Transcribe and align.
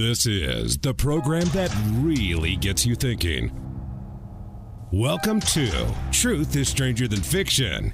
This 0.00 0.24
is 0.24 0.78
the 0.78 0.94
program 0.94 1.46
that 1.48 1.70
really 1.96 2.56
gets 2.56 2.86
you 2.86 2.94
thinking. 2.94 3.52
Welcome 4.90 5.40
to 5.40 5.94
Truth 6.10 6.56
is 6.56 6.70
Stranger 6.70 7.06
Than 7.06 7.20
Fiction. 7.20 7.92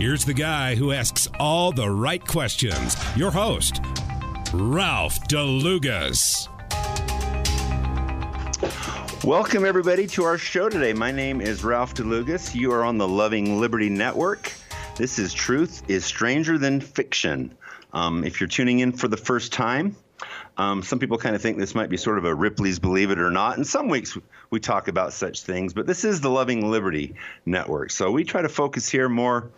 Here's 0.00 0.24
the 0.24 0.34
guy 0.34 0.74
who 0.74 0.90
asks 0.90 1.28
all 1.38 1.70
the 1.70 1.88
right 1.88 2.26
questions. 2.26 2.96
Your 3.16 3.30
host, 3.30 3.80
Ralph 4.52 5.20
DeLugas. 5.28 6.48
Welcome, 9.22 9.64
everybody, 9.64 10.08
to 10.08 10.24
our 10.24 10.38
show 10.38 10.68
today. 10.68 10.92
My 10.92 11.12
name 11.12 11.40
is 11.40 11.62
Ralph 11.62 11.94
DeLugas. 11.94 12.52
You 12.52 12.72
are 12.72 12.82
on 12.82 12.98
the 12.98 13.06
Loving 13.06 13.60
Liberty 13.60 13.90
Network. 13.90 14.52
This 14.96 15.20
is 15.20 15.32
Truth 15.32 15.84
is 15.86 16.04
Stranger 16.04 16.58
Than 16.58 16.80
Fiction. 16.80 17.54
Um, 17.92 18.24
if 18.24 18.40
you're 18.40 18.48
tuning 18.48 18.80
in 18.80 18.92
for 18.92 19.08
the 19.08 19.16
first 19.16 19.52
time, 19.52 19.96
um, 20.56 20.82
some 20.82 20.98
people 20.98 21.16
kind 21.16 21.34
of 21.34 21.42
think 21.42 21.58
this 21.58 21.74
might 21.74 21.88
be 21.88 21.96
sort 21.96 22.18
of 22.18 22.24
a 22.24 22.34
Ripley's 22.34 22.78
Believe 22.78 23.10
It 23.10 23.18
or 23.18 23.30
Not. 23.30 23.56
And 23.56 23.66
some 23.66 23.88
weeks 23.88 24.16
we 24.50 24.60
talk 24.60 24.88
about 24.88 25.12
such 25.12 25.42
things, 25.42 25.72
but 25.72 25.86
this 25.86 26.04
is 26.04 26.20
the 26.20 26.28
Loving 26.28 26.70
Liberty 26.70 27.14
Network. 27.46 27.90
So 27.90 28.10
we 28.10 28.24
try 28.24 28.42
to 28.42 28.48
focus 28.48 28.88
here 28.88 29.08
more. 29.08 29.50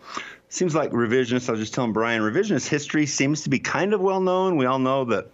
Seems 0.49 0.75
like 0.75 0.91
revisionist. 0.91 1.49
I 1.49 1.53
was 1.53 1.61
just 1.61 1.73
telling 1.73 1.93
Brian, 1.93 2.21
revisionist 2.21 2.67
history 2.67 3.05
seems 3.05 3.43
to 3.43 3.49
be 3.49 3.59
kind 3.59 3.93
of 3.93 4.01
well 4.01 4.21
known. 4.21 4.55
We 4.55 4.65
all 4.65 4.79
know 4.79 5.05
that, 5.05 5.27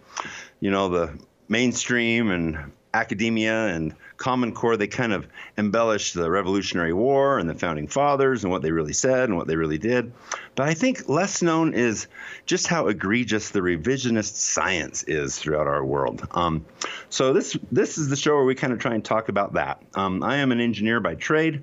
you 0.60 0.70
know, 0.70 0.88
the 0.88 1.18
mainstream 1.48 2.30
and 2.30 2.72
academia 2.94 3.66
and 3.66 3.94
Common 4.20 4.52
Core, 4.52 4.76
they 4.76 4.86
kind 4.86 5.14
of 5.14 5.26
embellish 5.56 6.12
the 6.12 6.30
Revolutionary 6.30 6.92
War 6.92 7.38
and 7.38 7.48
the 7.48 7.54
founding 7.54 7.86
fathers 7.86 8.44
and 8.44 8.52
what 8.52 8.60
they 8.60 8.70
really 8.70 8.92
said 8.92 9.30
and 9.30 9.36
what 9.38 9.46
they 9.46 9.56
really 9.56 9.78
did. 9.78 10.12
But 10.54 10.68
I 10.68 10.74
think 10.74 11.08
less 11.08 11.40
known 11.40 11.72
is 11.72 12.06
just 12.44 12.66
how 12.66 12.88
egregious 12.88 13.48
the 13.48 13.60
revisionist 13.60 14.34
science 14.34 15.04
is 15.04 15.38
throughout 15.38 15.66
our 15.66 15.82
world. 15.82 16.28
Um, 16.32 16.66
so 17.08 17.32
this 17.32 17.56
this 17.72 17.96
is 17.96 18.10
the 18.10 18.16
show 18.16 18.34
where 18.34 18.44
we 18.44 18.54
kind 18.54 18.74
of 18.74 18.78
try 18.78 18.92
and 18.92 19.02
talk 19.02 19.30
about 19.30 19.54
that. 19.54 19.82
Um, 19.94 20.22
I 20.22 20.36
am 20.36 20.52
an 20.52 20.60
engineer 20.60 21.00
by 21.00 21.14
trade 21.14 21.62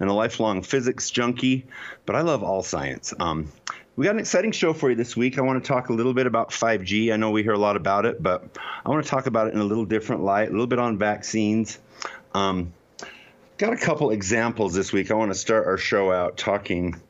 and 0.00 0.08
a 0.08 0.14
lifelong 0.14 0.62
physics 0.62 1.10
junkie, 1.10 1.66
but 2.06 2.16
I 2.16 2.22
love 2.22 2.42
all 2.42 2.62
science. 2.62 3.12
Um, 3.20 3.52
we 3.96 4.06
got 4.06 4.14
an 4.14 4.20
exciting 4.20 4.52
show 4.52 4.72
for 4.72 4.88
you 4.88 4.96
this 4.96 5.14
week. 5.18 5.36
I 5.36 5.42
want 5.42 5.62
to 5.62 5.68
talk 5.68 5.90
a 5.90 5.92
little 5.92 6.14
bit 6.14 6.26
about 6.26 6.48
5G. 6.48 7.12
I 7.12 7.18
know 7.18 7.30
we 7.30 7.42
hear 7.42 7.52
a 7.52 7.58
lot 7.58 7.76
about 7.76 8.06
it, 8.06 8.22
but 8.22 8.56
I 8.86 8.88
want 8.88 9.04
to 9.04 9.10
talk 9.10 9.26
about 9.26 9.48
it 9.48 9.52
in 9.52 9.60
a 9.60 9.64
little 9.64 9.84
different 9.84 10.22
light, 10.22 10.48
a 10.48 10.52
little 10.52 10.66
bit 10.66 10.78
on 10.78 10.96
vaccines. 10.96 11.78
Um, 12.34 12.72
got 13.58 13.72
a 13.72 13.76
couple 13.76 14.10
examples 14.10 14.74
this 14.74 14.92
week. 14.92 15.10
I 15.10 15.14
want 15.14 15.32
to 15.32 15.38
start 15.38 15.66
our 15.66 15.76
show 15.76 16.12
out 16.12 16.36
talking. 16.36 17.00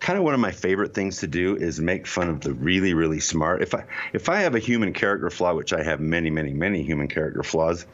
Kind 0.00 0.18
of 0.18 0.24
one 0.24 0.34
of 0.34 0.40
my 0.40 0.52
favorite 0.52 0.94
things 0.94 1.18
to 1.18 1.26
do 1.26 1.56
is 1.56 1.80
make 1.80 2.06
fun 2.06 2.28
of 2.30 2.40
the 2.40 2.52
really, 2.52 2.94
really 2.94 3.20
smart. 3.20 3.62
If 3.62 3.74
I 3.74 3.84
if 4.12 4.28
I 4.28 4.40
have 4.40 4.54
a 4.54 4.58
human 4.58 4.92
character 4.92 5.28
flaw, 5.28 5.54
which 5.54 5.72
I 5.72 5.82
have 5.82 6.00
many, 6.00 6.30
many, 6.30 6.52
many 6.52 6.82
human 6.82 7.08
character 7.08 7.42
flaws, 7.42 7.84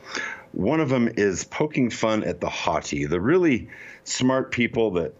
one 0.52 0.80
of 0.80 0.88
them 0.88 1.08
is 1.16 1.44
poking 1.44 1.90
fun 1.90 2.22
at 2.22 2.40
the 2.40 2.48
haughty, 2.48 3.06
the 3.06 3.20
really 3.20 3.68
smart 4.04 4.52
people 4.52 4.92
that 4.92 5.14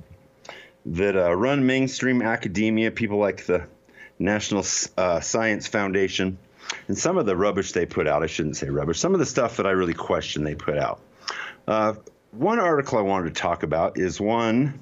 that 0.86 1.16
uh, 1.16 1.34
run 1.34 1.66
mainstream 1.66 2.22
academia, 2.22 2.90
people 2.90 3.18
like 3.18 3.46
the 3.46 3.66
National 4.18 4.64
uh, 4.96 5.20
Science 5.20 5.66
Foundation, 5.66 6.38
and 6.88 6.96
some 6.96 7.16
of 7.16 7.26
the 7.26 7.36
rubbish 7.36 7.72
they 7.72 7.86
put 7.86 8.06
out. 8.06 8.22
I 8.22 8.26
shouldn't 8.26 8.56
say 8.56 8.68
rubbish. 8.68 9.00
Some 9.00 9.14
of 9.14 9.20
the 9.20 9.26
stuff 9.26 9.56
that 9.56 9.66
I 9.66 9.70
really 9.70 9.94
question 9.94 10.44
they 10.44 10.54
put 10.54 10.78
out. 10.78 11.00
Uh, 11.66 11.94
one 12.32 12.58
article 12.58 12.98
I 12.98 13.02
wanted 13.02 13.34
to 13.34 13.40
talk 13.40 13.62
about 13.62 13.98
is 13.98 14.20
one 14.20 14.80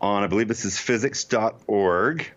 on, 0.00 0.22
I 0.22 0.26
believe 0.26 0.48
this 0.48 0.64
is 0.64 0.78
physics.org. 0.78 2.30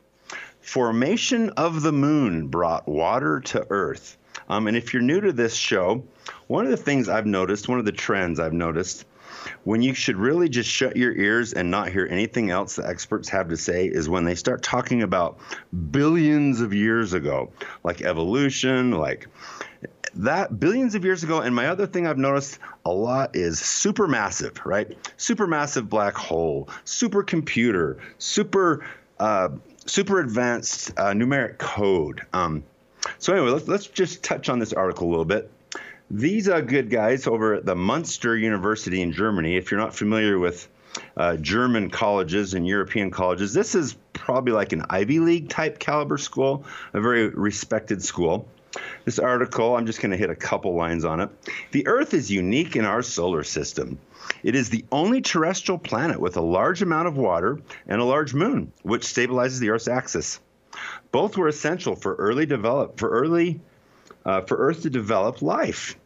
Formation 0.62 1.50
of 1.52 1.82
the 1.82 1.92
moon 1.92 2.48
brought 2.48 2.88
water 2.88 3.42
to 3.42 3.66
Earth. 3.70 4.18
Um, 4.48 4.68
and 4.68 4.78
if 4.78 4.94
you're 4.94 5.02
new 5.02 5.22
to 5.22 5.32
this 5.32 5.56
show, 5.56 6.04
one 6.48 6.66
of 6.66 6.72
the 6.72 6.78
things 6.78 7.10
I've 7.10 7.26
noticed, 7.26 7.68
one 7.68 7.80
of 7.80 7.86
the 7.86 7.92
trends 7.92 8.40
I've 8.40 8.54
noticed, 8.54 9.06
when 9.64 9.82
you 9.82 9.94
should 9.94 10.16
really 10.16 10.50
just 10.50 10.70
shut 10.70 10.96
your 10.96 11.12
ears 11.12 11.54
and 11.54 11.70
not 11.70 11.90
hear 11.90 12.08
anything 12.10 12.50
else 12.50 12.76
the 12.76 12.88
experts 12.88 13.30
have 13.30 13.50
to 13.50 13.58
say 13.58 13.88
is 13.88 14.08
when 14.08 14.24
they 14.24 14.36
start 14.36 14.62
talking 14.62 15.02
about 15.04 15.40
billions 15.92 16.62
of 16.62 16.74
years 16.74 17.14
ago, 17.14 17.52
like 17.84 18.02
evolution, 18.02 18.92
like 18.92 19.28
that 20.16 20.60
billions 20.60 20.96
of 20.96 21.04
years 21.04 21.24
ago. 21.24 21.42
And 21.42 21.56
my 21.56 21.68
other 21.68 21.88
thing 21.88 22.08
I've 22.08 22.18
noticed 22.18 22.60
a 22.86 22.92
lot 22.92 23.36
is 23.36 23.60
supermassive, 23.60 24.64
right? 24.66 24.98
Supermassive 25.18 25.90
black 25.90 26.16
hole, 26.16 26.70
supercomputer, 26.86 28.00
super, 28.18 28.86
uh, 29.20 29.50
super 29.86 30.20
advanced 30.20 30.92
uh, 30.98 31.12
numeric 31.12 31.58
code. 31.58 32.22
Um, 32.34 32.64
so 33.18 33.34
anyway, 33.34 33.52
let's, 33.52 33.68
let's 33.68 33.88
just 33.88 34.24
touch 34.24 34.50
on 34.50 34.60
this 34.60 34.74
article 34.74 35.08
a 35.08 35.10
little 35.10 35.26
bit. 35.26 35.52
These 36.12 36.48
are 36.48 36.62
good 36.62 36.90
guys 36.90 37.26
over 37.26 37.56
at 37.56 37.66
the 37.66 37.76
Munster 37.76 38.38
University 38.38 39.02
in 39.02 39.14
Germany. 39.14 39.58
If 39.58 39.72
you're 39.72 39.80
not 39.80 39.96
familiar 39.96 40.38
with 40.38 40.68
uh, 41.18 41.38
German 41.38 41.90
colleges 41.90 42.54
and 42.54 42.68
European 42.68 43.10
colleges, 43.10 43.54
this 43.54 43.74
is 43.74 43.96
probably 44.14 44.54
like 44.54 44.74
an 44.74 44.86
Ivy 44.90 45.20
League 45.20 45.50
type 45.50 45.80
caliber 45.80 46.18
school, 46.18 46.66
a 46.94 47.02
very 47.02 47.30
respected 47.30 48.04
school. 48.04 48.48
This 49.06 49.20
article, 49.20 49.76
I'm 49.76 49.86
just 49.86 50.02
going 50.02 50.12
to 50.12 50.18
hit 50.18 50.30
a 50.30 50.36
couple 50.36 50.76
lines 50.76 51.06
on 51.06 51.20
it. 51.20 51.30
The 51.72 51.88
Earth 51.88 52.14
is 52.14 52.32
unique 52.32 52.76
in 52.76 52.86
our 52.86 53.02
solar 53.02 53.44
system. 53.44 54.00
It 54.44 54.56
is 54.56 54.70
the 54.70 54.86
only 54.92 55.22
terrestrial 55.22 55.78
planet 55.78 56.20
with 56.20 56.38
a 56.38 56.42
large 56.42 56.82
amount 56.82 57.08
of 57.08 57.18
water 57.18 57.60
and 57.88 58.02
a 58.02 58.06
large 58.06 58.34
moon, 58.34 58.72
which 58.82 59.04
stabilizes 59.04 59.60
the 59.60 59.70
Earth's 59.70 59.88
axis. 59.88 60.40
Both 61.12 61.38
were 61.38 61.48
essential 61.48 61.96
for 61.96 62.16
early 62.16 62.46
develop 62.46 63.00
for 63.00 63.10
early 63.10 63.60
uh, 64.26 64.42
for 64.42 64.58
Earth 64.58 64.84
to 64.84 64.90
develop 64.90 65.42
life. 65.42 65.98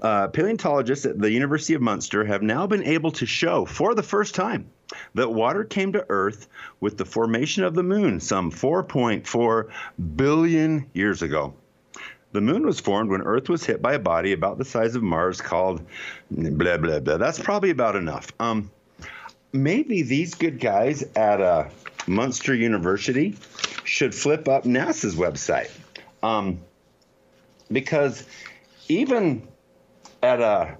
Uh, 0.00 0.28
paleontologists 0.28 1.06
at 1.06 1.18
the 1.18 1.30
University 1.30 1.74
of 1.74 1.82
Munster 1.82 2.24
have 2.24 2.42
now 2.42 2.66
been 2.66 2.82
able 2.82 3.12
to 3.12 3.26
show 3.26 3.64
for 3.64 3.94
the 3.94 4.02
first 4.02 4.34
time 4.34 4.70
that 5.14 5.32
water 5.32 5.64
came 5.64 5.92
to 5.92 6.04
Earth 6.08 6.48
with 6.80 6.96
the 6.96 7.04
formation 7.04 7.64
of 7.64 7.74
the 7.74 7.82
moon 7.82 8.20
some 8.20 8.50
4.4 8.50 9.70
billion 10.16 10.90
years 10.92 11.22
ago. 11.22 11.54
The 12.34 12.40
moon 12.40 12.66
was 12.66 12.80
formed 12.80 13.10
when 13.10 13.22
Earth 13.22 13.48
was 13.48 13.64
hit 13.64 13.80
by 13.80 13.94
a 13.94 13.98
body 14.00 14.32
about 14.32 14.58
the 14.58 14.64
size 14.64 14.96
of 14.96 15.04
Mars 15.04 15.40
called 15.40 15.86
blah, 16.32 16.78
blah, 16.78 16.98
blah. 16.98 17.16
That's 17.16 17.38
probably 17.38 17.70
about 17.70 17.94
enough. 17.94 18.32
Um, 18.40 18.72
maybe 19.52 20.02
these 20.02 20.34
good 20.34 20.58
guys 20.58 21.04
at 21.14 21.40
uh, 21.40 21.68
Munster 22.08 22.52
University 22.52 23.36
should 23.84 24.12
flip 24.16 24.48
up 24.48 24.64
NASA's 24.64 25.14
website. 25.14 25.70
Um, 26.24 26.58
because 27.70 28.26
even 28.88 29.46
at 30.20 30.40
a 30.40 30.76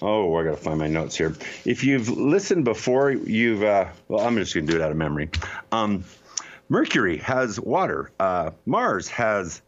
oh 0.00 0.34
i 0.36 0.44
gotta 0.44 0.56
find 0.56 0.78
my 0.78 0.88
notes 0.88 1.16
here 1.16 1.34
if 1.64 1.84
you've 1.84 2.08
listened 2.08 2.64
before 2.64 3.10
you've 3.10 3.62
uh, 3.62 3.86
well 4.08 4.26
i'm 4.26 4.36
just 4.36 4.54
gonna 4.54 4.66
do 4.66 4.76
it 4.76 4.80
out 4.82 4.90
of 4.90 4.96
memory 4.96 5.28
um, 5.70 6.04
mercury 6.68 7.18
has 7.18 7.58
water 7.60 8.10
uh, 8.20 8.50
mars 8.66 9.08
has 9.08 9.62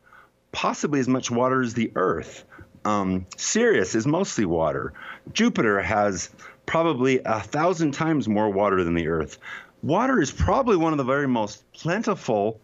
possibly 0.53 1.01
as 1.01 1.09
much 1.09 1.31
water 1.31 1.63
as 1.63 1.75
the 1.75 1.91
earth 1.95 2.45
um, 2.85 3.27
sirius 3.37 3.95
is 3.95 4.07
mostly 4.07 4.45
water 4.45 4.93
jupiter 5.33 5.81
has 5.81 6.31
probably 6.67 7.21
a 7.25 7.41
thousand 7.41 7.93
times 7.93 8.29
more 8.29 8.51
water 8.51 8.85
than 8.85 8.95
the 8.95 9.09
earth 9.09 9.39
water 9.83 10.21
is 10.21 10.31
probably 10.31 10.77
one 10.77 10.93
of 10.93 10.99
the 10.99 11.05
very 11.05 11.29
most 11.29 11.71
plentiful 11.73 12.61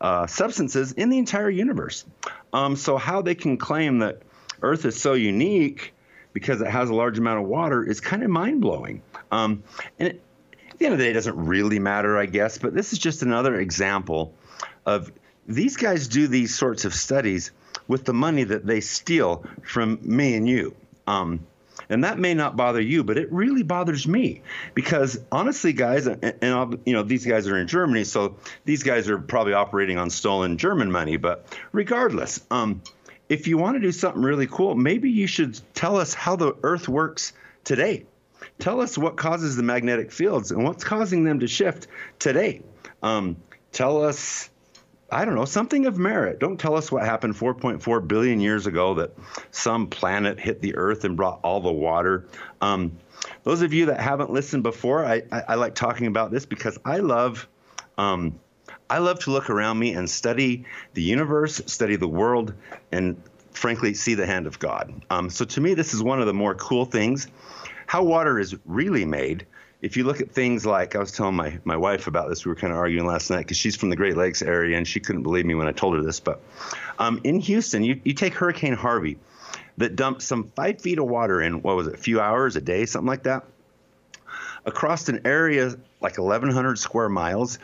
uh, 0.00 0.26
substances 0.26 0.92
in 0.92 1.10
the 1.10 1.18
entire 1.18 1.50
universe. 1.50 2.04
Um, 2.52 2.76
so, 2.76 2.96
how 2.96 3.22
they 3.22 3.34
can 3.34 3.56
claim 3.56 3.98
that 3.98 4.22
Earth 4.62 4.84
is 4.84 5.00
so 5.00 5.14
unique 5.14 5.94
because 6.32 6.60
it 6.60 6.68
has 6.68 6.88
a 6.88 6.94
large 6.94 7.18
amount 7.18 7.40
of 7.40 7.46
water 7.46 7.84
is 7.84 8.00
kind 8.00 8.22
of 8.22 8.30
mind 8.30 8.60
blowing. 8.60 9.02
Um, 9.30 9.62
and 9.98 10.08
it, 10.08 10.22
at 10.70 10.78
the 10.78 10.86
end 10.86 10.92
of 10.94 10.98
the 10.98 11.04
day, 11.04 11.10
it 11.10 11.14
doesn't 11.14 11.36
really 11.36 11.78
matter, 11.78 12.16
I 12.16 12.26
guess, 12.26 12.56
but 12.56 12.74
this 12.74 12.92
is 12.92 12.98
just 12.98 13.22
another 13.22 13.56
example 13.56 14.34
of 14.86 15.12
these 15.50 15.76
guys 15.76 16.08
do 16.08 16.26
these 16.26 16.54
sorts 16.54 16.84
of 16.84 16.94
studies 16.94 17.50
with 17.88 18.04
the 18.04 18.14
money 18.14 18.44
that 18.44 18.64
they 18.64 18.80
steal 18.80 19.44
from 19.62 19.98
me 20.02 20.36
and 20.36 20.48
you. 20.48 20.74
Um, 21.06 21.46
and 21.88 22.04
that 22.04 22.18
may 22.18 22.34
not 22.34 22.56
bother 22.56 22.80
you, 22.80 23.02
but 23.02 23.18
it 23.18 23.32
really 23.32 23.64
bothers 23.64 24.06
me 24.06 24.42
because 24.74 25.18
honestly, 25.32 25.72
guys, 25.72 26.06
and, 26.06 26.34
and 26.40 26.78
you 26.86 26.92
know 26.92 27.02
these 27.02 27.26
guys 27.26 27.48
are 27.48 27.56
in 27.56 27.66
Germany, 27.66 28.04
so 28.04 28.36
these 28.64 28.84
guys 28.84 29.08
are 29.08 29.18
probably 29.18 29.54
operating 29.54 29.98
on 29.98 30.08
stolen 30.10 30.56
German 30.56 30.92
money. 30.92 31.16
But 31.16 31.46
regardless, 31.72 32.40
um, 32.50 32.82
if 33.28 33.48
you 33.48 33.58
want 33.58 33.76
to 33.76 33.80
do 33.80 33.90
something 33.90 34.22
really 34.22 34.46
cool, 34.46 34.76
maybe 34.76 35.10
you 35.10 35.26
should 35.26 35.58
tell 35.74 35.96
us 35.96 36.14
how 36.14 36.36
the 36.36 36.54
Earth 36.62 36.88
works 36.88 37.32
today. 37.64 38.04
Tell 38.60 38.80
us 38.80 38.96
what 38.96 39.16
causes 39.16 39.56
the 39.56 39.62
magnetic 39.62 40.12
fields 40.12 40.52
and 40.52 40.62
what's 40.62 40.84
causing 40.84 41.24
them 41.24 41.40
to 41.40 41.48
shift 41.48 41.88
today. 42.18 42.62
Um, 43.02 43.36
tell 43.72 44.04
us 44.04 44.50
I 45.12 45.24
don't 45.24 45.34
know, 45.34 45.44
something 45.44 45.86
of 45.86 45.98
merit. 45.98 46.38
Don't 46.38 46.58
tell 46.58 46.76
us 46.76 46.90
what 46.92 47.04
happened 47.04 47.34
4.4 47.34 48.06
billion 48.06 48.40
years 48.40 48.66
ago 48.66 48.94
that 48.94 49.12
some 49.50 49.86
planet 49.88 50.38
hit 50.38 50.60
the 50.60 50.76
Earth 50.76 51.04
and 51.04 51.16
brought 51.16 51.40
all 51.42 51.60
the 51.60 51.72
water. 51.72 52.26
Um, 52.60 52.98
those 53.42 53.62
of 53.62 53.72
you 53.72 53.86
that 53.86 54.00
haven't 54.00 54.30
listened 54.30 54.62
before, 54.62 55.04
I, 55.04 55.22
I, 55.32 55.42
I, 55.48 55.54
like 55.56 55.74
talking 55.74 56.06
about 56.06 56.30
this 56.30 56.46
because 56.46 56.78
I 56.84 56.98
love. 56.98 57.48
Um, 57.98 58.38
I 58.88 58.98
love 58.98 59.20
to 59.20 59.30
look 59.30 59.50
around 59.50 59.78
me 59.78 59.92
and 59.92 60.08
study 60.08 60.64
the 60.94 61.02
universe, 61.02 61.60
study 61.66 61.96
the 61.96 62.08
world, 62.08 62.54
and 62.90 63.20
frankly, 63.52 63.94
see 63.94 64.14
the 64.14 64.26
hand 64.26 64.46
of 64.46 64.58
God. 64.58 65.04
Um, 65.10 65.30
so 65.30 65.44
to 65.44 65.60
me, 65.60 65.74
this 65.74 65.94
is 65.94 66.02
one 66.02 66.20
of 66.20 66.26
the 66.26 66.34
more 66.34 66.54
cool 66.54 66.84
things. 66.84 67.28
How 67.86 68.02
water 68.02 68.38
is 68.38 68.56
really 68.64 69.04
made. 69.04 69.46
If 69.82 69.96
you 69.96 70.04
look 70.04 70.20
at 70.20 70.30
things 70.30 70.66
like 70.66 70.94
I 70.94 70.98
was 70.98 71.12
telling 71.12 71.34
my, 71.34 71.58
my 71.64 71.76
wife 71.76 72.06
about 72.06 72.28
this, 72.28 72.44
we 72.44 72.50
were 72.50 72.56
kind 72.56 72.72
of 72.72 72.78
arguing 72.78 73.06
last 73.06 73.30
night 73.30 73.38
because 73.38 73.56
she's 73.56 73.76
from 73.76 73.88
the 73.90 73.96
Great 73.96 74.16
Lakes 74.16 74.42
area 74.42 74.76
and 74.76 74.86
she 74.86 75.00
couldn't 75.00 75.22
believe 75.22 75.46
me 75.46 75.54
when 75.54 75.66
I 75.66 75.72
told 75.72 75.96
her 75.96 76.02
this. 76.02 76.20
But 76.20 76.40
um, 76.98 77.20
in 77.24 77.40
Houston, 77.40 77.82
you, 77.82 78.00
you 78.04 78.12
take 78.12 78.34
Hurricane 78.34 78.74
Harvey 78.74 79.18
that 79.78 79.96
dumped 79.96 80.22
some 80.22 80.44
five 80.54 80.80
feet 80.80 80.98
of 80.98 81.06
water 81.06 81.40
in, 81.40 81.62
what 81.62 81.76
was 81.76 81.86
it, 81.86 81.94
a 81.94 81.98
few 81.98 82.20
hours, 82.20 82.56
a 82.56 82.60
day, 82.60 82.84
something 82.84 83.08
like 83.08 83.22
that, 83.22 83.44
across 84.66 85.08
an 85.08 85.22
area 85.24 85.74
like 86.02 86.18
1,100 86.18 86.78
square 86.78 87.08
miles 87.08 87.58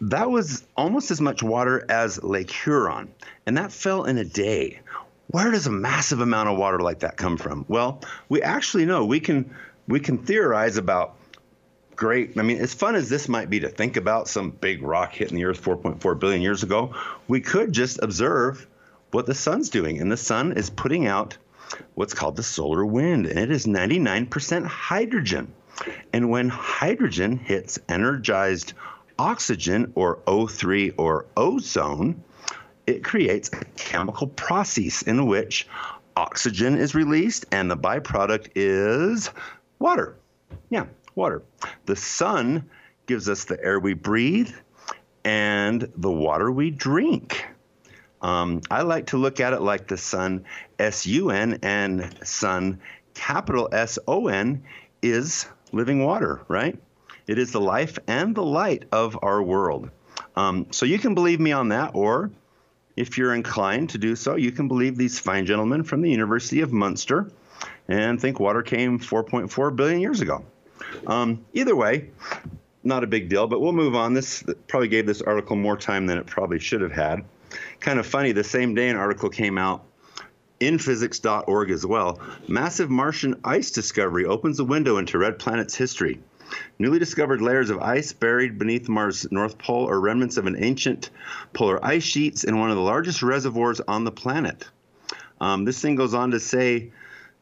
that 0.00 0.30
was 0.30 0.64
almost 0.76 1.10
as 1.10 1.20
much 1.20 1.42
water 1.42 1.84
as 1.88 2.22
Lake 2.22 2.50
Huron, 2.50 3.12
and 3.46 3.56
that 3.58 3.70
fell 3.70 4.04
in 4.04 4.16
a 4.18 4.24
day. 4.24 4.80
Where 5.28 5.50
does 5.50 5.66
a 5.66 5.70
massive 5.70 6.20
amount 6.20 6.48
of 6.48 6.58
water 6.58 6.80
like 6.80 7.00
that 7.00 7.16
come 7.16 7.36
from? 7.36 7.64
Well, 7.68 8.00
we 8.28 8.42
actually 8.42 8.86
know 8.86 9.04
we 9.04 9.20
can 9.20 9.54
we 9.86 10.00
can 10.00 10.18
theorize 10.18 10.76
about 10.76 11.16
great. 12.00 12.38
I 12.38 12.42
mean, 12.42 12.58
as 12.58 12.72
fun 12.72 12.94
as 12.94 13.10
this 13.10 13.28
might 13.28 13.50
be 13.50 13.60
to 13.60 13.68
think 13.68 13.98
about 13.98 14.26
some 14.26 14.50
big 14.50 14.82
rock 14.82 15.12
hitting 15.12 15.36
the 15.36 15.44
Earth 15.44 15.62
4.4 15.62 16.18
billion 16.18 16.40
years 16.40 16.62
ago, 16.62 16.94
we 17.28 17.42
could 17.42 17.74
just 17.74 18.02
observe 18.02 18.66
what 19.10 19.26
the 19.26 19.34
sun's 19.34 19.68
doing, 19.68 20.00
and 20.00 20.10
the 20.10 20.16
sun 20.16 20.52
is 20.52 20.70
putting 20.70 21.06
out 21.06 21.36
what's 21.94 22.14
called 22.14 22.36
the 22.36 22.42
solar 22.42 22.86
wind, 22.86 23.26
and 23.26 23.38
it 23.38 23.50
is 23.50 23.66
99% 23.66 24.64
hydrogen. 24.64 25.52
And 26.14 26.30
when 26.30 26.48
hydrogen 26.48 27.36
hits 27.36 27.78
energized 27.86 28.72
oxygen 29.18 29.92
or 29.94 30.20
O3 30.26 30.94
or 30.96 31.26
ozone, 31.36 32.24
it 32.86 33.04
creates 33.04 33.50
a 33.52 33.64
chemical 33.76 34.28
process 34.28 35.02
in 35.02 35.26
which 35.26 35.68
oxygen 36.16 36.78
is 36.78 36.94
released 36.94 37.44
and 37.52 37.70
the 37.70 37.76
byproduct 37.76 38.48
is 38.54 39.30
water. 39.78 40.16
Yeah, 40.70 40.86
water. 41.20 41.42
The 41.84 41.96
sun 41.96 42.70
gives 43.06 43.28
us 43.28 43.44
the 43.44 43.62
air 43.62 43.78
we 43.78 43.92
breathe 43.92 44.52
and 45.22 45.92
the 45.96 46.10
water 46.10 46.50
we 46.50 46.70
drink. 46.70 47.46
Um, 48.22 48.62
I 48.70 48.82
like 48.82 49.08
to 49.08 49.18
look 49.18 49.38
at 49.38 49.52
it 49.52 49.60
like 49.60 49.86
the 49.86 49.98
sun, 49.98 50.44
S 50.78 51.06
U 51.06 51.30
N, 51.30 51.58
and 51.62 52.16
sun, 52.26 52.80
capital 53.12 53.68
S 53.70 53.98
O 54.08 54.28
N, 54.28 54.64
is 55.02 55.46
living 55.72 56.04
water, 56.04 56.40
right? 56.48 56.78
It 57.26 57.38
is 57.38 57.52
the 57.52 57.60
life 57.60 57.98
and 58.06 58.34
the 58.34 58.42
light 58.42 58.86
of 58.90 59.18
our 59.22 59.42
world. 59.42 59.90
Um, 60.36 60.68
so 60.70 60.86
you 60.86 60.98
can 60.98 61.14
believe 61.14 61.38
me 61.38 61.52
on 61.52 61.68
that, 61.68 61.92
or 61.94 62.30
if 62.96 63.18
you're 63.18 63.34
inclined 63.34 63.90
to 63.90 63.98
do 63.98 64.16
so, 64.16 64.36
you 64.36 64.52
can 64.52 64.68
believe 64.68 64.96
these 64.96 65.18
fine 65.18 65.44
gentlemen 65.44 65.84
from 65.84 66.00
the 66.00 66.10
University 66.10 66.62
of 66.62 66.72
Munster 66.72 67.30
and 67.88 68.20
think 68.20 68.40
water 68.40 68.62
came 68.62 68.98
4.4 68.98 69.76
billion 69.76 70.00
years 70.00 70.20
ago. 70.20 70.44
Um, 71.06 71.44
either 71.52 71.76
way, 71.76 72.10
not 72.82 73.04
a 73.04 73.06
big 73.06 73.28
deal, 73.28 73.46
but 73.46 73.60
we'll 73.60 73.72
move 73.72 73.94
on. 73.94 74.14
This 74.14 74.42
probably 74.68 74.88
gave 74.88 75.06
this 75.06 75.22
article 75.22 75.56
more 75.56 75.76
time 75.76 76.06
than 76.06 76.18
it 76.18 76.26
probably 76.26 76.58
should 76.58 76.80
have 76.80 76.92
had. 76.92 77.24
Kind 77.80 77.98
of 77.98 78.06
funny, 78.06 78.32
the 78.32 78.44
same 78.44 78.74
day 78.74 78.88
an 78.88 78.96
article 78.96 79.28
came 79.28 79.58
out 79.58 79.84
in 80.60 80.78
physics.org 80.78 81.70
as 81.70 81.84
well. 81.86 82.20
Massive 82.46 82.90
Martian 82.90 83.40
ice 83.44 83.70
discovery 83.70 84.26
opens 84.26 84.60
a 84.60 84.64
window 84.64 84.98
into 84.98 85.18
red 85.18 85.38
planet's 85.38 85.74
history. 85.74 86.20
Newly 86.78 86.98
discovered 86.98 87.40
layers 87.40 87.70
of 87.70 87.78
ice 87.78 88.12
buried 88.12 88.58
beneath 88.58 88.88
Mars' 88.88 89.30
North 89.30 89.56
Pole 89.56 89.88
are 89.88 90.00
remnants 90.00 90.36
of 90.36 90.46
an 90.46 90.62
ancient 90.62 91.10
polar 91.52 91.84
ice 91.84 92.02
sheets 92.02 92.44
in 92.44 92.58
one 92.58 92.70
of 92.70 92.76
the 92.76 92.82
largest 92.82 93.22
reservoirs 93.22 93.80
on 93.80 94.04
the 94.04 94.10
planet. 94.10 94.68
Um, 95.40 95.64
this 95.64 95.80
thing 95.80 95.94
goes 95.94 96.12
on 96.12 96.32
to 96.32 96.40
say 96.40 96.90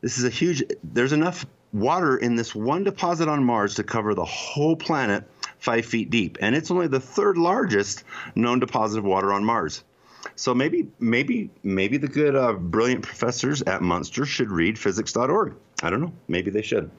this 0.00 0.18
is 0.18 0.24
a 0.24 0.30
huge, 0.30 0.62
there's 0.84 1.12
enough 1.12 1.46
water 1.72 2.16
in 2.16 2.36
this 2.36 2.54
one 2.54 2.84
deposit 2.84 3.28
on 3.28 3.44
Mars 3.44 3.74
to 3.76 3.84
cover 3.84 4.14
the 4.14 4.24
whole 4.24 4.76
planet 4.76 5.24
five 5.58 5.84
feet 5.84 6.10
deep. 6.10 6.38
And 6.40 6.54
it's 6.54 6.70
only 6.70 6.86
the 6.86 7.00
third 7.00 7.36
largest 7.36 8.04
known 8.34 8.60
deposit 8.60 8.98
of 8.98 9.04
water 9.04 9.32
on 9.32 9.44
Mars. 9.44 9.84
So 10.36 10.54
maybe, 10.54 10.88
maybe, 10.98 11.50
maybe 11.62 11.96
the 11.96 12.08
good, 12.08 12.34
uh, 12.34 12.52
brilliant 12.52 13.02
professors 13.02 13.62
at 13.62 13.82
Munster 13.82 14.24
should 14.24 14.50
read 14.50 14.78
physics.org. 14.78 15.54
I 15.82 15.90
don't 15.90 16.00
know. 16.00 16.12
Maybe 16.26 16.50
they 16.50 16.62
should. 16.62 16.90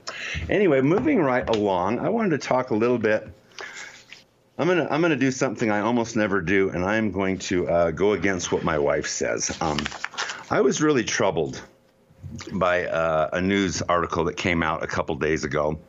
Anyway, 0.49 0.81
moving 0.81 1.21
right 1.21 1.47
along, 1.55 1.99
I 1.99 2.09
wanted 2.09 2.41
to 2.41 2.47
talk 2.47 2.71
a 2.71 2.75
little 2.75 2.97
bit. 2.97 3.27
I'm 4.57 4.67
gonna 4.67 4.87
I'm 4.89 5.01
gonna 5.01 5.15
do 5.15 5.31
something 5.31 5.71
I 5.71 5.79
almost 5.79 6.17
never 6.17 6.41
do, 6.41 6.69
and 6.69 6.83
I'm 6.83 7.11
going 7.11 7.37
to 7.39 7.67
uh, 7.69 7.91
go 7.91 8.11
against 8.11 8.51
what 8.51 8.63
my 8.63 8.77
wife 8.77 9.07
says. 9.07 9.57
Um, 9.61 9.79
I 10.49 10.59
was 10.59 10.81
really 10.81 11.05
troubled 11.05 11.61
by 12.53 12.85
uh, 12.85 13.29
a 13.33 13.41
news 13.41 13.81
article 13.81 14.25
that 14.25 14.37
came 14.37 14.63
out 14.63 14.83
a 14.83 14.87
couple 14.87 15.15
days 15.15 15.43
ago. 15.43 15.79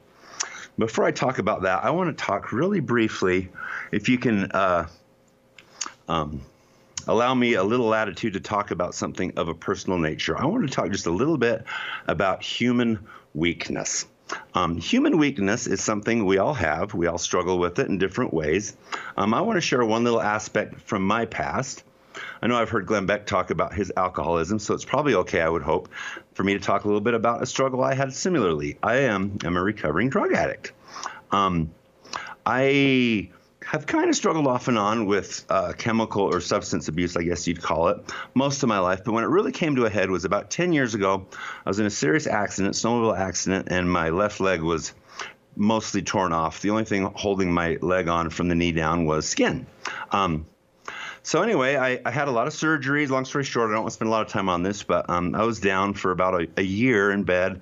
Before 0.78 1.04
I 1.04 1.10
talk 1.10 1.38
about 1.38 1.62
that, 1.62 1.84
I 1.84 1.90
want 1.90 2.16
to 2.16 2.24
talk 2.24 2.52
really 2.52 2.80
briefly, 2.80 3.50
if 3.92 4.08
you 4.08 4.18
can 4.18 4.50
uh, 4.52 4.88
um, 6.08 6.40
allow 7.06 7.34
me 7.34 7.54
a 7.54 7.62
little 7.62 7.86
latitude 7.86 8.34
to 8.34 8.40
talk 8.40 8.70
about 8.70 8.94
something 8.94 9.32
of 9.36 9.48
a 9.48 9.54
personal 9.54 9.98
nature. 9.98 10.38
I 10.38 10.46
want 10.46 10.68
to 10.68 10.74
talk 10.74 10.90
just 10.90 11.06
a 11.06 11.10
little 11.10 11.38
bit 11.38 11.64
about 12.06 12.42
human 12.42 13.06
weakness. 13.34 14.06
Um, 14.54 14.76
human 14.76 15.18
weakness 15.18 15.66
is 15.66 15.82
something 15.82 16.24
we 16.24 16.38
all 16.38 16.54
have. 16.54 16.94
We 16.94 17.06
all 17.06 17.18
struggle 17.18 17.58
with 17.58 17.78
it 17.78 17.88
in 17.88 17.98
different 17.98 18.32
ways. 18.32 18.76
Um, 19.16 19.34
I 19.34 19.40
want 19.40 19.56
to 19.56 19.60
share 19.60 19.84
one 19.84 20.04
little 20.04 20.20
aspect 20.20 20.80
from 20.82 21.02
my 21.02 21.26
past. 21.26 21.82
I 22.42 22.46
know 22.46 22.56
I've 22.56 22.70
heard 22.70 22.86
Glenn 22.86 23.06
Beck 23.06 23.26
talk 23.26 23.50
about 23.50 23.74
his 23.74 23.92
alcoholism, 23.96 24.58
so 24.58 24.74
it's 24.74 24.84
probably 24.84 25.14
okay, 25.14 25.40
I 25.40 25.48
would 25.48 25.62
hope, 25.62 25.88
for 26.34 26.44
me 26.44 26.54
to 26.54 26.60
talk 26.60 26.84
a 26.84 26.86
little 26.86 27.00
bit 27.00 27.14
about 27.14 27.42
a 27.42 27.46
struggle 27.46 27.82
I 27.82 27.94
had 27.94 28.12
similarly. 28.12 28.78
I 28.82 28.96
am, 28.96 29.38
am 29.44 29.56
a 29.56 29.62
recovering 29.62 30.10
drug 30.10 30.32
addict. 30.32 30.72
Um, 31.30 31.70
I 32.44 33.30
have 33.64 33.86
kind 33.86 34.08
of 34.08 34.16
struggled 34.16 34.46
off 34.46 34.68
and 34.68 34.78
on 34.78 35.06
with 35.06 35.44
uh, 35.48 35.72
chemical 35.76 36.22
or 36.22 36.40
substance 36.40 36.88
abuse, 36.88 37.16
I 37.16 37.22
guess 37.22 37.46
you'd 37.46 37.62
call 37.62 37.88
it, 37.88 37.98
most 38.34 38.62
of 38.62 38.68
my 38.68 38.78
life. 38.78 39.02
But 39.04 39.12
when 39.12 39.24
it 39.24 39.28
really 39.28 39.52
came 39.52 39.76
to 39.76 39.84
a 39.84 39.90
head 39.90 40.10
was 40.10 40.24
about 40.24 40.50
10 40.50 40.72
years 40.72 40.94
ago. 40.94 41.26
I 41.64 41.70
was 41.70 41.78
in 41.78 41.86
a 41.86 41.90
serious 41.90 42.26
accident, 42.26 42.74
snowmobile 42.74 43.18
accident, 43.18 43.68
and 43.70 43.90
my 43.90 44.10
left 44.10 44.40
leg 44.40 44.62
was 44.62 44.92
mostly 45.56 46.02
torn 46.02 46.32
off. 46.32 46.62
The 46.62 46.70
only 46.70 46.84
thing 46.84 47.04
holding 47.14 47.52
my 47.52 47.76
leg 47.80 48.08
on 48.08 48.30
from 48.30 48.48
the 48.48 48.54
knee 48.54 48.72
down 48.72 49.04
was 49.04 49.28
skin. 49.28 49.66
Um, 50.10 50.46
so 51.22 51.42
anyway, 51.42 51.76
I, 51.76 52.00
I, 52.04 52.10
had 52.10 52.28
a 52.28 52.30
lot 52.30 52.46
of 52.46 52.52
surgeries. 52.52 53.10
Long 53.10 53.24
story 53.24 53.44
short, 53.44 53.70
I 53.70 53.74
don't 53.74 53.82
want 53.82 53.90
to 53.90 53.94
spend 53.94 54.08
a 54.08 54.10
lot 54.10 54.22
of 54.22 54.28
time 54.28 54.48
on 54.48 54.62
this, 54.62 54.82
but 54.82 55.08
um, 55.10 55.34
I 55.34 55.44
was 55.44 55.60
down 55.60 55.94
for 55.94 56.10
about 56.10 56.40
a, 56.40 56.48
a 56.56 56.62
year 56.62 57.12
in 57.12 57.24
bed 57.24 57.60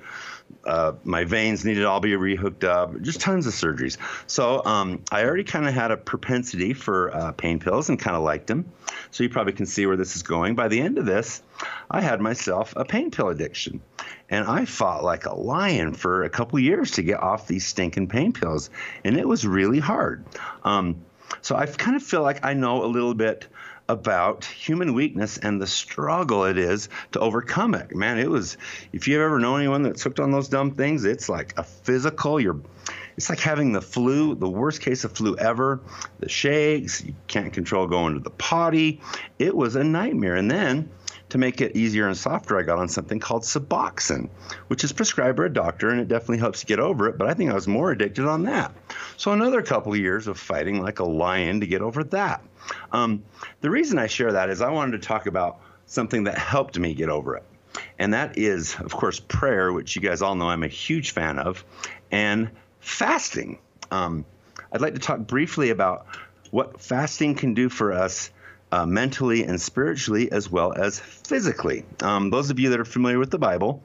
uh, 0.64 0.92
my 1.04 1.24
veins 1.24 1.64
needed 1.64 1.80
to 1.80 1.88
all 1.88 2.00
be 2.00 2.12
rehooked 2.12 2.64
up, 2.64 3.00
just 3.00 3.20
tons 3.20 3.46
of 3.46 3.54
surgeries. 3.54 3.96
So 4.26 4.64
um, 4.64 5.02
I 5.10 5.24
already 5.24 5.44
kind 5.44 5.66
of 5.66 5.74
had 5.74 5.90
a 5.90 5.96
propensity 5.96 6.74
for 6.74 7.14
uh, 7.14 7.32
pain 7.32 7.58
pills 7.58 7.88
and 7.88 7.98
kind 7.98 8.16
of 8.16 8.22
liked 8.22 8.46
them. 8.46 8.70
So 9.10 9.22
you 9.22 9.30
probably 9.30 9.52
can 9.52 9.66
see 9.66 9.86
where 9.86 9.96
this 9.96 10.16
is 10.16 10.22
going. 10.22 10.54
By 10.54 10.68
the 10.68 10.80
end 10.80 10.98
of 10.98 11.06
this, 11.06 11.42
I 11.90 12.00
had 12.00 12.20
myself 12.20 12.74
a 12.76 12.84
pain 12.84 13.10
pill 13.10 13.28
addiction. 13.28 13.80
And 14.30 14.46
I 14.46 14.66
fought 14.66 15.04
like 15.04 15.24
a 15.24 15.34
lion 15.34 15.94
for 15.94 16.24
a 16.24 16.30
couple 16.30 16.58
years 16.58 16.92
to 16.92 17.02
get 17.02 17.20
off 17.20 17.46
these 17.46 17.66
stinking 17.66 18.08
pain 18.08 18.32
pills. 18.32 18.68
And 19.04 19.16
it 19.16 19.26
was 19.26 19.46
really 19.46 19.78
hard. 19.78 20.24
Um, 20.64 21.02
so 21.40 21.56
I 21.56 21.66
kind 21.66 21.96
of 21.96 22.02
feel 22.02 22.22
like 22.22 22.44
I 22.44 22.54
know 22.54 22.84
a 22.84 22.86
little 22.86 23.14
bit 23.14 23.46
about 23.88 24.44
human 24.44 24.92
weakness 24.92 25.38
and 25.38 25.60
the 25.60 25.66
struggle 25.66 26.44
it 26.44 26.58
is 26.58 26.90
to 27.12 27.20
overcome 27.20 27.74
it. 27.74 27.94
Man, 27.94 28.18
it 28.18 28.30
was 28.30 28.58
if 28.92 29.08
you've 29.08 29.22
ever 29.22 29.38
known 29.38 29.60
anyone 29.60 29.82
that's 29.82 30.02
hooked 30.02 30.20
on 30.20 30.30
those 30.30 30.48
dumb 30.48 30.72
things, 30.72 31.04
it's 31.04 31.28
like 31.28 31.54
a 31.56 31.62
physical, 31.62 32.38
you're 32.38 32.60
it's 33.16 33.28
like 33.28 33.40
having 33.40 33.72
the 33.72 33.80
flu, 33.80 34.36
the 34.36 34.48
worst 34.48 34.80
case 34.80 35.02
of 35.02 35.12
flu 35.12 35.36
ever, 35.36 35.80
the 36.20 36.28
shakes, 36.28 37.02
you 37.02 37.14
can't 37.26 37.52
control 37.52 37.88
going 37.88 38.14
to 38.14 38.20
the 38.20 38.30
potty. 38.30 39.00
It 39.40 39.56
was 39.56 39.74
a 39.74 39.82
nightmare. 39.82 40.36
And 40.36 40.48
then 40.48 40.88
to 41.30 41.38
make 41.38 41.60
it 41.60 41.76
easier 41.76 42.06
and 42.06 42.16
softer, 42.16 42.58
I 42.58 42.62
got 42.62 42.78
on 42.78 42.88
something 42.88 43.18
called 43.18 43.42
Suboxone, 43.42 44.30
which 44.68 44.84
is 44.84 44.92
prescribed 44.92 45.36
by 45.36 45.46
a 45.46 45.48
doctor, 45.48 45.90
and 45.90 46.00
it 46.00 46.08
definitely 46.08 46.38
helps 46.38 46.62
you 46.62 46.66
get 46.66 46.80
over 46.80 47.08
it. 47.08 47.18
But 47.18 47.28
I 47.28 47.34
think 47.34 47.50
I 47.50 47.54
was 47.54 47.68
more 47.68 47.90
addicted 47.90 48.26
on 48.26 48.44
that. 48.44 48.72
So 49.16 49.32
another 49.32 49.62
couple 49.62 49.92
of 49.92 49.98
years 49.98 50.26
of 50.26 50.38
fighting 50.38 50.80
like 50.80 51.00
a 51.00 51.04
lion 51.04 51.60
to 51.60 51.66
get 51.66 51.82
over 51.82 52.04
that. 52.04 52.42
Um, 52.92 53.24
the 53.60 53.70
reason 53.70 53.98
I 53.98 54.06
share 54.06 54.32
that 54.32 54.50
is 54.50 54.60
I 54.60 54.70
wanted 54.70 55.00
to 55.00 55.06
talk 55.06 55.26
about 55.26 55.60
something 55.86 56.24
that 56.24 56.38
helped 56.38 56.78
me 56.78 56.94
get 56.94 57.08
over 57.08 57.36
it. 57.36 57.44
And 57.98 58.14
that 58.14 58.38
is, 58.38 58.76
of 58.78 58.92
course, 58.92 59.20
prayer, 59.20 59.72
which 59.72 59.96
you 59.96 60.02
guys 60.02 60.22
all 60.22 60.34
know 60.34 60.48
I'm 60.48 60.62
a 60.62 60.68
huge 60.68 61.10
fan 61.10 61.38
of, 61.38 61.64
and 62.10 62.50
fasting. 62.80 63.58
Um, 63.90 64.24
I'd 64.72 64.80
like 64.80 64.94
to 64.94 65.00
talk 65.00 65.20
briefly 65.20 65.70
about 65.70 66.06
what 66.50 66.80
fasting 66.80 67.34
can 67.34 67.54
do 67.54 67.68
for 67.68 67.92
us 67.92 68.30
uh, 68.72 68.86
mentally 68.86 69.44
and 69.44 69.60
spiritually 69.60 70.30
as 70.30 70.50
well 70.50 70.72
as 70.72 70.98
physically. 70.98 71.84
Um, 72.00 72.30
those 72.30 72.50
of 72.50 72.58
you 72.58 72.70
that 72.70 72.80
are 72.80 72.84
familiar 72.84 73.18
with 73.18 73.30
the 73.30 73.38
Bible 73.38 73.82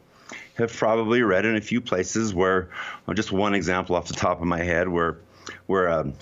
have 0.56 0.74
probably 0.74 1.22
read 1.22 1.46
in 1.46 1.56
a 1.56 1.62
few 1.62 1.82
places 1.82 2.34
where, 2.34 2.70
well, 3.06 3.16
just 3.16 3.32
one 3.32 3.56
example 3.56 3.96
off 3.96 4.08
the 4.08 4.14
top 4.14 4.42
of 4.42 4.48
my 4.48 4.60
head, 4.60 4.88
where 4.88 5.18
where 5.66 5.90
um, 5.90 6.14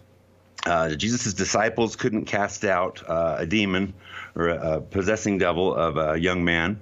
uh, 0.66 0.90
Jesus' 0.96 1.34
disciples 1.34 1.96
couldn't 1.96 2.26
cast 2.26 2.66
out 2.66 3.08
uh, 3.08 3.38
a 3.40 3.46
demon 3.46 3.94
or 4.36 4.50
a, 4.50 4.78
a, 4.78 4.82
possessing 4.82 5.38
devil 5.38 5.74
of 5.74 5.98
a 5.98 6.20
young 6.20 6.44
man. 6.44 6.80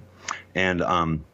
And 0.54 0.82
um, 0.82 1.24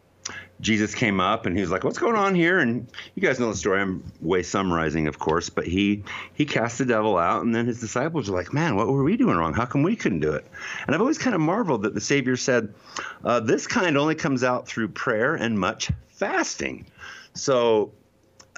Jesus 0.60 0.94
came 0.94 1.20
up 1.20 1.46
and 1.46 1.54
he 1.54 1.60
was 1.60 1.70
like, 1.70 1.84
"What's 1.84 1.98
going 1.98 2.16
on 2.16 2.34
here?" 2.34 2.58
And 2.58 2.86
you 3.14 3.22
guys 3.22 3.38
know 3.38 3.50
the 3.50 3.56
story. 3.56 3.80
I'm 3.80 4.02
way 4.20 4.42
summarizing, 4.42 5.06
of 5.06 5.18
course, 5.18 5.50
but 5.50 5.66
he 5.66 6.02
he 6.34 6.46
cast 6.46 6.78
the 6.78 6.86
devil 6.86 7.18
out, 7.18 7.44
and 7.44 7.54
then 7.54 7.66
his 7.66 7.80
disciples 7.80 8.30
were 8.30 8.36
like, 8.36 8.52
"Man, 8.52 8.76
what 8.76 8.88
were 8.88 9.04
we 9.04 9.16
doing 9.16 9.36
wrong? 9.36 9.52
How 9.52 9.66
come 9.66 9.82
we 9.82 9.96
couldn't 9.96 10.20
do 10.20 10.32
it?" 10.32 10.46
And 10.86 10.94
I've 10.94 11.00
always 11.00 11.18
kind 11.18 11.34
of 11.34 11.40
marveled 11.40 11.82
that 11.82 11.94
the 11.94 12.00
Savior 12.00 12.36
said, 12.36 12.72
uh, 13.24 13.40
"This 13.40 13.66
kind 13.66 13.96
only 13.98 14.14
comes 14.14 14.42
out 14.42 14.66
through 14.66 14.88
prayer 14.88 15.34
and 15.34 15.58
much 15.58 15.90
fasting." 16.08 16.86
So 17.34 17.92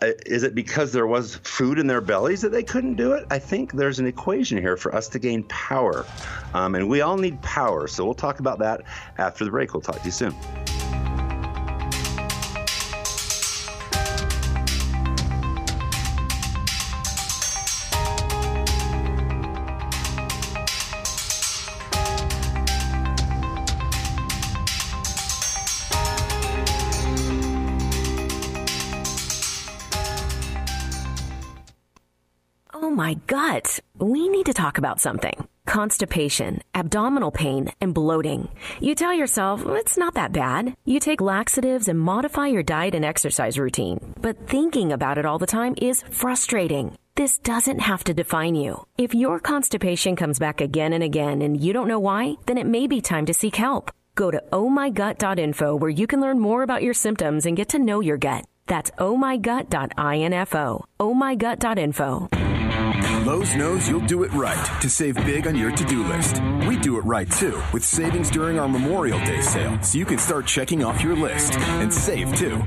uh, 0.01 0.13
is 0.27 0.45
it 0.45 0.55
because 0.55 0.93
there 0.93 1.07
was 1.07 1.37
food 1.37 1.79
in 1.79 1.87
their 1.87 2.01
bellies 2.01 2.41
that 2.43 2.53
they 2.53 2.63
couldn't 2.63 2.95
do 2.95 3.13
it? 3.13 3.27
I 3.31 3.39
think 3.39 3.73
there's 3.73 3.99
an 3.99 4.07
equation 4.07 4.59
here 4.59 4.77
for 4.77 4.95
us 4.95 5.09
to 5.09 5.19
gain 5.19 5.43
power. 5.45 6.07
Um, 6.55 6.75
and 6.75 6.89
we 6.89 7.01
all 7.01 7.17
need 7.17 7.41
power. 7.43 7.89
So 7.89 8.05
we'll 8.05 8.15
talk 8.15 8.39
about 8.39 8.61
that 8.61 8.83
after 9.19 9.45
the 9.45 9.51
break. 9.51 9.75
We'll 9.75 9.81
talk 9.81 9.99
to 9.99 10.05
you 10.05 10.13
soon. 10.13 10.35
My 33.09 33.15
gut. 33.27 33.81
We 33.99 34.29
need 34.29 34.47
to 34.47 34.53
talk 34.53 34.77
about 34.77 35.01
something. 35.01 35.49
Constipation, 35.65 36.61
abdominal 36.75 37.31
pain, 37.31 37.73
and 37.81 37.95
bloating. 37.95 38.51
You 38.81 38.95
tell 38.95 39.15
yourself, 39.15 39.63
it's 39.67 39.97
not 39.97 40.13
that 40.15 40.33
bad. 40.33 40.75
You 40.85 41.01
take 41.01 41.23
laxatives 41.23 41.89
and 41.89 41.99
modify 41.99 42.49
your 42.49 42.63
diet 42.63 42.95
and 42.95 43.07
exercise 43.07 43.59
routine. 43.59 43.99
But 44.21 44.47
thinking 44.47 44.93
about 44.93 45.17
it 45.17 45.25
all 45.25 45.39
the 45.39 45.55
time 45.61 45.75
is 45.91 46.05
frustrating. 46.11 46.99
This 47.15 47.39
doesn't 47.39 47.81
have 47.91 48.05
to 48.05 48.13
define 48.13 48.55
you. 48.55 48.85
If 48.99 49.15
your 49.15 49.41
constipation 49.41 50.15
comes 50.15 50.39
back 50.39 50.61
again 50.61 50.93
and 50.93 51.03
again 51.03 51.41
and 51.41 51.59
you 51.65 51.73
don't 51.73 51.89
know 51.89 52.05
why, 52.11 52.35
then 52.45 52.59
it 52.59 52.67
may 52.67 52.87
be 52.87 53.01
time 53.01 53.25
to 53.27 53.33
seek 53.41 53.57
help. 53.57 53.91
Go 54.17 54.31
to 54.31 54.43
ohmygut.info 54.53 55.77
where 55.77 55.97
you 56.01 56.07
can 56.07 56.21
learn 56.21 56.39
more 56.41 56.63
about 56.63 56.83
your 56.83 56.95
symptoms 56.95 57.47
and 57.47 57.57
get 57.57 57.71
to 57.71 57.79
know 57.79 58.01
your 58.01 58.19
gut. 58.19 58.45
That's 58.67 58.91
ohmygut.info. 58.91 60.85
ohmygut.info. 61.01 62.48
Lowe's 63.29 63.55
knows 63.57 63.87
you'll 63.87 64.07
do 64.07 64.23
it 64.23 64.33
right 64.33 64.81
to 64.81 64.89
save 64.89 65.15
big 65.27 65.47
on 65.47 65.55
your 65.55 65.71
to-do 65.71 66.03
list. 66.03 66.41
We 66.67 66.79
do 66.79 66.97
it 66.97 67.05
right 67.05 67.31
too, 67.31 67.61
with 67.75 67.85
savings 67.85 68.31
during 68.31 68.59
our 68.59 68.67
Memorial 68.67 69.19
Day 69.19 69.43
sale, 69.43 69.79
so 69.83 69.99
you 69.99 70.07
can 70.07 70.17
start 70.17 70.47
checking 70.47 70.83
off 70.83 71.03
your 71.05 71.15
list 71.15 71.59
and 71.59 71.93
save 71.93 72.35
too. 72.37 72.63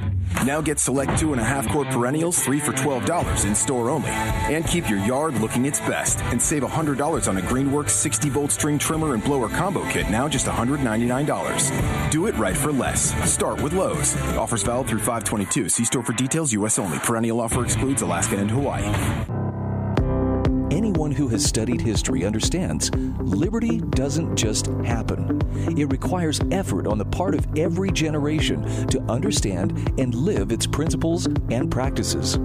Now 0.46 0.62
get 0.62 0.78
select 0.78 1.18
two 1.18 1.32
and 1.32 1.42
a 1.42 1.44
half 1.44 1.68
quart 1.70 1.88
perennials, 1.88 2.44
three 2.44 2.60
for 2.60 2.74
$12 2.74 3.44
in 3.44 3.56
store 3.56 3.90
only. 3.90 4.12
And 4.12 4.64
keep 4.68 4.88
your 4.88 5.00
yard 5.00 5.34
looking 5.42 5.66
its 5.66 5.80
best 5.80 6.20
and 6.26 6.40
save 6.40 6.62
$100 6.62 7.28
on 7.28 7.38
a 7.38 7.42
Greenworks 7.42 7.90
60 7.90 8.30
volt 8.30 8.52
string 8.52 8.78
trimmer 8.78 9.16
and 9.16 9.24
blower 9.24 9.50
combo 9.50 9.84
kit, 9.90 10.12
now 10.12 10.28
just 10.28 10.46
$199. 10.46 12.12
Do 12.12 12.28
it 12.28 12.38
right 12.38 12.56
for 12.56 12.72
less. 12.72 13.10
Start 13.28 13.60
with 13.64 13.74
Lowe's. 13.74 14.16
Offers 14.38 14.62
valid 14.62 14.88
through 14.90 15.00
522. 15.00 15.70
See 15.70 15.86
store 15.86 16.04
for 16.04 16.14
details, 16.14 16.54
U.S. 16.54 16.78
only. 16.78 17.00
Perennial 17.00 17.42
offer 17.42 17.64
excludes 17.64 18.04
Alaska 18.04 18.38
and 18.38 18.52
Hawaii. 18.52 19.41
Anyone 20.82 21.12
who 21.12 21.28
has 21.28 21.46
studied 21.46 21.80
history 21.80 22.26
understands 22.26 22.90
liberty 23.20 23.78
doesn't 23.78 24.36
just 24.36 24.66
happen. 24.84 25.40
It 25.78 25.92
requires 25.92 26.42
effort 26.50 26.88
on 26.88 26.98
the 26.98 27.06
part 27.06 27.36
of 27.36 27.46
every 27.56 27.92
generation 27.92 28.64
to 28.88 29.00
understand 29.02 29.78
and 30.00 30.16
live 30.16 30.52
its 30.52 30.66
principles 30.66 31.28
and 31.52 31.70
practices. 31.70 32.40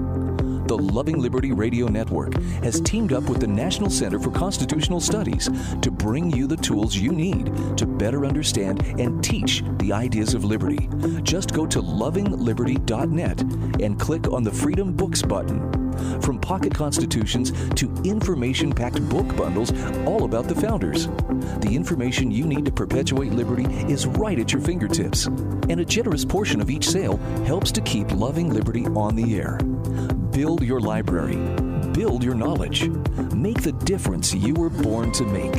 The 0.66 0.76
Loving 0.76 1.20
Liberty 1.20 1.52
Radio 1.52 1.86
Network 1.86 2.34
has 2.64 2.80
teamed 2.80 3.12
up 3.12 3.28
with 3.28 3.38
the 3.38 3.46
National 3.46 3.88
Center 3.88 4.18
for 4.18 4.32
Constitutional 4.32 5.00
Studies 5.00 5.48
to 5.80 5.92
bring 5.92 6.28
you 6.32 6.48
the 6.48 6.56
tools 6.56 6.96
you 6.96 7.12
need 7.12 7.52
to 7.76 7.86
better 7.86 8.26
understand 8.26 8.84
and 8.98 9.22
teach 9.22 9.62
the 9.78 9.92
ideas 9.92 10.34
of 10.34 10.44
liberty. 10.44 10.88
Just 11.22 11.54
go 11.54 11.66
to 11.66 11.80
lovingliberty.net 11.80 13.40
and 13.80 14.00
click 14.00 14.26
on 14.32 14.42
the 14.42 14.50
Freedom 14.50 14.92
Books 14.92 15.22
button. 15.22 15.86
From 16.20 16.40
pocket 16.40 16.74
constitutions 16.74 17.52
to 17.74 17.94
information 18.04 18.72
packed 18.72 19.08
book 19.08 19.36
bundles 19.36 19.72
all 20.04 20.24
about 20.24 20.48
the 20.48 20.54
founders. 20.54 21.06
The 21.60 21.70
information 21.72 22.32
you 22.32 22.44
need 22.44 22.64
to 22.64 22.72
perpetuate 22.72 23.32
liberty 23.32 23.66
is 23.90 24.06
right 24.06 24.38
at 24.38 24.52
your 24.52 24.62
fingertips. 24.62 25.26
And 25.26 25.80
a 25.80 25.84
generous 25.84 26.24
portion 26.24 26.60
of 26.60 26.70
each 26.70 26.88
sale 26.88 27.18
helps 27.44 27.70
to 27.72 27.80
keep 27.82 28.10
Loving 28.10 28.52
Liberty 28.52 28.84
on 28.86 29.14
the 29.14 29.36
air. 29.36 29.58
Build 30.36 30.62
your 30.62 30.80
library, 30.80 31.36
build 31.92 32.22
your 32.22 32.34
knowledge, 32.34 32.90
make 33.34 33.62
the 33.62 33.72
difference 33.72 34.34
you 34.34 34.52
were 34.52 34.68
born 34.68 35.10
to 35.12 35.24
make 35.24 35.54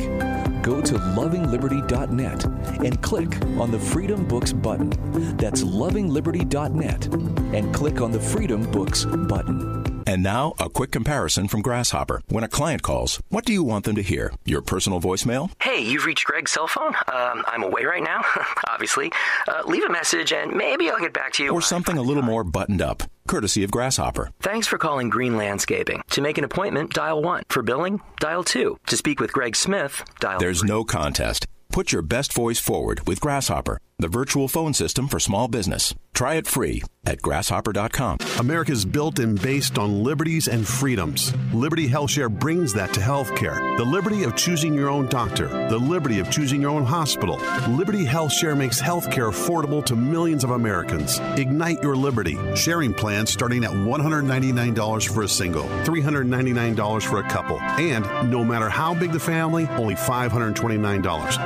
go 0.62 0.80
to 0.80 0.94
lovingliberty.net 0.94 2.44
and 2.84 3.02
click 3.02 3.42
on 3.58 3.72
the 3.72 3.78
Freedom 3.80 4.24
Books 4.28 4.52
button. 4.52 4.90
That's 5.36 5.64
lovingliberty.net 5.64 7.06
and 7.54 7.74
click 7.74 8.00
on 8.00 8.12
the 8.12 8.20
Freedom 8.20 8.70
Books 8.70 9.04
button. 9.04 9.77
And 10.08 10.22
now, 10.22 10.54
a 10.58 10.70
quick 10.70 10.90
comparison 10.90 11.48
from 11.48 11.60
Grasshopper. 11.60 12.22
When 12.28 12.42
a 12.42 12.48
client 12.48 12.80
calls, 12.82 13.20
what 13.28 13.44
do 13.44 13.52
you 13.52 13.62
want 13.62 13.84
them 13.84 13.94
to 13.96 14.02
hear? 14.02 14.32
Your 14.46 14.62
personal 14.62 15.02
voicemail? 15.02 15.50
Hey, 15.60 15.80
you've 15.80 16.06
reached 16.06 16.24
Greg's 16.24 16.50
cell 16.52 16.66
phone. 16.66 16.94
Um, 17.12 17.44
I'm 17.46 17.62
away 17.62 17.84
right 17.84 18.02
now, 18.02 18.22
obviously. 18.70 19.12
Uh, 19.46 19.64
leave 19.66 19.84
a 19.84 19.90
message 19.92 20.32
and 20.32 20.52
maybe 20.54 20.88
I'll 20.88 20.98
get 20.98 21.12
back 21.12 21.34
to 21.34 21.44
you. 21.44 21.52
Or 21.52 21.60
something 21.60 21.98
a 21.98 22.00
little 22.00 22.22
more 22.22 22.42
buttoned 22.42 22.80
up, 22.80 23.02
courtesy 23.26 23.64
of 23.64 23.70
Grasshopper. 23.70 24.30
Thanks 24.40 24.66
for 24.66 24.78
calling 24.78 25.10
Green 25.10 25.36
Landscaping. 25.36 26.00
To 26.08 26.22
make 26.22 26.38
an 26.38 26.44
appointment, 26.44 26.94
dial 26.94 27.22
1. 27.22 27.42
For 27.50 27.62
billing, 27.62 28.00
dial 28.18 28.44
2. 28.44 28.78
To 28.86 28.96
speak 28.96 29.20
with 29.20 29.34
Greg 29.34 29.54
Smith, 29.56 30.02
dial 30.20 30.40
There's 30.40 30.60
three. 30.60 30.70
no 30.70 30.84
contest. 30.84 31.44
Put 31.70 31.92
your 31.92 32.00
best 32.00 32.32
voice 32.32 32.58
forward 32.58 33.06
with 33.06 33.20
Grasshopper, 33.20 33.78
the 34.00 34.08
virtual 34.08 34.46
phone 34.46 34.72
system 34.72 35.08
for 35.08 35.18
small 35.18 35.48
business. 35.48 35.94
Try 36.14 36.34
it 36.34 36.46
free 36.46 36.82
at 37.04 37.22
grasshopper.com. 37.22 38.18
America 38.38 38.72
is 38.72 38.84
built 38.84 39.18
and 39.18 39.40
based 39.40 39.78
on 39.78 40.02
liberties 40.02 40.46
and 40.48 40.66
freedoms. 40.66 41.32
Liberty 41.54 41.88
HealthShare 41.88 42.28
brings 42.28 42.72
that 42.74 42.92
to 42.94 43.00
healthcare. 43.00 43.76
The 43.78 43.84
liberty 43.84 44.24
of 44.24 44.36
choosing 44.36 44.74
your 44.74 44.88
own 44.88 45.06
doctor, 45.06 45.46
the 45.68 45.78
liberty 45.78 46.18
of 46.18 46.30
choosing 46.30 46.60
your 46.60 46.70
own 46.70 46.84
hospital. 46.84 47.36
Liberty 47.68 48.04
HealthShare 48.04 48.56
makes 48.56 48.80
healthcare 48.82 49.30
affordable 49.30 49.84
to 49.86 49.96
millions 49.96 50.44
of 50.44 50.50
Americans. 50.50 51.18
Ignite 51.36 51.82
your 51.82 51.96
liberty. 51.96 52.36
Sharing 52.56 52.92
plans 52.92 53.32
starting 53.32 53.64
at 53.64 53.70
$199 53.70 55.14
for 55.14 55.22
a 55.22 55.28
single, 55.28 55.64
$399 55.84 57.02
for 57.04 57.20
a 57.20 57.28
couple, 57.28 57.60
and 57.60 58.04
no 58.30 58.44
matter 58.44 58.68
how 58.68 58.92
big 58.92 59.12
the 59.12 59.20
family, 59.20 59.66
only 59.76 59.94
$529. 59.94 61.02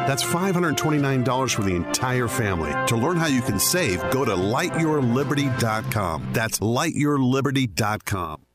That's 0.07 0.25
$529 0.25 1.55
for 1.55 1.63
the 1.63 1.75
entire 1.75 2.27
family. 2.43 2.73
To 2.87 2.97
learn 2.97 3.17
how 3.17 3.29
you 3.29 3.41
can 3.41 3.59
save, 3.59 4.01
go 4.11 4.25
to 4.25 4.33
lightyourliberty.com. 4.33 6.29
That's 6.33 6.59
lightyourliberty.com. 6.59 8.47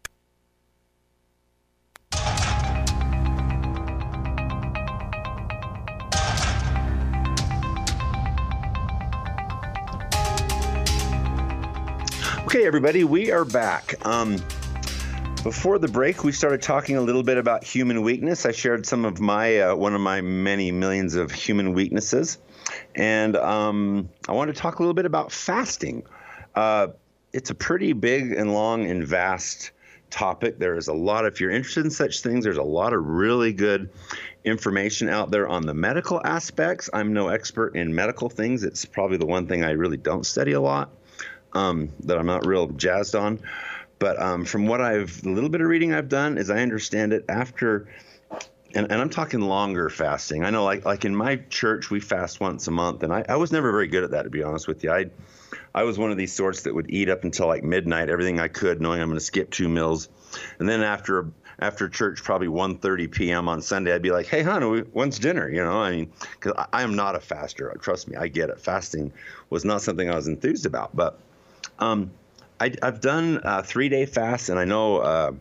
Okay, 12.46 12.66
everybody, 12.66 13.04
we 13.04 13.30
are 13.32 13.44
back. 13.44 14.06
Um, 14.06 14.38
before 15.44 15.80
the 15.80 15.88
break, 15.88 16.24
we 16.24 16.32
started 16.32 16.62
talking 16.62 16.96
a 16.96 17.02
little 17.02 17.24
bit 17.24 17.38
about 17.38 17.64
human 17.64 18.02
weakness. 18.02 18.46
I 18.46 18.52
shared 18.52 18.86
some 18.86 19.06
of 19.06 19.20
my 19.20 19.60
uh, 19.60 19.76
one 19.76 19.94
of 19.94 20.02
my 20.02 20.22
many 20.22 20.72
millions 20.72 21.16
of 21.16 21.32
human 21.32 21.74
weaknesses, 21.74 22.38
and 22.96 23.36
um, 23.36 24.10
I 24.28 24.34
want 24.34 24.54
to 24.54 24.60
talk 24.60 24.80
a 24.80 24.82
little 24.82 24.94
bit 24.94 25.06
about 25.06 25.32
fasting. 25.32 26.04
Uh, 26.56 26.88
it's 27.34 27.50
a 27.50 27.56
pretty 27.56 27.94
big 27.94 28.32
and 28.32 28.54
long 28.54 28.90
and 28.90 29.06
vast 29.06 29.72
topic. 30.10 30.60
There 30.60 30.76
is 30.78 30.88
a 30.88 30.94
lot. 30.94 31.26
If 31.26 31.40
you're 31.40 31.52
interested 31.52 31.86
in 31.86 31.92
such 31.92 32.22
things, 32.22 32.44
there's 32.44 32.58
a 32.58 32.64
lot 32.64 32.94
of 32.94 33.06
really 33.06 33.54
good 33.54 33.90
information 34.46 35.10
out 35.10 35.32
there 35.32 35.48
on 35.48 35.66
the 35.66 35.74
medical 35.74 36.22
aspects. 36.26 36.90
I'm 36.94 37.14
no 37.14 37.28
expert 37.28 37.76
in 37.76 37.94
medical 37.94 38.30
things. 38.30 38.64
It's 38.64 38.86
probably 38.86 39.18
the 39.18 39.26
one 39.26 39.48
thing 39.48 39.64
I 39.64 39.72
really 39.72 39.98
don't 39.98 40.26
study 40.26 40.54
a 40.54 40.62
lot 40.62 40.90
um, 41.54 41.90
that 42.06 42.18
I'm 42.18 42.26
not 42.26 42.46
real 42.46 42.68
jazzed 42.68 43.16
on. 43.16 43.40
But 44.00 44.22
um, 44.22 44.46
from 44.46 44.68
what 44.68 44.80
I've, 44.80 45.22
the 45.22 45.30
little 45.30 45.50
bit 45.50 45.62
of 45.62 45.68
reading 45.68 45.94
I've 45.94 46.10
done, 46.10 46.38
as 46.38 46.50
I 46.50 46.60
understand 46.60 47.14
it, 47.14 47.26
after, 47.30 47.88
and, 48.76 48.92
and 48.92 49.02
I'm 49.02 49.10
talking 49.10 49.42
longer 49.42 49.90
fasting. 49.90 50.44
I 50.44 50.50
know, 50.50 50.64
like 50.64 50.86
like 50.86 51.06
in 51.06 51.16
my 51.16 51.38
church, 51.50 51.90
we 51.90 52.00
fast 52.00 52.40
once 52.40 52.68
a 52.68 52.72
month, 52.72 53.04
and 53.04 53.14
I, 53.14 53.24
I 53.28 53.36
was 53.36 53.52
never 53.52 53.72
very 53.72 53.88
good 53.88 54.04
at 54.04 54.12
that, 54.12 54.24
to 54.24 54.30
be 54.30 54.44
honest 54.44 54.68
with 54.68 54.84
you. 54.84 54.92
I 54.92 55.06
I 55.74 55.84
was 55.84 55.98
one 55.98 56.12
of 56.12 56.18
these 56.18 56.34
sorts 56.34 56.64
that 56.64 56.74
would 56.74 56.90
eat 56.90 57.10
up 57.10 57.24
until 57.24 57.48
like 57.48 57.64
midnight, 57.64 58.10
everything 58.10 58.40
I 58.40 58.48
could, 58.48 58.82
knowing 58.82 59.02
I'm 59.02 59.08
going 59.08 59.20
to 59.20 59.26
skip 59.26 59.52
two 59.52 59.70
meals, 59.70 60.10
and 60.60 60.68
then 60.68 60.82
after 60.82 61.28
after 61.60 61.90
church, 61.90 62.24
probably 62.24 62.48
1:30 62.48 63.12
p.m. 63.12 63.50
on 63.50 63.62
Sunday, 63.62 63.94
I'd 63.94 64.02
be 64.02 64.12
like, 64.12 64.28
"Hey, 64.28 64.44
hon, 64.44 64.62
when's 64.92 65.20
dinner?" 65.20 65.50
You 65.50 65.64
know, 65.64 65.82
I 65.82 65.92
mean, 65.92 66.12
because 66.40 66.54
I, 66.58 66.82
I 66.82 66.84
am 66.84 66.96
not 66.96 67.16
a 67.16 67.20
faster. 67.20 67.76
Trust 67.82 68.08
me, 68.08 68.16
I 68.16 68.28
get 68.28 68.50
it. 68.50 68.60
Fasting 68.60 69.12
was 69.50 69.66
not 69.66 69.82
something 69.82 70.10
I 70.10 70.16
was 70.16 70.28
enthused 70.28 70.66
about, 70.66 70.96
but 70.96 71.20
um, 71.80 72.12
I, 72.60 72.74
have 72.82 73.02
done 73.02 73.42
uh, 73.44 73.62
three 73.62 73.90
day 73.90 74.06
fasts, 74.06 74.50
and 74.50 74.60
I 74.60 74.66
know 74.66 74.98
uh, 74.98 75.32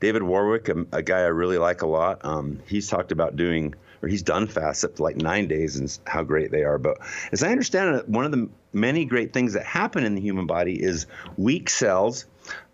David 0.00 0.22
Warwick, 0.22 0.68
a, 0.68 0.84
a, 0.92 1.02
guy 1.02 1.20
I 1.20 1.26
really 1.26 1.58
like 1.58 1.82
a 1.82 1.86
lot. 1.86 2.22
Um, 2.24 2.60
he's 2.68 2.88
talked 2.88 3.12
about 3.12 3.36
doing, 3.36 3.74
or 4.02 4.08
he's 4.08 4.22
done 4.22 4.46
fasts 4.46 4.84
up 4.84 4.96
to 4.96 5.02
like 5.02 5.16
nine 5.16 5.48
days, 5.48 5.76
and 5.76 5.98
how 6.06 6.22
great 6.22 6.50
they 6.50 6.64
are. 6.64 6.78
But 6.78 6.98
as 7.32 7.42
I 7.42 7.50
understand 7.50 7.96
it, 7.96 8.08
one 8.08 8.24
of 8.24 8.32
the 8.32 8.48
many 8.72 9.04
great 9.04 9.32
things 9.32 9.54
that 9.54 9.64
happen 9.64 10.04
in 10.04 10.14
the 10.14 10.20
human 10.20 10.46
body 10.46 10.82
is 10.82 11.06
weak 11.36 11.70
cells. 11.70 12.26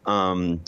Um, 0.05 0.61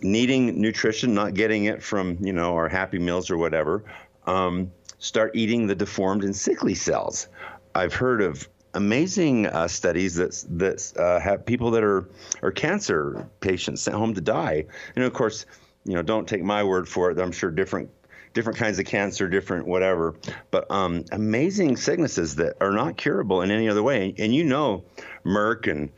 needing 0.00 0.60
nutrition, 0.60 1.14
not 1.14 1.34
getting 1.34 1.64
it 1.64 1.82
from 1.82 2.18
you 2.20 2.32
know 2.32 2.54
our 2.54 2.68
Happy 2.68 2.98
Meals 2.98 3.30
or 3.30 3.36
whatever, 3.36 3.84
um, 4.26 4.70
start 4.98 5.32
eating 5.34 5.66
the 5.66 5.74
deformed 5.74 6.24
and 6.24 6.34
sickly 6.34 6.74
cells. 6.74 7.28
I've 7.74 7.94
heard 7.94 8.22
of 8.22 8.48
amazing 8.74 9.46
uh, 9.46 9.68
studies 9.68 10.14
that 10.16 10.44
that 10.58 10.92
uh, 10.98 11.20
have 11.20 11.44
people 11.44 11.70
that 11.72 11.84
are 11.84 12.08
are 12.42 12.52
cancer 12.52 13.28
patients 13.40 13.82
sent 13.82 13.96
home 13.96 14.14
to 14.14 14.20
die. 14.20 14.64
And 14.96 15.04
of 15.04 15.12
course, 15.12 15.46
you 15.84 15.94
know, 15.94 16.02
don't 16.02 16.28
take 16.28 16.42
my 16.42 16.64
word 16.64 16.88
for 16.88 17.10
it. 17.10 17.18
I'm 17.18 17.32
sure 17.32 17.50
different 17.50 17.90
different 18.32 18.58
kinds 18.58 18.78
of 18.78 18.84
cancer, 18.86 19.28
different 19.28 19.66
whatever, 19.66 20.14
but 20.50 20.68
um, 20.70 21.04
amazing 21.12 21.76
sicknesses 21.76 22.34
that 22.36 22.56
are 22.60 22.72
not 22.72 22.96
curable 22.96 23.42
in 23.42 23.50
any 23.50 23.68
other 23.68 23.82
way. 23.82 24.12
And 24.18 24.34
you 24.34 24.44
know, 24.44 24.84
Merck 25.24 25.70
and 25.70 25.90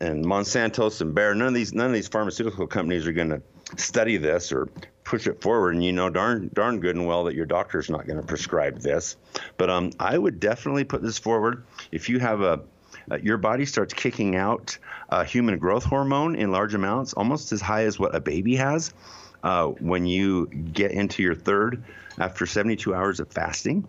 and 0.00 0.24
Monsanto's 0.24 1.00
and 1.00 1.14
Bayer, 1.14 1.34
none 1.34 1.48
of 1.48 1.54
these 1.54 1.72
none 1.72 1.86
of 1.86 1.92
these 1.92 2.08
pharmaceutical 2.08 2.66
companies 2.66 3.06
are 3.06 3.12
going 3.12 3.30
to 3.30 3.42
study 3.76 4.16
this 4.16 4.52
or 4.52 4.68
push 5.04 5.26
it 5.26 5.40
forward. 5.40 5.74
And 5.74 5.84
you 5.84 5.92
know 5.92 6.10
darn 6.10 6.50
darn 6.52 6.80
good 6.80 6.96
and 6.96 7.06
well 7.06 7.24
that 7.24 7.34
your 7.34 7.46
doctor's 7.46 7.88
not 7.88 8.06
going 8.06 8.20
to 8.20 8.26
prescribe 8.26 8.80
this. 8.80 9.16
But 9.56 9.70
um, 9.70 9.92
I 10.00 10.18
would 10.18 10.40
definitely 10.40 10.84
put 10.84 11.02
this 11.02 11.18
forward. 11.18 11.64
If 11.92 12.08
you 12.08 12.18
have 12.18 12.40
a 12.40 12.60
uh, 13.10 13.18
your 13.22 13.36
body 13.36 13.66
starts 13.66 13.92
kicking 13.92 14.34
out 14.36 14.78
uh, 15.10 15.24
human 15.24 15.58
growth 15.58 15.84
hormone 15.84 16.36
in 16.36 16.50
large 16.50 16.74
amounts, 16.74 17.12
almost 17.12 17.52
as 17.52 17.60
high 17.60 17.84
as 17.84 17.98
what 17.98 18.14
a 18.14 18.20
baby 18.20 18.56
has. 18.56 18.92
Uh, 19.44 19.66
when 19.66 20.06
you 20.06 20.46
get 20.46 20.90
into 20.90 21.22
your 21.22 21.34
third 21.34 21.84
after 22.18 22.46
72 22.46 22.94
hours 22.94 23.20
of 23.20 23.28
fasting, 23.28 23.86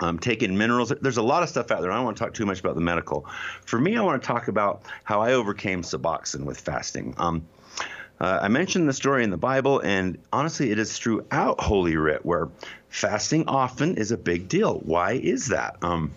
um, 0.00 0.18
taking 0.18 0.56
minerals. 0.56 0.92
There's 1.00 1.18
a 1.18 1.22
lot 1.22 1.42
of 1.42 1.50
stuff 1.50 1.70
out 1.70 1.82
there. 1.82 1.92
I 1.92 1.96
don't 1.96 2.04
want 2.04 2.16
to 2.16 2.24
talk 2.24 2.32
too 2.32 2.46
much 2.46 2.60
about 2.60 2.74
the 2.74 2.80
medical. 2.80 3.26
For 3.66 3.78
me, 3.78 3.96
I 3.98 4.02
want 4.02 4.22
to 4.22 4.26
talk 4.26 4.48
about 4.48 4.82
how 5.04 5.20
I 5.20 5.34
overcame 5.34 5.82
Suboxone 5.82 6.44
with 6.44 6.58
fasting. 6.58 7.14
Um, 7.18 7.46
uh, 8.18 8.38
I 8.42 8.48
mentioned 8.48 8.88
the 8.88 8.92
story 8.94 9.24
in 9.24 9.30
the 9.30 9.36
Bible, 9.36 9.80
and 9.80 10.18
honestly, 10.32 10.70
it 10.70 10.78
is 10.78 10.96
throughout 10.96 11.60
Holy 11.60 11.96
Writ 11.96 12.24
where 12.24 12.48
fasting 12.88 13.46
often 13.46 13.96
is 13.96 14.10
a 14.10 14.16
big 14.16 14.48
deal. 14.48 14.78
Why 14.78 15.12
is 15.12 15.48
that? 15.48 15.76
Um, 15.82 16.12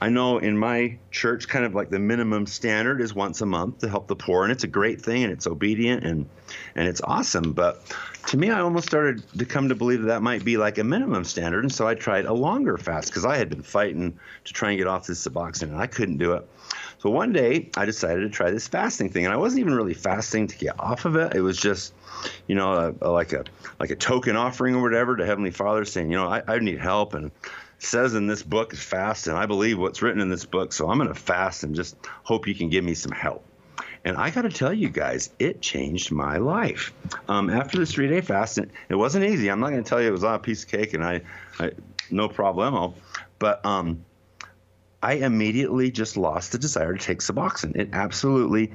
I 0.00 0.10
know 0.10 0.38
in 0.38 0.56
my 0.56 0.96
church, 1.10 1.48
kind 1.48 1.64
of 1.64 1.74
like 1.74 1.90
the 1.90 1.98
minimum 1.98 2.46
standard 2.46 3.00
is 3.00 3.14
once 3.14 3.40
a 3.40 3.46
month 3.46 3.78
to 3.78 3.88
help 3.88 4.06
the 4.06 4.14
poor, 4.14 4.44
and 4.44 4.52
it's 4.52 4.62
a 4.62 4.68
great 4.68 5.00
thing, 5.00 5.24
and 5.24 5.32
it's 5.32 5.46
obedient, 5.46 6.04
and 6.04 6.28
and 6.76 6.86
it's 6.86 7.00
awesome. 7.02 7.52
But 7.52 7.82
to 8.28 8.36
me, 8.36 8.50
I 8.50 8.60
almost 8.60 8.86
started 8.86 9.22
to 9.38 9.44
come 9.44 9.68
to 9.70 9.74
believe 9.74 10.02
that 10.02 10.08
that 10.08 10.22
might 10.22 10.44
be 10.44 10.56
like 10.56 10.78
a 10.78 10.84
minimum 10.84 11.24
standard, 11.24 11.64
and 11.64 11.72
so 11.72 11.88
I 11.88 11.94
tried 11.94 12.26
a 12.26 12.32
longer 12.32 12.76
fast 12.76 13.08
because 13.08 13.24
I 13.24 13.36
had 13.36 13.48
been 13.48 13.62
fighting 13.62 14.18
to 14.44 14.52
try 14.52 14.70
and 14.70 14.78
get 14.78 14.86
off 14.86 15.06
this 15.06 15.26
Suboxone, 15.26 15.70
and 15.70 15.78
I 15.78 15.88
couldn't 15.88 16.18
do 16.18 16.34
it. 16.34 16.48
So 17.00 17.10
one 17.10 17.32
day, 17.32 17.70
I 17.76 17.84
decided 17.84 18.20
to 18.20 18.28
try 18.28 18.50
this 18.50 18.68
fasting 18.68 19.10
thing, 19.10 19.24
and 19.24 19.34
I 19.34 19.36
wasn't 19.36 19.60
even 19.60 19.74
really 19.74 19.94
fasting 19.94 20.46
to 20.46 20.58
get 20.58 20.78
off 20.78 21.06
of 21.06 21.16
it. 21.16 21.34
It 21.34 21.40
was 21.40 21.56
just, 21.56 21.92
you 22.46 22.54
know, 22.54 22.72
a, 22.72 23.08
a, 23.08 23.10
like 23.10 23.32
a 23.32 23.44
like 23.80 23.90
a 23.90 23.96
token 23.96 24.36
offering 24.36 24.76
or 24.76 24.82
whatever 24.82 25.16
to 25.16 25.26
Heavenly 25.26 25.50
Father, 25.50 25.84
saying, 25.84 26.10
you 26.10 26.16
know, 26.16 26.28
I, 26.28 26.42
I 26.46 26.58
need 26.60 26.78
help, 26.78 27.14
and 27.14 27.32
says 27.78 28.14
in 28.14 28.26
this 28.26 28.42
book 28.42 28.72
is 28.72 28.80
fast, 28.80 29.26
and 29.28 29.36
I 29.36 29.46
believe 29.46 29.78
what's 29.78 30.02
written 30.02 30.20
in 30.20 30.28
this 30.28 30.44
book. 30.44 30.72
So 30.72 30.90
I'm 30.90 30.98
going 30.98 31.08
to 31.08 31.14
fast 31.14 31.62
and 31.62 31.74
just 31.74 31.96
hope 32.24 32.46
you 32.46 32.54
can 32.54 32.68
give 32.68 32.84
me 32.84 32.94
some 32.94 33.12
help. 33.12 33.44
And 34.04 34.16
I 34.16 34.30
got 34.30 34.42
to 34.42 34.50
tell 34.50 34.72
you 34.72 34.88
guys, 34.88 35.30
it 35.38 35.60
changed 35.60 36.10
my 36.12 36.38
life. 36.38 36.92
Um, 37.28 37.50
after 37.50 37.78
this 37.78 37.92
three 37.92 38.08
day 38.08 38.20
fast, 38.20 38.58
it, 38.58 38.70
it 38.88 38.94
wasn't 38.94 39.24
easy. 39.24 39.50
I'm 39.50 39.60
not 39.60 39.70
going 39.70 39.82
to 39.82 39.88
tell 39.88 40.00
you 40.00 40.08
it 40.08 40.12
was 40.12 40.24
on 40.24 40.34
a 40.34 40.38
piece 40.38 40.64
of 40.64 40.70
cake 40.70 40.94
and 40.94 41.04
I, 41.04 41.22
I 41.58 41.72
no 42.10 42.28
problemo. 42.28 42.94
But 43.38 43.64
um, 43.64 44.04
I 45.02 45.14
immediately 45.14 45.90
just 45.90 46.16
lost 46.16 46.52
the 46.52 46.58
desire 46.58 46.94
to 46.94 46.98
take 46.98 47.20
Suboxone. 47.20 47.76
It 47.76 47.90
absolutely, 47.92 48.72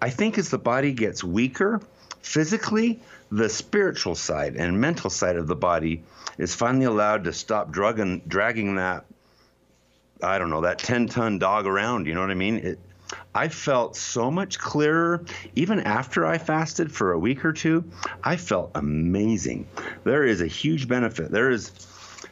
I 0.00 0.10
think 0.10 0.38
as 0.38 0.50
the 0.50 0.58
body 0.58 0.92
gets 0.92 1.24
weaker 1.24 1.80
physically, 2.20 3.00
the 3.30 3.48
spiritual 3.48 4.14
side 4.14 4.56
and 4.56 4.80
mental 4.80 5.10
side 5.10 5.36
of 5.36 5.46
the 5.46 5.56
body 5.56 6.02
is 6.38 6.54
finally 6.54 6.86
allowed 6.86 7.24
to 7.24 7.32
stop 7.32 7.70
drugging, 7.70 8.22
dragging 8.26 8.76
that, 8.76 9.04
I 10.22 10.38
don't 10.38 10.50
know, 10.50 10.62
that 10.62 10.78
10 10.78 11.08
ton 11.08 11.38
dog 11.38 11.66
around. 11.66 12.06
You 12.06 12.14
know 12.14 12.20
what 12.20 12.30
I 12.30 12.34
mean? 12.34 12.56
It, 12.56 12.78
I 13.34 13.48
felt 13.48 13.96
so 13.96 14.30
much 14.30 14.58
clearer. 14.58 15.24
Even 15.54 15.80
after 15.80 16.26
I 16.26 16.38
fasted 16.38 16.92
for 16.92 17.12
a 17.12 17.18
week 17.18 17.44
or 17.44 17.52
two, 17.52 17.84
I 18.22 18.36
felt 18.36 18.70
amazing. 18.74 19.66
There 20.04 20.24
is 20.24 20.40
a 20.40 20.46
huge 20.46 20.88
benefit. 20.88 21.30
There 21.30 21.50
is. 21.50 21.72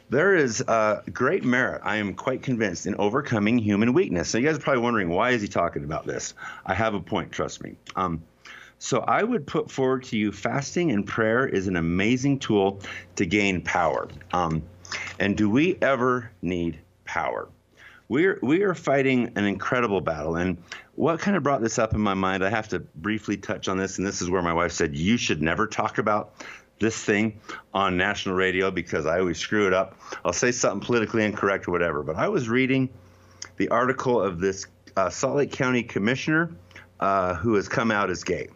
There 0.09 0.35
is 0.35 0.61
uh, 0.61 1.01
great 1.11 1.43
merit, 1.43 1.81
I 1.83 1.97
am 1.97 2.13
quite 2.13 2.41
convinced, 2.41 2.85
in 2.85 2.95
overcoming 2.95 3.57
human 3.57 3.91
weakness. 3.91 4.29
So, 4.29 4.37
you 4.37 4.47
guys 4.47 4.55
are 4.55 4.61
probably 4.61 4.81
wondering, 4.81 5.09
why 5.09 5.31
is 5.31 5.41
he 5.41 5.49
talking 5.49 5.83
about 5.83 6.07
this? 6.07 6.33
I 6.65 6.73
have 6.75 6.93
a 6.93 7.01
point, 7.01 7.33
trust 7.33 7.61
me. 7.61 7.75
Um, 7.93 8.23
so 8.79 8.99
I 8.99 9.23
would 9.23 9.47
put 9.47 9.71
forward 9.71 10.03
to 10.05 10.17
you 10.17 10.31
fasting 10.31 10.91
and 10.91 11.05
prayer 11.05 11.47
is 11.47 11.67
an 11.67 11.75
amazing 11.75 12.39
tool 12.39 12.81
to 13.15 13.25
gain 13.25 13.61
power. 13.61 14.07
Um, 14.31 14.63
and 15.19 15.35
do 15.35 15.49
we 15.49 15.77
ever 15.81 16.31
need 16.41 16.79
power? 17.05 17.47
We're 18.09 18.39
we 18.41 18.63
are 18.63 18.73
fighting 18.73 19.33
an 19.35 19.43
incredible 19.43 19.99
battle, 19.99 20.37
and 20.37 20.57
what 20.95 21.19
kind 21.19 21.35
of 21.35 21.43
brought 21.43 21.61
this 21.61 21.77
up 21.77 21.93
in 21.93 21.99
my 21.99 22.13
mind? 22.13 22.41
I 22.43 22.49
have 22.49 22.69
to 22.69 22.79
briefly 22.79 23.35
touch 23.35 23.67
on 23.67 23.77
this, 23.77 23.97
and 23.97 24.07
this 24.07 24.21
is 24.21 24.29
where 24.29 24.41
my 24.41 24.53
wife 24.53 24.71
said 24.71 24.95
you 24.95 25.17
should 25.17 25.41
never 25.41 25.67
talk 25.67 25.97
about 25.97 26.33
this 26.79 27.03
thing 27.03 27.39
on 27.73 27.97
national 27.97 28.35
radio 28.35 28.71
because 28.71 29.05
I 29.05 29.19
always 29.19 29.37
screw 29.37 29.67
it 29.67 29.73
up. 29.73 29.99
I'll 30.23 30.31
say 30.31 30.51
something 30.51 30.85
politically 30.85 31.25
incorrect 31.25 31.67
or 31.67 31.71
whatever. 31.71 32.01
But 32.01 32.15
I 32.15 32.29
was 32.29 32.47
reading 32.47 32.89
the 33.57 33.69
article 33.69 34.21
of 34.21 34.39
this 34.39 34.67
uh, 34.95 35.09
Salt 35.09 35.35
Lake 35.35 35.51
County 35.51 35.83
commissioner 35.83 36.51
uh, 36.99 37.35
who 37.35 37.55
has 37.55 37.67
come 37.67 37.91
out 37.91 38.09
as 38.09 38.23
gay. 38.23 38.47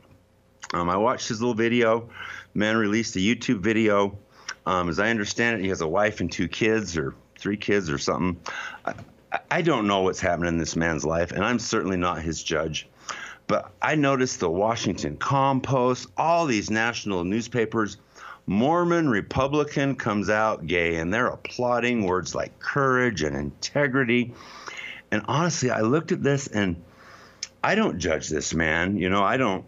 Um, 0.73 0.89
I 0.89 0.97
watched 0.97 1.27
his 1.27 1.41
little 1.41 1.53
video. 1.53 2.09
Man 2.53 2.77
released 2.77 3.15
a 3.15 3.19
YouTube 3.19 3.59
video. 3.59 4.17
Um, 4.65 4.89
as 4.89 4.99
I 4.99 5.09
understand 5.09 5.59
it, 5.59 5.63
he 5.63 5.69
has 5.69 5.81
a 5.81 5.87
wife 5.87 6.21
and 6.21 6.31
two 6.31 6.47
kids, 6.47 6.97
or 6.97 7.15
three 7.37 7.57
kids, 7.57 7.89
or 7.89 7.97
something. 7.97 8.39
I, 8.85 8.93
I 9.49 9.61
don't 9.61 9.87
know 9.87 10.01
what's 10.01 10.19
happening 10.19 10.49
in 10.49 10.57
this 10.57 10.75
man's 10.75 11.05
life, 11.05 11.31
and 11.31 11.43
I'm 11.43 11.59
certainly 11.59 11.97
not 11.97 12.21
his 12.21 12.43
judge. 12.43 12.87
But 13.47 13.71
I 13.81 13.95
noticed 13.95 14.39
the 14.39 14.49
Washington 14.49 15.17
Compost, 15.17 16.07
all 16.15 16.45
these 16.45 16.69
national 16.69 17.23
newspapers, 17.23 17.97
Mormon 18.45 19.09
Republican 19.09 19.95
comes 19.95 20.29
out 20.29 20.67
gay, 20.67 20.95
and 20.95 21.13
they're 21.13 21.27
applauding 21.27 22.05
words 22.05 22.33
like 22.33 22.59
courage 22.59 23.23
and 23.23 23.35
integrity. 23.35 24.33
And 25.11 25.23
honestly, 25.27 25.69
I 25.69 25.81
looked 25.81 26.11
at 26.11 26.23
this 26.23 26.47
and 26.47 26.81
I 27.63 27.75
don't 27.75 27.99
judge 27.99 28.29
this 28.29 28.53
man. 28.53 28.97
You 28.97 29.09
know, 29.09 29.23
I 29.23 29.37
don't 29.37 29.65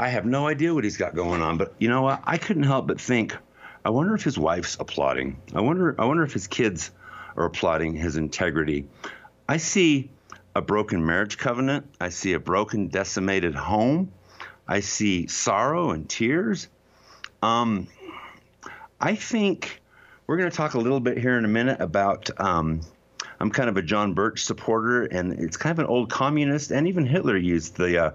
I 0.00 0.08
have 0.08 0.24
no 0.24 0.48
idea 0.48 0.72
what 0.72 0.82
he's 0.82 0.96
got 0.96 1.14
going 1.14 1.42
on, 1.42 1.58
but 1.58 1.74
you 1.78 1.86
know 1.86 2.00
what? 2.00 2.22
I 2.24 2.38
couldn't 2.38 2.62
help 2.62 2.86
but 2.86 2.98
think, 2.98 3.36
I 3.84 3.90
wonder 3.90 4.14
if 4.14 4.24
his 4.24 4.38
wife's 4.38 4.78
applauding. 4.80 5.38
I 5.54 5.60
wonder 5.60 5.94
I 6.00 6.06
wonder 6.06 6.22
if 6.22 6.32
his 6.32 6.46
kids 6.46 6.90
are 7.36 7.44
applauding 7.44 7.96
his 7.96 8.16
integrity. 8.16 8.86
I 9.46 9.58
see 9.58 10.08
a 10.56 10.62
broken 10.62 11.04
marriage 11.04 11.36
covenant. 11.36 11.84
I 12.00 12.08
see 12.08 12.32
a 12.32 12.40
broken, 12.40 12.88
decimated 12.88 13.54
home. 13.54 14.10
I 14.66 14.80
see 14.80 15.26
sorrow 15.26 15.90
and 15.90 16.08
tears. 16.08 16.68
Um, 17.42 17.86
I 19.02 19.16
think 19.16 19.82
we're 20.26 20.38
going 20.38 20.50
to 20.50 20.56
talk 20.56 20.72
a 20.72 20.78
little 20.78 21.00
bit 21.00 21.18
here 21.18 21.36
in 21.36 21.44
a 21.44 21.48
minute 21.48 21.78
about. 21.78 22.30
Um, 22.40 22.80
I'm 23.38 23.50
kind 23.50 23.68
of 23.68 23.76
a 23.76 23.82
John 23.82 24.14
Birch 24.14 24.44
supporter, 24.44 25.04
and 25.04 25.32
it's 25.34 25.58
kind 25.58 25.72
of 25.72 25.78
an 25.78 25.86
old 25.86 26.10
communist, 26.10 26.70
and 26.70 26.88
even 26.88 27.04
Hitler 27.04 27.36
used 27.36 27.76
the 27.76 28.06
uh, 28.06 28.10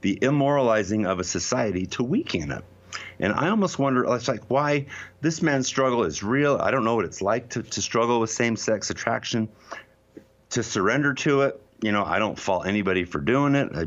the 0.00 0.18
immoralizing 0.22 1.06
of 1.06 1.20
a 1.20 1.24
society 1.24 1.86
to 1.86 2.02
weaken 2.02 2.52
it. 2.52 2.64
And 3.18 3.32
I 3.32 3.48
almost 3.50 3.78
wonder, 3.78 4.04
it's 4.14 4.28
like, 4.28 4.50
why 4.50 4.86
this 5.20 5.42
man's 5.42 5.66
struggle 5.66 6.04
is 6.04 6.22
real. 6.22 6.56
I 6.60 6.70
don't 6.70 6.84
know 6.84 6.96
what 6.96 7.04
it's 7.04 7.22
like 7.22 7.50
to, 7.50 7.62
to 7.62 7.82
struggle 7.82 8.20
with 8.20 8.30
same 8.30 8.56
sex 8.56 8.90
attraction, 8.90 9.48
to 10.50 10.62
surrender 10.62 11.14
to 11.14 11.42
it. 11.42 11.62
You 11.82 11.92
know, 11.92 12.04
I 12.04 12.18
don't 12.18 12.38
fault 12.38 12.66
anybody 12.66 13.04
for 13.04 13.20
doing 13.20 13.54
it. 13.54 13.70
I, 13.74 13.86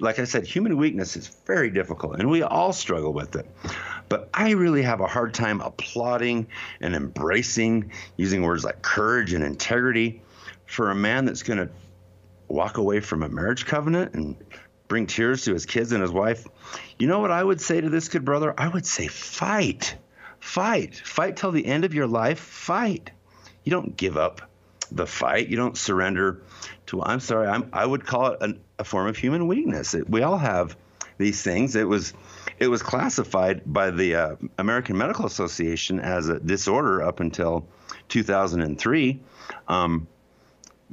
like 0.00 0.18
I 0.18 0.24
said, 0.24 0.46
human 0.46 0.76
weakness 0.76 1.16
is 1.16 1.28
very 1.46 1.70
difficult, 1.70 2.18
and 2.18 2.30
we 2.30 2.42
all 2.42 2.72
struggle 2.72 3.12
with 3.12 3.36
it. 3.36 3.46
But 4.08 4.30
I 4.32 4.50
really 4.52 4.82
have 4.82 5.00
a 5.00 5.06
hard 5.06 5.34
time 5.34 5.60
applauding 5.60 6.46
and 6.80 6.94
embracing, 6.94 7.92
using 8.16 8.42
words 8.42 8.64
like 8.64 8.82
courage 8.82 9.34
and 9.34 9.44
integrity 9.44 10.22
for 10.66 10.90
a 10.90 10.94
man 10.94 11.26
that's 11.26 11.42
going 11.42 11.58
to 11.58 11.68
walk 12.48 12.78
away 12.78 13.00
from 13.00 13.22
a 13.22 13.28
marriage 13.28 13.66
covenant 13.66 14.14
and 14.14 14.36
bring 14.88 15.06
tears 15.06 15.44
to 15.44 15.52
his 15.52 15.66
kids 15.66 15.92
and 15.92 16.02
his 16.02 16.10
wife. 16.10 16.46
You 16.98 17.06
know 17.06 17.20
what 17.20 17.30
I 17.30 17.42
would 17.42 17.60
say 17.60 17.80
to 17.80 17.88
this 17.88 18.08
good 18.08 18.24
brother? 18.24 18.54
I 18.56 18.68
would 18.68 18.86
say, 18.86 19.06
fight. 19.06 19.96
fight. 20.40 20.96
Fight 20.96 21.36
till 21.36 21.52
the 21.52 21.66
end 21.66 21.84
of 21.84 21.94
your 21.94 22.06
life. 22.06 22.38
Fight. 22.38 23.10
You 23.64 23.70
don't 23.70 23.96
give 23.96 24.16
up 24.16 24.42
the 24.92 25.06
fight. 25.06 25.48
You 25.48 25.56
don't 25.56 25.76
surrender 25.76 26.42
to. 26.86 27.02
I'm 27.02 27.20
sorry. 27.20 27.48
I'm, 27.48 27.68
I 27.72 27.84
would 27.84 28.04
call 28.06 28.28
it 28.28 28.38
an, 28.42 28.60
a 28.78 28.84
form 28.84 29.08
of 29.08 29.16
human 29.16 29.46
weakness. 29.46 29.94
It, 29.94 30.08
we 30.08 30.22
all 30.22 30.38
have 30.38 30.76
these 31.18 31.42
things. 31.42 31.76
It 31.76 31.88
was 31.88 32.12
it 32.58 32.68
was 32.68 32.82
classified 32.82 33.62
by 33.66 33.90
the 33.90 34.14
uh, 34.14 34.36
American 34.58 34.96
Medical 34.96 35.26
Association 35.26 35.98
as 35.98 36.28
a 36.28 36.38
disorder 36.38 37.02
up 37.02 37.20
until 37.20 37.66
2003. 38.08 39.20
Um, 39.68 40.06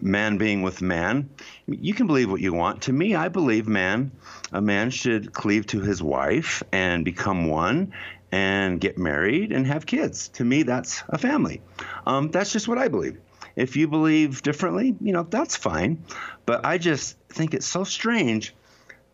man 0.02 0.38
being 0.38 0.62
with 0.62 0.82
man. 0.82 1.30
You 1.68 1.94
can 1.94 2.08
believe 2.08 2.30
what 2.30 2.42
you 2.42 2.54
want. 2.54 2.84
To 2.84 2.94
me, 2.94 3.16
I 3.16 3.28
believe 3.28 3.68
man, 3.68 4.12
a 4.52 4.62
man 4.62 4.90
should 4.90 5.34
cleave 5.34 5.68
to 5.68 5.82
his 5.82 6.02
wife 6.02 6.64
and 6.72 7.06
become 7.06 7.48
one 7.48 7.94
and 8.32 8.80
get 8.80 8.98
married 8.98 9.52
and 9.52 9.68
have 9.68 9.86
kids. 9.86 10.30
To 10.30 10.46
me, 10.46 10.64
that's 10.64 11.04
a 11.10 11.18
family. 11.18 11.62
Um, 12.06 12.32
that's 12.32 12.52
just 12.52 12.68
what 12.68 12.78
I 12.78 12.88
believe. 12.88 13.20
If 13.56 13.76
you 13.76 13.88
believe 13.88 14.42
differently, 14.42 14.96
you 15.02 15.12
know, 15.12 15.24
that's 15.24 15.56
fine. 15.56 16.04
But 16.46 16.66
I 16.66 16.78
just 16.78 17.18
think 17.30 17.54
it's 17.54 17.66
so 17.66 17.84
strange 17.84 18.56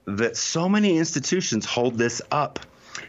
that 0.06 0.38
so 0.38 0.70
many 0.70 0.98
institutions 0.98 1.66
hold 1.66 1.98
this 1.98 2.22
up 2.32 2.60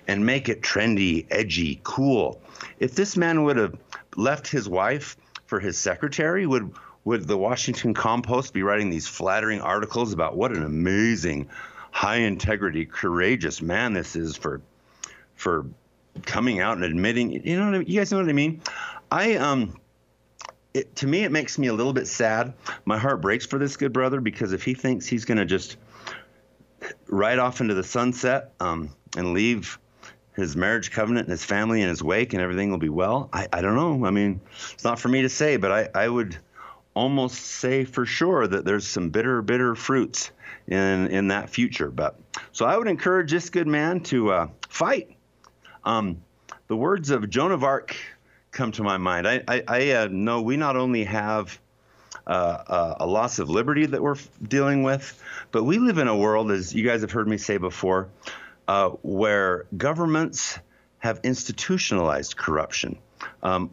and 0.06 0.24
make 0.24 0.48
it 0.48 0.62
trendy, 0.62 1.26
edgy, 1.30 1.80
cool. 1.84 2.40
If 2.78 2.94
this 2.94 3.16
man 3.16 3.44
would 3.44 3.56
have 3.56 3.76
left 4.16 4.48
his 4.48 4.68
wife 4.68 5.16
for 5.46 5.60
his 5.60 5.78
secretary, 5.78 6.46
would 6.46 6.72
would 7.08 7.26
the 7.26 7.38
Washington 7.38 7.94
Compost 7.94 8.52
be 8.52 8.62
writing 8.62 8.90
these 8.90 9.08
flattering 9.08 9.62
articles 9.62 10.12
about 10.12 10.36
what 10.36 10.52
an 10.52 10.62
amazing, 10.62 11.48
high 11.90 12.16
integrity, 12.16 12.84
courageous 12.84 13.62
man 13.62 13.94
this 13.94 14.14
is 14.14 14.36
for 14.36 14.60
for 15.34 15.66
coming 16.26 16.60
out 16.60 16.76
and 16.76 16.84
admitting, 16.84 17.30
you 17.46 17.56
know, 17.56 17.64
what 17.64 17.74
I 17.74 17.78
mean? 17.78 17.88
you 17.88 17.98
guys 17.98 18.12
know 18.12 18.18
what 18.18 18.28
I 18.28 18.32
mean? 18.32 18.60
I 19.10 19.36
um 19.36 19.80
it, 20.74 20.94
to 20.96 21.06
me, 21.06 21.24
it 21.24 21.32
makes 21.32 21.56
me 21.58 21.68
a 21.68 21.72
little 21.72 21.94
bit 21.94 22.06
sad. 22.06 22.52
My 22.84 22.98
heart 22.98 23.22
breaks 23.22 23.46
for 23.46 23.58
this 23.58 23.78
good 23.78 23.92
brother 23.94 24.20
because 24.20 24.52
if 24.52 24.62
he 24.62 24.74
thinks 24.74 25.06
he's 25.06 25.24
going 25.24 25.38
to 25.38 25.46
just 25.46 25.78
ride 27.06 27.38
off 27.38 27.62
into 27.62 27.72
the 27.72 27.82
sunset 27.82 28.52
um, 28.60 28.90
and 29.16 29.32
leave 29.32 29.78
his 30.36 30.56
marriage 30.56 30.90
covenant 30.90 31.26
and 31.26 31.30
his 31.30 31.42
family 31.42 31.80
in 31.80 31.88
his 31.88 32.02
wake 32.02 32.34
and 32.34 32.42
everything 32.42 32.70
will 32.70 32.78
be 32.78 32.90
well, 32.90 33.30
I, 33.32 33.48
I 33.50 33.62
don't 33.62 33.76
know. 33.76 34.06
I 34.06 34.10
mean, 34.10 34.42
it's 34.74 34.84
not 34.84 35.00
for 35.00 35.08
me 35.08 35.22
to 35.22 35.28
say, 35.30 35.56
but 35.56 35.72
I, 35.72 35.88
I 35.94 36.06
would 36.06 36.36
almost 36.98 37.36
say 37.36 37.84
for 37.84 38.04
sure 38.04 38.44
that 38.48 38.64
there's 38.64 38.86
some 38.86 39.10
bitter, 39.10 39.40
bitter 39.40 39.76
fruits 39.76 40.32
in 40.66 41.06
in 41.08 41.28
that 41.28 41.48
future. 41.48 41.90
But 41.90 42.18
so 42.50 42.66
I 42.66 42.76
would 42.76 42.88
encourage 42.88 43.30
this 43.30 43.50
good 43.50 43.68
man 43.68 44.00
to 44.10 44.32
uh, 44.32 44.48
fight. 44.68 45.16
Um, 45.84 46.22
the 46.66 46.76
words 46.76 47.10
of 47.10 47.30
Joan 47.30 47.52
of 47.52 47.62
Arc 47.62 47.96
come 48.50 48.72
to 48.72 48.82
my 48.82 48.96
mind. 48.96 49.28
I, 49.28 49.42
I, 49.46 49.62
I 49.68 49.90
uh, 49.90 50.08
know 50.10 50.42
we 50.42 50.56
not 50.56 50.76
only 50.76 51.04
have 51.04 51.60
uh, 52.26 52.30
uh, 52.30 52.94
a 53.00 53.06
loss 53.06 53.38
of 53.38 53.48
liberty 53.48 53.86
that 53.86 54.02
we're 54.02 54.16
dealing 54.42 54.82
with, 54.82 55.22
but 55.52 55.62
we 55.62 55.78
live 55.78 55.98
in 55.98 56.08
a 56.08 56.16
world, 56.16 56.50
as 56.50 56.74
you 56.74 56.84
guys 56.84 57.02
have 57.02 57.12
heard 57.12 57.28
me 57.28 57.38
say 57.38 57.58
before, 57.58 58.08
uh, 58.66 58.90
where 59.02 59.66
governments 59.76 60.58
have 60.98 61.20
institutionalized 61.22 62.36
corruption. 62.36 62.98
Um, 63.42 63.70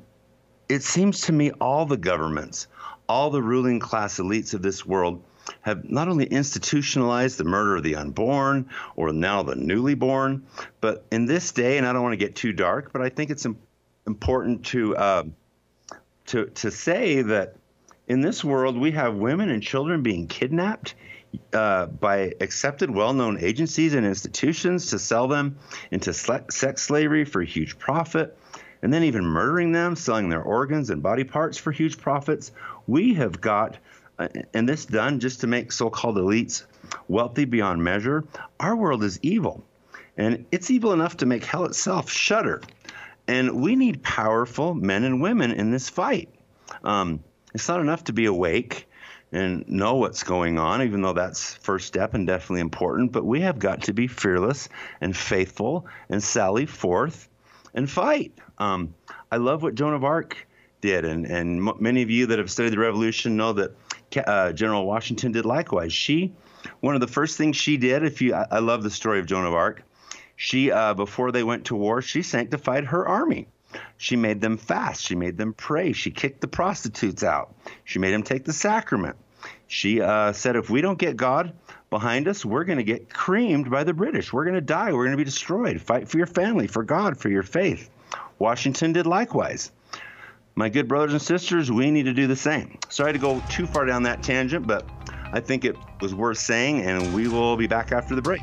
it 0.69 0.83
seems 0.83 1.21
to 1.21 1.33
me 1.33 1.51
all 1.51 1.85
the 1.85 1.97
governments, 1.97 2.67
all 3.08 3.30
the 3.30 3.41
ruling 3.41 3.80
class 3.80 4.20
elites 4.20 4.54
of 4.54 4.62
this 4.62 4.86
world 4.86 5.24
have 5.62 5.89
not 5.89 6.08
only 6.08 6.26
institutionalized 6.26 7.38
the 7.38 7.44
murder 7.44 7.76
of 7.76 7.84
the 7.84 7.96
unborn 7.96 8.70
or 8.96 9.12
now 9.13 9.44
the 9.44 9.56
newly 9.56 9.96
born, 9.96 10.46
but 10.82 11.06
in 11.12 11.26
this 11.26 11.52
day, 11.52 11.78
and 11.78 11.88
I 11.88 11.94
don't 11.94 12.02
want 12.02 12.13
to 12.13 12.18
get 12.18 12.36
too 12.36 12.54
dark, 12.54 12.91
but 12.91 13.02
I 13.02 13.10
think 13.10 13.30
it's 13.30 13.46
important 14.08 14.65
to 14.68 14.96
uh, 14.96 15.24
to 16.28 16.46
to 16.46 16.72
say 16.72 17.22
that 17.22 17.56
in 18.08 18.22
this 18.22 18.44
world 18.44 18.78
we 18.78 18.91
have 18.91 19.15
women 19.15 19.50
and 19.50 19.62
children 19.62 20.02
being 20.02 20.28
kidnapped 20.28 20.96
uh, 21.54 21.88
by 21.88 22.34
accepted, 22.39 22.89
well-known 22.89 23.38
agencies 23.39 23.94
and 23.94 24.06
institutions 24.06 24.91
to 24.91 25.00
sell 25.00 25.28
them 25.28 25.58
into 25.91 26.13
sex 26.13 26.84
slavery 26.84 27.26
for 27.26 27.41
huge 27.41 27.78
profit, 27.78 28.38
and 28.86 28.93
then 28.93 29.04
even 29.04 29.26
murdering 29.26 29.71
them, 29.71 29.95
selling 29.95 30.30
their 30.30 30.43
organs 30.43 30.91
and 30.91 31.02
body 31.02 31.24
parts 31.24 31.58
for 31.58 31.71
huge 31.71 31.98
profits. 31.98 32.52
We 32.86 33.15
have 33.15 33.41
got, 33.41 33.80
uh, 34.19 34.28
and 34.54 34.69
this 34.69 34.86
done 34.86 35.19
just 35.19 35.41
to 35.41 35.48
make 35.48 35.71
so-called 35.71 36.17
elites 36.17 36.67
wealthy 37.08 37.45
beyond 37.45 37.84
measure. 37.84 38.26
Our 38.60 38.76
world 38.76 39.04
is 39.04 39.17
evil, 39.24 39.63
and 40.17 40.45
it's 40.52 40.69
evil 40.69 40.93
enough 40.93 41.17
to 41.17 41.26
make 41.26 41.43
hell 41.43 41.65
itself 41.65 42.12
shudder. 42.12 42.62
And 43.28 43.60
we 43.60 43.76
need 43.76 44.04
powerful 44.04 44.76
men 44.76 45.04
and 45.04 45.19
women 45.19 45.50
in 45.50 45.71
this 45.71 45.89
fight. 45.89 46.30
Um, 46.84 47.24
it's 47.56 47.67
not 47.67 47.80
enough 47.80 48.04
to 48.04 48.13
be 48.13 48.26
awake 48.28 48.88
and 49.32 49.67
know 49.67 49.95
what's 49.95 50.21
going 50.21 50.60
on, 50.60 50.84
even 50.84 51.02
though 51.02 51.13
that's 51.13 51.56
first 51.56 51.88
step 51.88 52.13
and 52.13 52.28
definitely 52.28 52.62
important. 52.62 53.13
But 53.13 53.26
we 53.26 53.41
have 53.41 53.58
got 53.58 53.82
to 53.86 53.93
be 53.93 54.06
fearless 54.06 54.69
and 55.02 55.17
faithful 55.17 55.88
and 56.08 56.21
sally 56.21 56.67
forth 56.67 57.28
and 57.74 57.89
fight. 57.89 58.32
Um, 58.58 58.94
I 59.32 59.38
love 59.38 59.63
what 59.63 59.76
Joan 59.76 59.94
of 59.94 60.04
Arc 60.04 60.48
did, 60.82 61.06
and 61.06 61.26
and 61.26 61.68
m- 61.68 61.78
many 61.80 62.02
of 62.02 62.10
you 62.10 62.28
that 62.28 62.39
have 62.39 62.52
studied 62.52 62.74
the 62.74 62.80
Revolution 62.80 63.36
know 63.36 63.54
that 63.54 63.72
uh, 64.26 64.52
General 64.54 64.86
Washington 64.86 65.32
did 65.32 65.46
likewise. 65.46 65.94
She, 65.94 66.34
one 66.80 66.96
of 66.96 67.02
the 67.02 67.08
first 67.08 67.38
things 67.38 67.58
she 67.58 67.78
did, 67.78 68.04
if 68.04 68.22
you, 68.22 68.34
I, 68.34 68.48
I 68.52 68.60
love 68.60 68.84
the 68.84 68.89
story 68.89 69.20
of 69.20 69.26
Joan 69.26 69.46
of 69.46 69.54
Arc 69.54 69.84
she, 70.36 70.72
uh, 70.72 70.94
before 70.94 71.32
they 71.32 71.44
went 71.44 71.65
to 71.65 71.76
war, 71.76 72.02
she 72.02 72.22
sanctified 72.22 72.86
her 72.86 73.08
army. 73.08 73.48
She 73.98 74.15
made 74.15 74.41
them 74.41 74.58
fast. 74.58 75.04
She 75.04 75.15
made 75.15 75.38
them 75.38 75.54
pray. 75.54 75.94
She 75.94 76.12
kicked 76.12 76.41
the 76.41 76.48
prostitutes 76.48 77.24
out. 77.24 77.54
She 77.84 78.00
made 78.00 78.13
them 78.13 78.24
take 78.24 78.46
the 78.46 78.54
sacrament. 78.54 79.15
She 79.68 80.02
uh, 80.02 80.34
said, 80.34 80.56
if 80.56 80.70
we 80.70 80.82
don't 80.82 81.00
get 81.00 81.18
God 81.18 81.54
behind 81.89 82.28
us, 82.28 82.46
we're 82.46 82.63
going 82.63 82.78
to 82.78 82.84
get 82.84 83.13
creamed 83.13 83.70
by 83.70 83.84
the 83.84 83.94
British. 83.94 84.32
We're 84.32 84.44
going 84.44 84.56
to 84.56 84.62
die. 84.62 84.91
We're 84.94 85.06
going 85.06 85.12
to 85.12 85.18
be 85.18 85.24
destroyed. 85.24 85.82
Fight 85.82 86.08
for 86.08 86.18
your 86.18 86.28
family, 86.28 86.68
for 86.68 86.84
God, 86.84 87.18
for 87.18 87.30
your 87.30 87.44
faith. 87.44 87.89
Washington 88.39 88.93
did 88.93 89.06
likewise. 89.06 89.71
My 90.56 90.69
good 90.69 90.88
brothers 90.88 91.13
and 91.13 91.21
sisters, 91.21 91.71
we 91.71 91.91
need 91.91 92.04
to 92.04 92.13
do 92.13 92.28
the 92.28 92.36
same. 92.36 92.78
Sorry 92.89 93.12
to 93.13 93.19
go 93.19 93.41
too 93.50 93.67
far 93.67 93.86
down 93.86 94.04
that 94.04 94.24
tangent, 94.24 94.65
but 94.65 94.89
I 95.34 95.39
think 95.39 95.65
it 95.65 95.76
was 96.00 96.15
worth 96.15 96.38
saying, 96.38 96.82
and 96.82 97.13
we 97.13 97.28
will 97.28 97.58
be 97.58 97.67
back 97.67 97.91
after 97.91 98.15
the 98.15 98.21
break. 98.21 98.41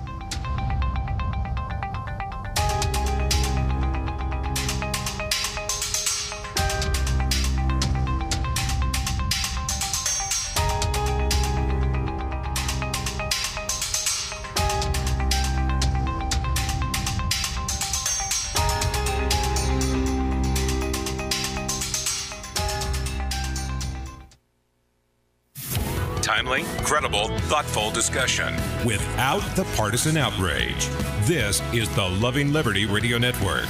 Without 29.23 29.55
the 29.55 29.63
partisan 29.77 30.17
outrage. 30.17 30.89
This 31.27 31.63
is 31.73 31.89
the 31.95 32.03
Loving 32.03 32.53
Liberty 32.53 32.87
Radio 32.87 33.19
Network. 33.19 33.69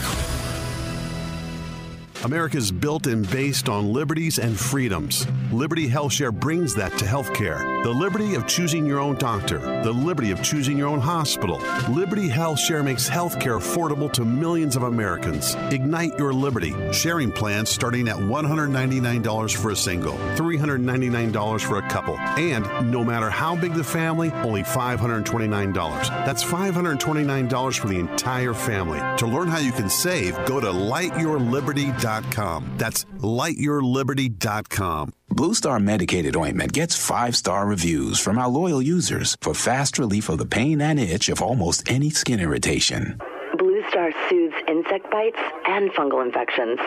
America 2.25 2.57
is 2.57 2.71
built 2.71 3.09
and 3.09 3.29
based 3.31 3.69
on 3.69 3.93
liberties 3.93 4.39
and 4.39 4.59
freedoms. 4.59 5.27
Liberty 5.51 5.89
HealthShare 5.89 6.33
brings 6.33 6.73
that 6.77 6.97
to 6.99 7.05
healthcare. 7.05 7.83
The 7.83 7.91
liberty 7.91 8.37
of 8.37 8.47
choosing 8.47 8.87
your 8.87 9.01
own 9.01 9.17
doctor, 9.17 9.59
the 9.83 9.91
liberty 9.91 10.31
of 10.31 10.41
choosing 10.41 10.79
your 10.79 10.87
own 10.87 11.01
hospital. 11.01 11.61
Liberty 11.91 12.29
HealthShare 12.29 12.85
makes 12.85 13.11
healthcare 13.11 13.59
affordable 13.59 14.11
to 14.13 14.25
millions 14.25 14.77
of 14.77 14.85
Americans. 14.85 15.57
Ignite 15.73 16.17
your 16.17 16.33
liberty. 16.33 16.77
Sharing 16.93 17.33
plans 17.33 17.71
starting 17.71 18.07
at 18.07 18.17
$199 18.17 19.57
for 19.57 19.71
a 19.71 19.77
single, 19.77 20.15
$399 20.37 21.61
for 21.61 21.79
a 21.79 21.89
couple, 21.89 22.17
and 22.19 22.93
no 22.93 23.03
matter 23.03 23.31
how 23.31 23.57
big 23.57 23.75
the 23.75 23.83
family, 23.83 24.31
only 24.45 24.63
$529. 24.63 25.75
That's 26.25 26.45
$529 26.45 27.79
for 27.79 27.89
the 27.89 27.99
entire 27.99 28.55
family. 28.55 29.01
To 29.19 29.27
learn 29.27 29.49
how 29.49 29.59
you 29.59 29.73
can 29.73 29.91
save, 29.91 30.37
go 30.47 30.61
to 30.61 30.69
lightyourliberty.com 30.69 32.12
lightyourliberty.com. 32.13 32.75
That's 32.79 33.05
lightyourliberty.com. 33.05 35.13
Blue 35.31 35.55
Star 35.55 35.81
medicated 35.81 36.37
ointment 36.37 36.73
gets 36.73 36.97
five 36.97 37.35
star 37.37 37.67
reviews 37.67 38.19
from 38.19 38.39
our 38.39 38.49
loyal 38.49 38.83
users 38.83 39.37
for 39.41 39.55
fast 39.55 39.99
relief 39.99 40.29
of 40.29 40.39
the 40.39 40.47
pain 40.47 40.81
and 40.81 41.01
itch 41.01 41.29
of 41.29 41.41
almost 41.41 41.91
any 41.91 42.11
skin 42.11 42.41
irritation. 42.41 43.19
Blue 43.57 43.83
Star 43.89 44.11
soothes 44.29 44.55
insect 44.69 45.11
bites 45.11 45.39
and 45.67 45.91
fungal 45.93 46.25
infections. 46.25 46.79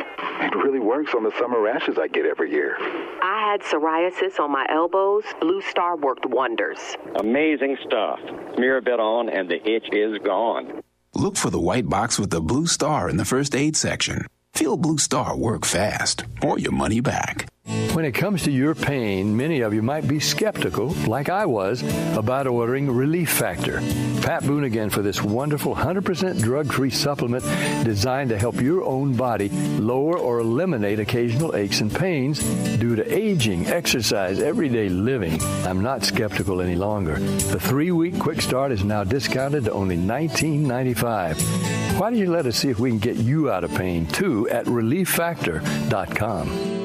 It 0.42 0.56
really 0.56 0.80
works 0.80 1.14
on 1.16 1.24
the 1.24 1.32
summer 1.40 1.62
rashes 1.62 1.98
I 2.00 2.08
get 2.08 2.26
every 2.26 2.52
year. 2.52 2.78
I 3.22 3.52
had 3.52 3.62
psoriasis 3.62 4.40
on 4.40 4.52
my 4.52 4.66
elbows. 4.70 5.24
Blue 5.40 5.62
Star 5.62 5.96
worked 5.98 6.26
wonders. 6.26 6.80
Amazing 7.16 7.78
stuff. 7.86 8.20
Smear 8.56 8.78
a 8.78 8.82
bit 8.82 9.00
on 9.00 9.30
and 9.30 9.50
the 9.50 9.62
itch 9.68 9.90
is 9.92 10.18
gone. 10.20 10.82
Look 11.14 11.38
for 11.38 11.50
the 11.50 11.62
white 11.62 11.88
box 11.88 12.20
with 12.20 12.30
the 12.30 12.42
blue 12.42 12.68
star 12.68 13.10
in 13.10 13.16
the 13.16 13.24
first 13.24 13.56
aid 13.56 13.78
section. 13.78 14.26
Feel 14.58 14.78
Blue 14.78 14.98
Star 14.98 15.36
work 15.36 15.66
fast 15.66 16.24
or 16.42 16.58
your 16.58 16.72
money 16.72 17.02
back. 17.02 17.55
When 17.96 18.06
it 18.06 18.12
comes 18.12 18.44
to 18.44 18.52
your 18.52 18.76
pain, 18.76 19.36
many 19.36 19.62
of 19.62 19.74
you 19.74 19.82
might 19.82 20.08
be 20.08 20.20
skeptical, 20.20 20.90
like 21.08 21.30
I 21.30 21.48
was, 21.48 21.82
about 22.16 22.46
ordering 22.46 22.92
Relief 22.92 23.32
Factor. 23.32 23.82
Pat 24.22 24.46
Boone 24.46 24.66
again 24.66 24.92
for 24.92 25.02
this 25.02 25.24
wonderful 25.24 25.74
100% 25.74 26.44
drug 26.44 26.72
free 26.72 26.92
supplement 26.92 27.44
designed 27.84 28.30
to 28.30 28.38
help 28.38 28.62
your 28.62 28.84
own 28.84 29.16
body 29.16 29.50
lower 29.80 30.16
or 30.18 30.38
eliminate 30.40 31.00
occasional 31.00 31.56
aches 31.56 31.82
and 31.82 31.96
pains 31.96 32.44
due 32.78 32.96
to 32.96 33.12
aging, 33.12 33.66
exercise, 33.66 34.40
everyday 34.40 34.90
living. 34.90 35.42
I'm 35.66 35.82
not 35.82 36.04
skeptical 36.04 36.62
any 36.62 36.76
longer. 36.76 37.18
The 37.18 37.60
three 37.60 37.92
week 37.92 38.20
quick 38.20 38.42
start 38.42 38.74
is 38.74 38.84
now 38.84 39.04
discounted 39.04 39.66
to 39.66 39.72
only 39.72 39.98
$19.95. 39.98 42.00
Why 42.00 42.12
don't 42.12 42.20
you 42.20 42.30
let 42.30 42.46
us 42.46 42.58
see 42.58 42.70
if 42.70 42.78
we 42.78 42.92
can 42.92 43.00
get 43.00 43.16
you 43.16 43.50
out 43.50 43.64
of 43.64 43.74
pain 43.74 44.06
too 44.06 44.48
at 44.50 44.66
relieffactor.com? 44.66 46.85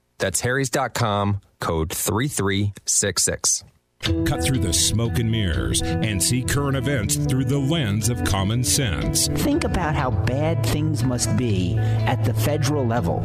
That's 0.21 0.39
harrys.com, 0.39 1.41
code 1.59 1.91
3366. 1.91 3.63
Cut 4.25 4.43
through 4.43 4.59
the 4.59 4.71
smoke 4.71 5.19
and 5.19 5.29
mirrors 5.29 5.81
and 5.81 6.21
see 6.21 6.43
current 6.43 6.77
events 6.77 7.15
through 7.17 7.45
the 7.45 7.57
lens 7.57 8.07
of 8.09 8.23
common 8.23 8.63
sense. 8.63 9.27
Think 9.27 9.63
about 9.63 9.95
how 9.95 10.11
bad 10.11 10.63
things 10.65 11.03
must 11.03 11.35
be 11.37 11.75
at 11.77 12.23
the 12.23 12.33
federal 12.33 12.85
level 12.85 13.19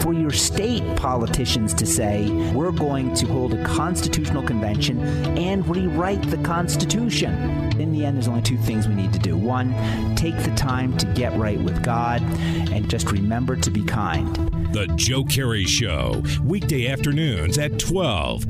for 0.00 0.12
your 0.12 0.30
state 0.30 0.82
politicians 0.96 1.74
to 1.74 1.86
say, 1.86 2.30
we're 2.52 2.72
going 2.72 3.14
to 3.14 3.26
hold 3.26 3.54
a 3.54 3.64
constitutional 3.64 4.42
convention 4.42 5.00
and 5.38 5.66
rewrite 5.66 6.22
the 6.30 6.38
Constitution. 6.38 7.32
In 7.80 7.92
the 7.92 8.04
end, 8.04 8.16
there's 8.16 8.28
only 8.28 8.42
two 8.42 8.58
things 8.58 8.88
we 8.88 8.94
need 8.94 9.12
to 9.12 9.18
do. 9.18 9.36
One, 9.36 9.74
take 10.16 10.36
the 10.38 10.54
time 10.54 10.96
to 10.98 11.06
get 11.06 11.36
right 11.36 11.60
with 11.60 11.82
God, 11.82 12.22
and 12.22 12.88
just 12.88 13.10
remember 13.10 13.56
to 13.56 13.70
be 13.70 13.82
kind. 13.84 14.34
The 14.74 14.86
Joe 14.96 15.24
Kerry 15.24 15.64
Show, 15.64 16.22
weekday 16.42 16.88
afternoons 16.88 17.58
at 17.58 17.78
12 17.78 18.46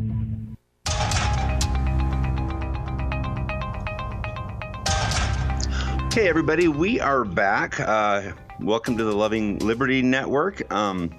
Okay, 6.16 6.29
everybody, 6.29 6.68
we 6.68 7.01
are 7.01 7.25
back. 7.25 7.81
Uh, 7.81 8.31
welcome 8.61 8.97
to 8.97 9.05
the 9.05 9.14
Loving 9.14 9.59
Liberty 9.59 10.03
Network. 10.03 10.73
Um, 10.73 11.11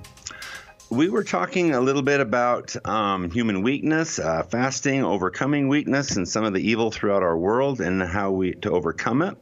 we 0.89 1.09
were 1.09 1.23
talking 1.23 1.73
a 1.73 1.81
little 1.81 2.01
bit 2.01 2.19
about 2.19 2.75
um, 2.85 3.29
human 3.29 3.61
weakness, 3.61 4.19
uh, 4.19 4.43
fasting, 4.43 5.03
overcoming 5.03 5.67
weakness, 5.67 6.15
and 6.15 6.27
some 6.27 6.43
of 6.43 6.53
the 6.53 6.59
evil 6.59 6.91
throughout 6.91 7.23
our 7.23 7.37
world, 7.37 7.81
and 7.81 8.01
how 8.01 8.31
we 8.31 8.53
to 8.53 8.71
overcome 8.71 9.21
it. 9.21 9.37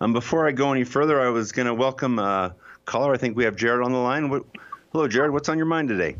Um, 0.00 0.12
before 0.12 0.46
I 0.46 0.52
go 0.52 0.72
any 0.72 0.84
further, 0.84 1.20
I 1.20 1.28
was 1.28 1.52
going 1.52 1.66
to 1.66 1.74
welcome 1.74 2.18
a 2.18 2.54
caller. 2.84 3.12
I 3.12 3.16
think 3.16 3.36
we 3.36 3.44
have 3.44 3.56
Jared 3.56 3.84
on 3.84 3.92
the 3.92 3.98
line. 3.98 4.30
What, 4.30 4.44
hello, 4.92 5.08
Jared. 5.08 5.32
What's 5.32 5.48
on 5.48 5.58
your 5.58 5.66
mind 5.66 5.88
today? 5.88 6.16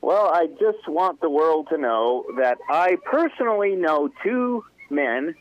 Well, 0.00 0.30
I 0.34 0.48
just 0.60 0.86
want 0.86 1.20
the 1.20 1.30
world 1.30 1.68
to 1.70 1.78
know 1.78 2.26
that 2.36 2.58
I 2.68 2.98
personally 3.04 3.74
know 3.74 4.10
two 4.22 4.64
men 4.90 5.34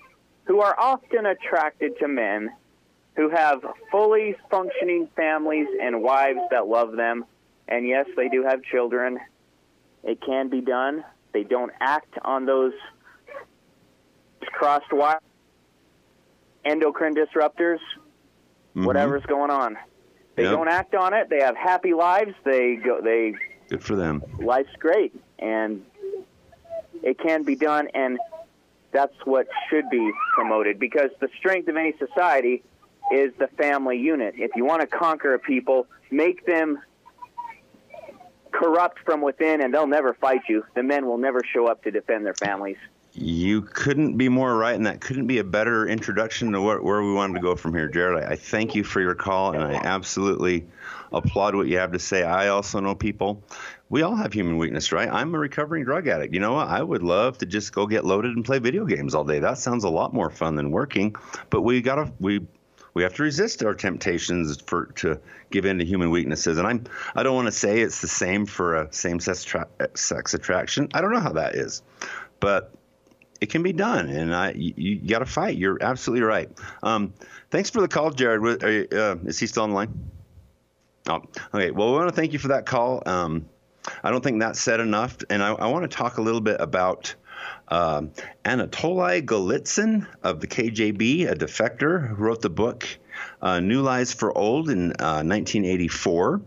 who 0.45 0.62
are 0.62 0.77
often 0.79 1.25
attracted 1.25 1.97
to 1.99 2.07
men 2.07 2.49
who 3.15 3.30
have 3.30 3.63
fully 3.91 4.36
functioning 4.49 5.08
families 5.15 5.67
and 5.82 6.02
wives 6.02 6.39
that 6.52 6.67
love 6.67 6.93
them. 6.95 7.26
And 7.67 7.88
yes, 7.88 8.08
they 8.15 8.30
do 8.30 8.43
have 8.43 8.63
children. 8.63 9.19
It 10.04 10.19
can 10.21 10.49
be 10.49 10.62
done. 10.62 11.04
They 11.32 11.43
don't 11.43 11.71
act 11.80 12.17
on 12.23 12.45
those 12.45 12.73
crossed 14.52 14.91
wire 14.91 15.19
endocrine 16.65 17.15
disruptors, 17.15 17.80
mm-hmm. 17.80 18.86
whatever's 18.86 19.23
going 19.26 19.52
on. 19.52 19.78
They 20.36 20.43
yep. 20.43 20.54
don't 20.54 20.67
act 20.67 20.95
on 20.95 21.13
it. 21.13 21.30
They 21.30 21.41
have 21.41 21.56
happy 21.56 21.93
lives. 21.93 22.34
They 22.43 22.76
go. 22.76 23.02
They 23.02 23.36
good 23.69 23.84
for 23.84 23.95
them. 23.95 24.23
Life's 24.39 24.76
great, 24.80 25.13
and 25.39 25.86
it 27.04 27.19
can 27.19 27.43
be 27.43 27.56
done. 27.56 27.88
And 27.93 28.17
that's 28.91 29.13
what 29.26 29.47
should 29.69 29.89
be 29.89 30.12
promoted 30.34 30.80
because 30.80 31.12
the 31.19 31.30
strength 31.38 31.67
of 31.67 31.76
any 31.76 31.93
society 31.97 32.63
is 33.11 33.33
the 33.37 33.47
family 33.57 33.97
unit. 33.97 34.35
If 34.37 34.51
you 34.55 34.65
want 34.65 34.81
to 34.81 34.87
conquer 34.87 35.33
a 35.33 35.39
people, 35.39 35.87
make 36.11 36.45
them 36.45 36.79
corrupt 38.51 38.99
from 38.99 39.21
within 39.21 39.61
and 39.61 39.73
they'll 39.73 39.87
never 39.87 40.13
fight 40.13 40.41
you. 40.47 40.63
The 40.75 40.83
men 40.83 41.05
will 41.05 41.17
never 41.17 41.41
show 41.43 41.67
up 41.67 41.83
to 41.83 41.91
defend 41.91 42.25
their 42.25 42.35
families. 42.35 42.77
You 43.15 43.61
couldn't 43.61 44.17
be 44.17 44.27
more 44.27 44.55
right, 44.57 44.73
and 44.73 44.87
that 44.87 44.99
couldn't 44.99 45.27
be 45.27 45.37
a 45.37 45.43
better 45.43 45.87
introduction 45.87 46.51
to 46.53 46.61
where, 46.61 46.81
where 46.81 47.03
we 47.03 47.13
wanted 47.13 47.35
to 47.35 47.41
go 47.41 47.55
from 47.55 47.75
here, 47.75 47.87
Jared. 47.87 48.23
I, 48.23 48.35
thank 48.35 48.73
you 48.73 48.83
for 48.83 49.01
your 49.01 49.13
call, 49.13 49.53
and 49.53 49.63
I 49.63 49.73
absolutely 49.75 50.65
applaud 51.11 51.53
what 51.53 51.67
you 51.67 51.77
have 51.77 51.91
to 51.91 51.99
say. 51.99 52.23
I 52.23 52.47
also 52.47 52.79
know 52.79 52.95
people 52.95 53.43
we 53.93 54.01
all 54.01 54.15
have 54.15 54.33
human 54.33 54.57
weakness, 54.57 54.91
right? 54.91 55.07
I'm 55.07 55.35
a 55.35 55.37
recovering 55.37 55.83
drug 55.83 56.07
addict. 56.07 56.33
You 56.33 56.39
know 56.39 56.53
what? 56.53 56.67
I 56.67 56.81
would 56.81 57.03
love 57.03 57.37
to 57.37 57.45
just 57.45 57.71
go 57.73 57.85
get 57.85 58.03
loaded 58.03 58.35
and 58.35 58.43
play 58.43 58.57
video 58.57 58.85
games 58.85 59.13
all 59.13 59.23
day. 59.23 59.37
That 59.37 59.59
sounds 59.59 59.83
a 59.83 59.89
lot 59.89 60.15
more 60.15 60.31
fun 60.31 60.55
than 60.55 60.71
working. 60.71 61.15
But 61.51 61.61
we 61.61 61.79
gotta 61.79 62.11
we 62.19 62.47
we 62.93 63.03
have 63.03 63.13
to 63.15 63.23
resist 63.23 63.63
our 63.63 63.73
temptations 63.73 64.62
for 64.62 64.88
to 64.95 65.19
give 65.51 65.65
in 65.65 65.79
to 65.79 65.86
human 65.86 66.10
weaknesses. 66.10 66.58
And 66.58 66.67
I'm 66.67 66.84
I 67.15 67.23
don't 67.23 67.36
want 67.36 67.47
to 67.47 67.51
say 67.51 67.82
it's 67.82 68.01
the 68.01 68.08
same 68.08 68.45
for 68.45 68.75
a 68.75 68.93
same 68.93 69.19
sex 69.19 69.43
tra- 69.43 69.67
sex 69.95 70.34
attraction. 70.34 70.89
I 70.93 71.01
don't 71.01 71.13
know 71.13 71.19
how 71.19 71.34
that 71.34 71.56
is, 71.56 71.82
but 72.39 72.73
it 73.41 73.49
can 73.49 73.63
be 73.63 73.73
done, 73.73 74.10
and 74.10 74.34
I 74.34 74.51
you, 74.51 74.73
you 74.77 75.10
got 75.10 75.19
to 75.19 75.25
fight. 75.25 75.58
You're 75.58 75.77
absolutely 75.82 76.23
right. 76.23 76.49
Um, 76.82 77.13
thanks 77.49 77.69
for 77.69 77.82
the 77.82 77.88
call, 77.88 78.12
Jared. 78.12 78.63
Uh, 78.63 79.17
is 79.25 79.39
he 79.39 79.47
still 79.47 79.63
on 79.63 79.69
the 79.71 79.75
line? 79.75 80.12
Oh, 81.10 81.21
okay. 81.53 81.71
Well, 81.71 81.91
we 81.91 81.97
want 81.97 82.10
to 82.10 82.15
thank 82.15 82.32
you 82.32 82.39
for 82.39 82.49
that 82.49 82.65
call. 82.65 83.03
Um, 83.06 83.49
I 84.03 84.12
don't 84.12 84.23
think 84.23 84.39
that's 84.39 84.62
said 84.62 84.79
enough. 84.79 85.17
And 85.29 85.43
I, 85.43 85.49
I 85.53 85.67
want 85.67 85.89
to 85.89 85.93
talk 85.93 86.17
a 86.17 86.21
little 86.21 86.41
bit 86.41 86.58
about 86.60 87.13
uh, 87.67 88.03
Anatoly 88.45 89.25
Golitsyn 89.25 90.08
of 90.23 90.39
the 90.39 90.47
KGB, 90.47 91.29
a 91.29 91.36
defector 91.36 92.17
wrote 92.17 92.41
the 92.41 92.49
book 92.49 92.88
uh, 93.41 93.60
New 93.60 93.82
Lies 93.82 94.13
for 94.13 94.36
Old 94.38 94.69
in 94.69 94.91
uh, 94.99 95.23
1984. 95.23 96.41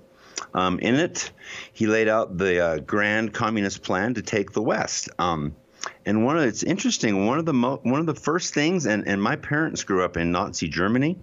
Um, 0.55 0.79
in 0.79 0.95
it, 0.95 1.31
he 1.73 1.87
laid 1.87 2.09
out 2.09 2.39
the 2.39 2.61
uh, 2.61 2.79
grand 2.79 3.33
communist 3.33 3.83
plan 3.83 4.15
to 4.15 4.23
take 4.23 4.53
the 4.53 4.63
West. 4.63 5.09
Um, 5.19 5.55
and 6.05 6.25
one 6.25 6.39
of 6.39 6.45
it's 6.45 6.63
interesting. 6.63 7.27
One 7.27 7.39
of 7.39 7.45
the 7.45 7.53
mo- 7.53 7.81
one 7.83 8.01
of 8.01 8.07
the 8.07 8.15
first 8.15 8.55
things, 8.55 8.87
and, 8.87 9.07
and 9.07 9.23
my 9.23 9.37
parents 9.37 9.85
grew 9.85 10.05
up 10.05 10.17
in 10.17 10.33
Nazi 10.33 10.69
Germany. 10.69 11.19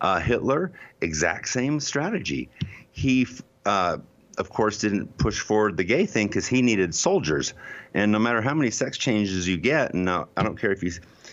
Uh, 0.00 0.20
Hitler, 0.20 0.72
exact 1.00 1.48
same 1.48 1.80
strategy. 1.80 2.48
He 2.92 3.26
uh, 3.64 3.98
of 4.38 4.50
course, 4.50 4.78
didn't 4.78 5.16
push 5.18 5.40
forward 5.40 5.76
the 5.76 5.84
gay 5.84 6.06
thing 6.06 6.26
because 6.26 6.46
he 6.46 6.62
needed 6.62 6.94
soldiers. 6.94 7.54
And 7.94 8.12
no 8.12 8.18
matter 8.18 8.42
how 8.42 8.54
many 8.54 8.70
sex 8.70 8.98
changes 8.98 9.48
you 9.48 9.56
get, 9.56 9.94
and 9.94 10.04
now 10.04 10.28
I 10.36 10.42
don't 10.42 10.58
care 10.58 10.72
if 10.72 10.82
you 10.82 10.92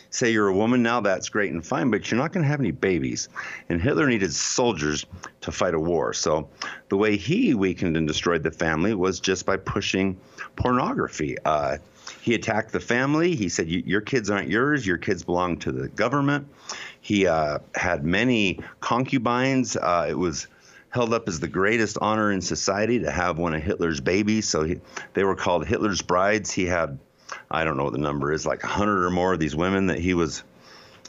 say 0.10 0.32
you're 0.32 0.48
a 0.48 0.56
woman 0.56 0.84
now, 0.84 1.02
that's 1.02 1.28
great 1.30 1.52
and 1.52 1.66
fine, 1.66 1.90
but 1.90 2.10
you're 2.10 2.20
not 2.20 2.32
going 2.32 2.44
to 2.44 2.48
have 2.48 2.60
any 2.60 2.72
babies. 2.72 3.30
And 3.70 3.82
Hitler 3.82 4.08
needed 4.08 4.32
soldiers 4.34 5.06
to 5.42 5.52
fight 5.52 5.74
a 5.74 5.80
war. 5.80 6.14
So 6.14 6.50
the 6.90 6.98
way 6.98 7.18
he 7.18 7.54
weakened 7.54 7.98
and 7.98 8.08
destroyed 8.08 8.44
the 8.44 8.52
family 8.52 8.94
was 8.94 9.20
just 9.20 9.46
by 9.46 9.58
pushing 9.58 10.20
pornography. 10.56 11.38
Uh, 11.44 11.78
he 12.22 12.36
attacked 12.36 12.72
the 12.72 12.80
family. 12.80 13.36
He 13.36 13.50
said, 13.50 13.68
Your 13.68 14.02
kids 14.02 14.30
aren't 14.30 14.50
yours. 14.50 14.86
Your 14.86 14.98
kids 14.98 15.24
belong 15.24 15.58
to 15.60 15.72
the 15.72 15.90
government. 15.90 16.48
He 17.02 17.28
uh, 17.28 17.60
had 17.76 18.06
many 18.06 18.60
concubines. 18.80 19.76
Uh, 19.76 20.08
it 20.10 20.18
was 20.18 20.48
held 20.94 21.12
up 21.12 21.28
as 21.28 21.40
the 21.40 21.48
greatest 21.48 21.98
honor 22.00 22.32
in 22.32 22.40
society 22.40 23.00
to 23.00 23.10
have 23.10 23.40
one 23.40 23.56
of 23.56 23.64
Hitler's 23.64 24.00
babies. 24.00 24.48
So 24.48 24.64
he, 24.64 24.80
they 25.14 25.24
were 25.24 25.36
called 25.36 25.66
Hitler's 25.66 26.04
brides. 26.04 26.52
He 26.52 26.66
had, 26.66 27.00
I 27.50 27.64
don't 27.64 27.78
know 27.78 27.86
what 27.86 27.94
the 27.94 28.00
number 28.00 28.32
is, 28.32 28.46
like 28.46 28.62
100 28.62 29.04
or 29.04 29.10
more 29.10 29.34
of 29.34 29.40
these 29.40 29.56
women 29.56 29.88
that 29.88 29.98
he 29.98 30.14
was 30.14 30.44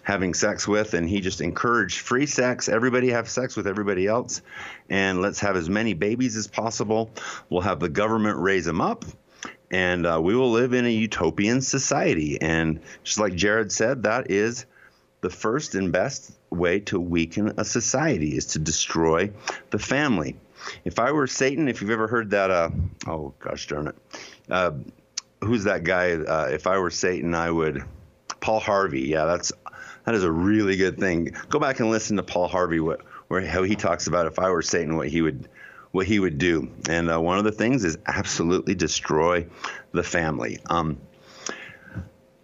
having 0.02 0.32
sex 0.32 0.66
with, 0.66 0.94
and 0.94 1.08
he 1.08 1.20
just 1.20 1.42
encouraged 1.42 1.98
free 1.98 2.24
sex. 2.24 2.68
Everybody 2.68 3.10
have 3.10 3.28
sex 3.28 3.56
with 3.56 3.66
everybody 3.66 4.06
else, 4.06 4.40
and 4.88 5.20
let's 5.20 5.40
have 5.40 5.56
as 5.56 5.68
many 5.68 5.92
babies 5.92 6.36
as 6.36 6.46
possible. 6.46 7.10
We'll 7.50 7.62
have 7.62 7.80
the 7.80 7.88
government 7.90 8.38
raise 8.38 8.64
them 8.64 8.80
up, 8.80 9.04
and 9.70 10.06
uh, 10.06 10.18
we 10.22 10.34
will 10.34 10.50
live 10.50 10.72
in 10.72 10.86
a 10.86 10.90
utopian 10.90 11.60
society. 11.60 12.40
And 12.40 12.80
just 13.02 13.18
like 13.18 13.34
Jared 13.34 13.70
said, 13.70 14.04
that 14.04 14.30
is 14.30 14.64
the 15.24 15.30
first 15.30 15.74
and 15.74 15.90
best 15.90 16.32
way 16.50 16.80
to 16.80 17.00
weaken 17.00 17.54
a 17.56 17.64
society 17.64 18.36
is 18.36 18.44
to 18.44 18.58
destroy 18.58 19.30
the 19.70 19.78
family. 19.78 20.36
If 20.84 20.98
I 20.98 21.12
were 21.12 21.26
Satan, 21.26 21.66
if 21.66 21.80
you've 21.80 21.90
ever 21.90 22.06
heard 22.06 22.30
that, 22.30 22.50
uh, 22.50 22.68
oh 23.06 23.32
gosh 23.38 23.66
darn 23.66 23.88
it, 23.88 23.96
uh, 24.50 24.72
who's 25.40 25.64
that 25.64 25.82
guy? 25.82 26.12
Uh, 26.12 26.50
if 26.52 26.66
I 26.66 26.76
were 26.76 26.90
Satan, 26.90 27.34
I 27.34 27.50
would. 27.50 27.84
Paul 28.40 28.60
Harvey. 28.60 29.00
Yeah, 29.00 29.24
that's 29.24 29.50
that 30.04 30.14
is 30.14 30.24
a 30.24 30.30
really 30.30 30.76
good 30.76 30.98
thing. 30.98 31.34
Go 31.48 31.58
back 31.58 31.80
and 31.80 31.90
listen 31.90 32.18
to 32.18 32.22
Paul 32.22 32.48
Harvey, 32.48 32.80
what, 32.80 33.00
where 33.28 33.40
how 33.46 33.62
he 33.62 33.76
talks 33.76 34.06
about 34.06 34.26
if 34.26 34.38
I 34.38 34.50
were 34.50 34.60
Satan, 34.60 34.98
what 34.98 35.08
he 35.08 35.22
would 35.22 35.48
what 35.92 36.06
he 36.06 36.18
would 36.18 36.36
do. 36.36 36.70
And 36.86 37.10
uh, 37.10 37.18
one 37.18 37.38
of 37.38 37.44
the 37.44 37.52
things 37.52 37.82
is 37.82 37.96
absolutely 38.06 38.74
destroy 38.74 39.46
the 39.92 40.02
family. 40.02 40.58
Um, 40.68 40.98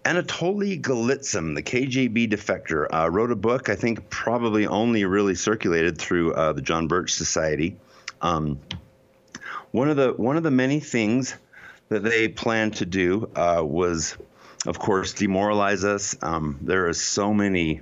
Anatoly 0.04 0.80
Golitsyn, 0.80 1.54
the 1.54 1.62
KGB 1.62 2.30
defector, 2.30 2.86
uh, 2.92 3.10
wrote 3.10 3.30
a 3.30 3.36
book. 3.36 3.68
I 3.68 3.74
think 3.74 4.08
probably 4.10 4.66
only 4.66 5.04
really 5.04 5.34
circulated 5.34 5.98
through 5.98 6.34
uh, 6.34 6.52
the 6.52 6.62
John 6.62 6.88
Birch 6.88 7.12
Society. 7.12 7.76
Um, 8.22 8.58
one 9.72 9.88
of 9.88 9.96
the 9.96 10.12
one 10.12 10.36
of 10.36 10.42
the 10.42 10.50
many 10.50 10.80
things 10.80 11.34
that 11.88 12.02
they 12.02 12.28
planned 12.28 12.76
to 12.76 12.86
do 12.86 13.30
uh, 13.36 13.62
was 13.64 14.16
of 14.66 14.78
course, 14.78 15.12
demoralize 15.12 15.84
us. 15.84 16.16
Um, 16.22 16.58
there 16.62 16.88
are 16.88 16.92
so 16.92 17.32
many 17.32 17.80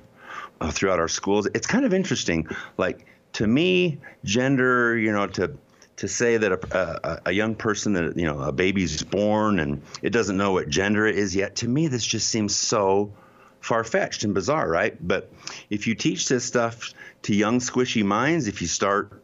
uh, 0.60 0.70
throughout 0.70 0.98
our 0.98 1.08
schools. 1.08 1.46
It's 1.54 1.66
kind 1.66 1.84
of 1.84 1.92
interesting. 1.92 2.48
Like 2.76 3.06
to 3.34 3.46
me, 3.46 3.98
gender, 4.24 4.96
you 4.96 5.12
know, 5.12 5.26
to 5.28 5.56
to 5.98 6.08
say 6.08 6.36
that 6.36 6.52
a, 6.52 6.78
a, 6.78 7.20
a, 7.26 7.32
young 7.32 7.54
person 7.54 7.92
that 7.92 8.16
you 8.16 8.24
know 8.24 8.40
a 8.40 8.52
baby's 8.52 9.02
born 9.02 9.58
and 9.58 9.82
it 10.00 10.10
doesn't 10.10 10.36
know 10.36 10.52
what 10.52 10.68
gender 10.68 11.06
it 11.06 11.16
is 11.16 11.34
yet. 11.34 11.56
To 11.56 11.68
me, 11.68 11.88
this 11.88 12.06
just 12.06 12.28
seems 12.28 12.54
so 12.54 13.12
far 13.60 13.84
fetched 13.84 14.24
and 14.24 14.32
bizarre, 14.32 14.68
right? 14.68 14.96
But 15.06 15.30
if 15.70 15.86
you 15.86 15.94
teach 15.94 16.28
this 16.28 16.44
stuff 16.44 16.94
to 17.22 17.34
young 17.34 17.58
squishy 17.58 18.04
minds, 18.04 18.46
if 18.46 18.62
you 18.62 18.68
start, 18.68 19.22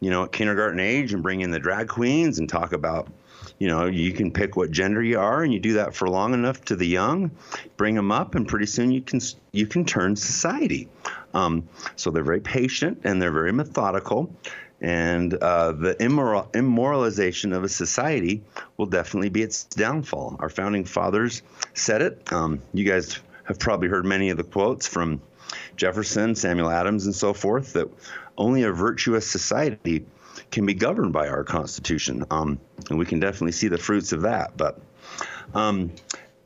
you 0.00 0.10
know, 0.10 0.24
at 0.24 0.32
kindergarten 0.32 0.78
age 0.78 1.12
and 1.12 1.22
bring 1.22 1.40
in 1.40 1.50
the 1.50 1.58
drag 1.58 1.88
queens 1.88 2.38
and 2.38 2.48
talk 2.48 2.72
about 2.72 3.08
you 3.58 3.68
know, 3.68 3.86
you 3.86 4.12
can 4.12 4.32
pick 4.32 4.56
what 4.56 4.70
gender 4.70 5.02
you 5.02 5.18
are, 5.18 5.42
and 5.42 5.52
you 5.52 5.60
do 5.60 5.74
that 5.74 5.94
for 5.94 6.08
long 6.08 6.34
enough 6.34 6.64
to 6.66 6.76
the 6.76 6.86
young, 6.86 7.30
bring 7.76 7.94
them 7.94 8.10
up, 8.10 8.34
and 8.34 8.46
pretty 8.46 8.66
soon 8.66 8.90
you 8.90 9.00
can 9.00 9.20
you 9.52 9.66
can 9.66 9.84
turn 9.84 10.16
society. 10.16 10.88
Um, 11.34 11.68
so 11.96 12.10
they're 12.10 12.24
very 12.24 12.40
patient 12.40 13.02
and 13.04 13.20
they're 13.20 13.32
very 13.32 13.52
methodical, 13.52 14.34
and 14.82 15.32
uh, 15.32 15.70
the 15.70 15.96
immoral, 16.02 16.50
immoralization 16.52 17.52
of 17.52 17.62
a 17.62 17.68
society 17.68 18.42
will 18.76 18.86
definitely 18.86 19.28
be 19.28 19.40
its 19.40 19.64
downfall. 19.64 20.36
Our 20.40 20.50
founding 20.50 20.84
fathers 20.84 21.42
said 21.72 22.02
it. 22.02 22.32
Um, 22.32 22.60
you 22.74 22.84
guys 22.84 23.20
have 23.44 23.60
probably 23.60 23.88
heard 23.88 24.04
many 24.04 24.30
of 24.30 24.36
the 24.36 24.44
quotes 24.44 24.88
from 24.88 25.22
Jefferson, 25.76 26.34
Samuel 26.34 26.68
Adams, 26.68 27.06
and 27.06 27.14
so 27.14 27.32
forth 27.32 27.74
that 27.74 27.88
only 28.36 28.64
a 28.64 28.72
virtuous 28.72 29.30
society 29.30 30.04
can 30.50 30.66
be 30.66 30.74
governed 30.74 31.12
by 31.12 31.28
our 31.28 31.44
Constitution. 31.44 32.24
Um, 32.30 32.58
and 32.90 32.98
we 32.98 33.06
can 33.06 33.20
definitely 33.20 33.52
see 33.52 33.68
the 33.68 33.78
fruits 33.78 34.12
of 34.12 34.22
that. 34.22 34.56
But 34.56 34.80
um, 35.54 35.92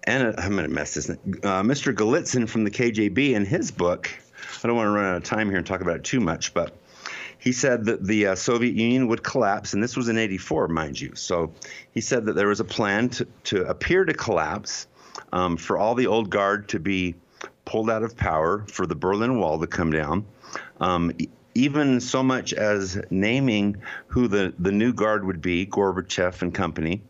and 0.05 0.35
I'm 0.38 0.53
going 0.53 0.68
to 0.68 0.75
mess 0.75 0.94
this. 0.94 1.09
Uh, 1.09 1.14
Mr. 1.62 1.94
Golitsyn 1.94 2.49
from 2.49 2.64
the 2.64 2.70
KJB 2.70 3.33
in 3.33 3.46
his 3.46 3.70
book, 3.70 4.11
I 4.62 4.66
don't 4.66 4.77
want 4.77 4.88
to 4.88 4.90
run 4.90 5.07
out 5.07 5.16
of 5.16 5.25
time 5.25 5.49
here 5.49 5.59
and 5.59 5.66
talk 5.66 5.81
about 5.81 5.96
it 5.96 6.05
too 6.05 6.20
much, 6.20 6.53
but 6.53 6.77
he 7.46 7.52
said 7.52 7.85
that 7.85 8.04
the 8.04 8.26
uh, 8.26 8.35
Soviet 8.35 8.74
Union 8.74 9.06
would 9.06 9.22
collapse, 9.22 9.72
and 9.72 9.80
this 9.80 9.96
was 9.96 10.09
in 10.09 10.18
84, 10.18 10.66
mind 10.66 11.00
you. 11.00 11.12
So 11.14 11.52
he 11.92 12.00
said 12.00 12.24
that 12.24 12.32
there 12.32 12.48
was 12.48 12.59
a 12.59 12.64
plan 12.64 13.09
to, 13.11 13.24
to 13.44 13.64
appear 13.68 14.04
to 14.04 14.12
collapse 14.12 14.88
um, 15.32 15.56
for 15.56 15.78
all 15.78 15.94
the 15.94 16.09
old 16.09 16.28
guard 16.28 16.68
to 16.70 16.80
be 16.80 17.14
pulled 17.64 17.88
out 17.88 18.02
of 18.02 18.16
power, 18.16 18.64
for 18.66 18.85
the 18.85 18.96
Berlin 18.96 19.38
Wall 19.38 19.61
to 19.61 19.68
come 19.68 19.92
down. 19.92 20.26
Um, 20.80 21.12
even 21.54 22.00
so 22.00 22.20
much 22.20 22.52
as 22.52 23.00
naming 23.11 23.76
who 24.09 24.26
the, 24.26 24.52
the 24.59 24.72
new 24.72 24.92
guard 24.92 25.24
would 25.24 25.40
be, 25.40 25.66
Gorbachev 25.66 26.42
and 26.42 26.52
company. 26.52 27.00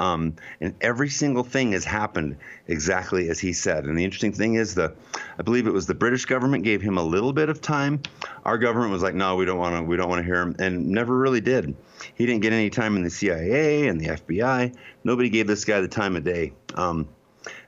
Um, 0.00 0.34
and 0.62 0.74
every 0.80 1.10
single 1.10 1.44
thing 1.44 1.72
has 1.72 1.84
happened 1.84 2.38
exactly 2.66 3.28
as 3.28 3.38
he 3.38 3.52
said. 3.52 3.84
And 3.84 3.98
the 3.98 4.04
interesting 4.04 4.32
thing 4.32 4.54
is 4.54 4.74
the, 4.74 4.94
I 5.38 5.42
believe 5.42 5.66
it 5.66 5.72
was 5.72 5.86
the 5.86 5.94
British 5.94 6.24
government 6.24 6.64
gave 6.64 6.80
him 6.80 6.96
a 6.96 7.02
little 7.02 7.34
bit 7.34 7.50
of 7.50 7.60
time. 7.60 8.00
Our 8.46 8.56
government 8.56 8.92
was 8.92 9.02
like, 9.02 9.14
no, 9.14 9.36
we 9.36 9.44
don't 9.44 9.58
want 9.58 9.76
to, 9.76 9.82
we 9.82 9.98
don't 9.98 10.08
want 10.08 10.20
to 10.20 10.24
hear 10.24 10.40
him, 10.40 10.56
and 10.58 10.88
never 10.88 11.16
really 11.16 11.42
did. 11.42 11.76
He 12.14 12.24
didn't 12.24 12.40
get 12.40 12.54
any 12.54 12.70
time 12.70 12.96
in 12.96 13.04
the 13.04 13.10
CIA 13.10 13.88
and 13.88 14.00
the 14.00 14.06
FBI. 14.06 14.74
Nobody 15.04 15.28
gave 15.28 15.46
this 15.46 15.66
guy 15.66 15.82
the 15.82 15.88
time 15.88 16.16
of 16.16 16.24
day. 16.24 16.54
Um, 16.74 17.06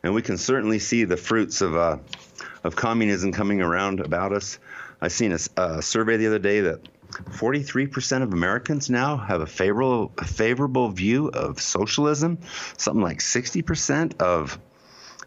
and 0.03 0.15
we 0.15 0.23
can 0.23 0.39
certainly 0.39 0.79
see 0.79 1.05
the 1.05 1.19
fruits 1.19 1.61
of 1.61 1.77
uh, 1.77 1.99
of 2.65 2.77
communism 2.77 3.33
coming 3.33 3.61
around 3.61 4.01
about 4.01 4.33
us. 4.33 4.59
I 5.01 5.09
seen 5.09 5.33
a, 5.33 5.61
a 5.61 5.83
survey 5.83 6.17
the 6.17 6.29
other 6.29 6.39
day 6.39 6.61
that 6.61 6.81
43% 7.13 8.23
of 8.23 8.33
Americans 8.33 8.91
now 8.91 9.17
have 9.17 9.41
a 9.41 9.47
favorable 9.47 10.13
a 10.19 10.25
favorable 10.25 10.91
view 10.91 11.29
of 11.29 11.61
socialism. 11.61 12.39
Something 12.77 13.03
like 13.03 13.19
60% 13.19 14.21
of 14.21 14.59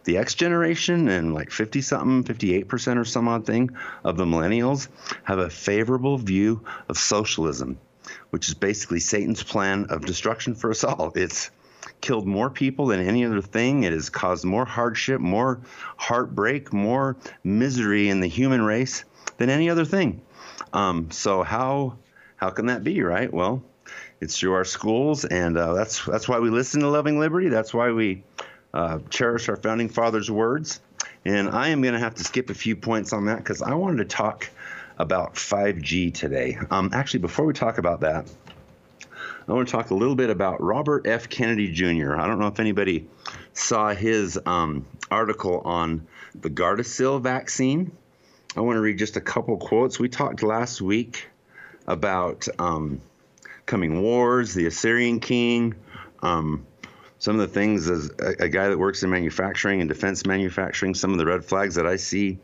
the 0.04 0.18
X 0.18 0.34
generation 0.34 1.08
and 1.08 1.34
like 1.34 1.50
50 1.50 1.80
something, 1.80 2.34
58% 2.34 2.96
or 2.96 3.04
some 3.04 3.28
odd 3.28 3.44
thing 3.44 3.70
of 4.04 4.16
the 4.16 4.24
millennials 4.24 4.88
have 5.24 5.38
a 5.38 5.50
favorable 5.50 6.16
view 6.16 6.64
of 6.88 6.96
socialism, 6.96 7.78
which 8.30 8.48
is 8.48 8.54
basically 8.54 9.00
Satan's 9.00 9.42
plan 9.42 9.86
of 9.90 10.06
destruction 10.06 10.54
for 10.54 10.70
us 10.70 10.84
all. 10.84 11.12
It's 11.16 11.50
killed 12.00 12.26
more 12.26 12.50
people 12.50 12.86
than 12.86 13.00
any 13.00 13.24
other 13.24 13.40
thing. 13.40 13.82
It 13.82 13.92
has 13.92 14.10
caused 14.10 14.44
more 14.44 14.64
hardship, 14.64 15.20
more 15.20 15.60
heartbreak, 15.96 16.72
more 16.72 17.16
misery 17.42 18.08
in 18.08 18.20
the 18.20 18.28
human 18.28 18.62
race 18.62 19.04
than 19.38 19.50
any 19.50 19.70
other 19.70 19.84
thing. 19.84 20.20
Um, 20.72 21.10
so 21.10 21.42
how 21.42 21.96
how 22.36 22.50
can 22.50 22.66
that 22.66 22.84
be, 22.84 23.02
right? 23.02 23.32
Well, 23.32 23.62
it's 24.20 24.38
through 24.38 24.54
our 24.54 24.64
schools, 24.64 25.24
and 25.24 25.56
uh, 25.56 25.74
that's 25.74 26.04
that's 26.04 26.28
why 26.28 26.38
we 26.38 26.50
listen 26.50 26.80
to 26.80 26.88
Loving 26.88 27.18
Liberty. 27.18 27.48
That's 27.48 27.72
why 27.72 27.92
we 27.92 28.24
uh, 28.74 28.98
cherish 29.10 29.48
our 29.48 29.56
founding 29.56 29.88
fathers' 29.88 30.30
words. 30.30 30.80
And 31.24 31.48
I 31.48 31.68
am 31.68 31.82
going 31.82 31.94
to 31.94 32.00
have 32.00 32.14
to 32.16 32.24
skip 32.24 32.50
a 32.50 32.54
few 32.54 32.76
points 32.76 33.12
on 33.12 33.26
that 33.26 33.38
because 33.38 33.62
I 33.62 33.74
wanted 33.74 34.08
to 34.08 34.16
talk 34.16 34.48
about 34.98 35.34
5G 35.34 36.14
today. 36.14 36.58
Um, 36.70 36.90
actually, 36.92 37.20
before 37.20 37.44
we 37.44 37.52
talk 37.52 37.78
about 37.78 38.00
that, 38.00 38.26
I 39.48 39.52
want 39.52 39.68
to 39.68 39.72
talk 39.72 39.90
a 39.90 39.94
little 39.94 40.14
bit 40.14 40.30
about 40.30 40.60
Robert 40.60 41.06
F. 41.06 41.28
Kennedy 41.28 41.72
Jr. 41.72 42.16
I 42.16 42.26
don't 42.26 42.38
know 42.38 42.48
if 42.48 42.60
anybody 42.60 43.06
saw 43.52 43.94
his 43.94 44.38
um, 44.44 44.86
article 45.10 45.60
on 45.64 46.06
the 46.34 46.50
Gardasil 46.50 47.20
vaccine. 47.20 47.92
I 48.56 48.62
want 48.62 48.76
to 48.76 48.80
read 48.80 48.96
just 48.96 49.18
a 49.18 49.20
couple 49.20 49.58
quotes. 49.58 50.00
We 50.00 50.08
talked 50.08 50.42
last 50.42 50.80
week 50.80 51.28
about 51.86 52.48
um, 52.58 53.02
coming 53.66 54.00
wars, 54.00 54.54
the 54.54 54.64
Assyrian 54.64 55.20
king, 55.20 55.74
um, 56.22 56.66
some 57.18 57.38
of 57.38 57.42
the 57.42 57.52
things 57.52 57.90
as 57.90 58.10
a, 58.18 58.44
a, 58.44 58.48
guy 58.48 58.68
that 58.70 58.78
works 58.78 59.02
in 59.02 59.10
manufacturing 59.10 59.80
and 59.82 59.88
defense 59.88 60.24
manufacturing, 60.24 60.94
some 60.94 61.12
of 61.12 61.18
the 61.18 61.26
red 61.26 61.44
flags 61.44 61.74
that 61.74 61.86
I 61.86 61.96
see 61.96 62.38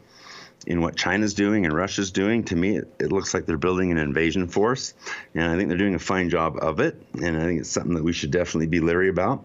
in 0.66 0.82
what 0.82 0.96
China's 0.96 1.32
doing 1.32 1.64
and 1.64 1.74
Russia's 1.74 2.10
doing, 2.10 2.44
to 2.44 2.56
me, 2.56 2.76
it, 2.76 2.94
it 3.00 3.10
looks 3.10 3.32
like 3.32 3.46
they're 3.46 3.56
building 3.56 3.90
an 3.90 3.96
invasion 3.96 4.48
force. 4.48 4.92
And 5.34 5.44
I 5.44 5.56
think 5.56 5.70
they're 5.70 5.78
doing 5.78 5.94
a 5.94 5.98
fine 5.98 6.28
job 6.28 6.58
of 6.60 6.78
it. 6.80 7.02
And 7.22 7.38
I 7.38 7.44
think 7.44 7.60
it's 7.60 7.70
something 7.70 7.94
that 7.94 8.04
we 8.04 8.12
should 8.12 8.30
definitely 8.30 8.66
be 8.66 8.80
leery 8.80 9.08
about. 9.08 9.44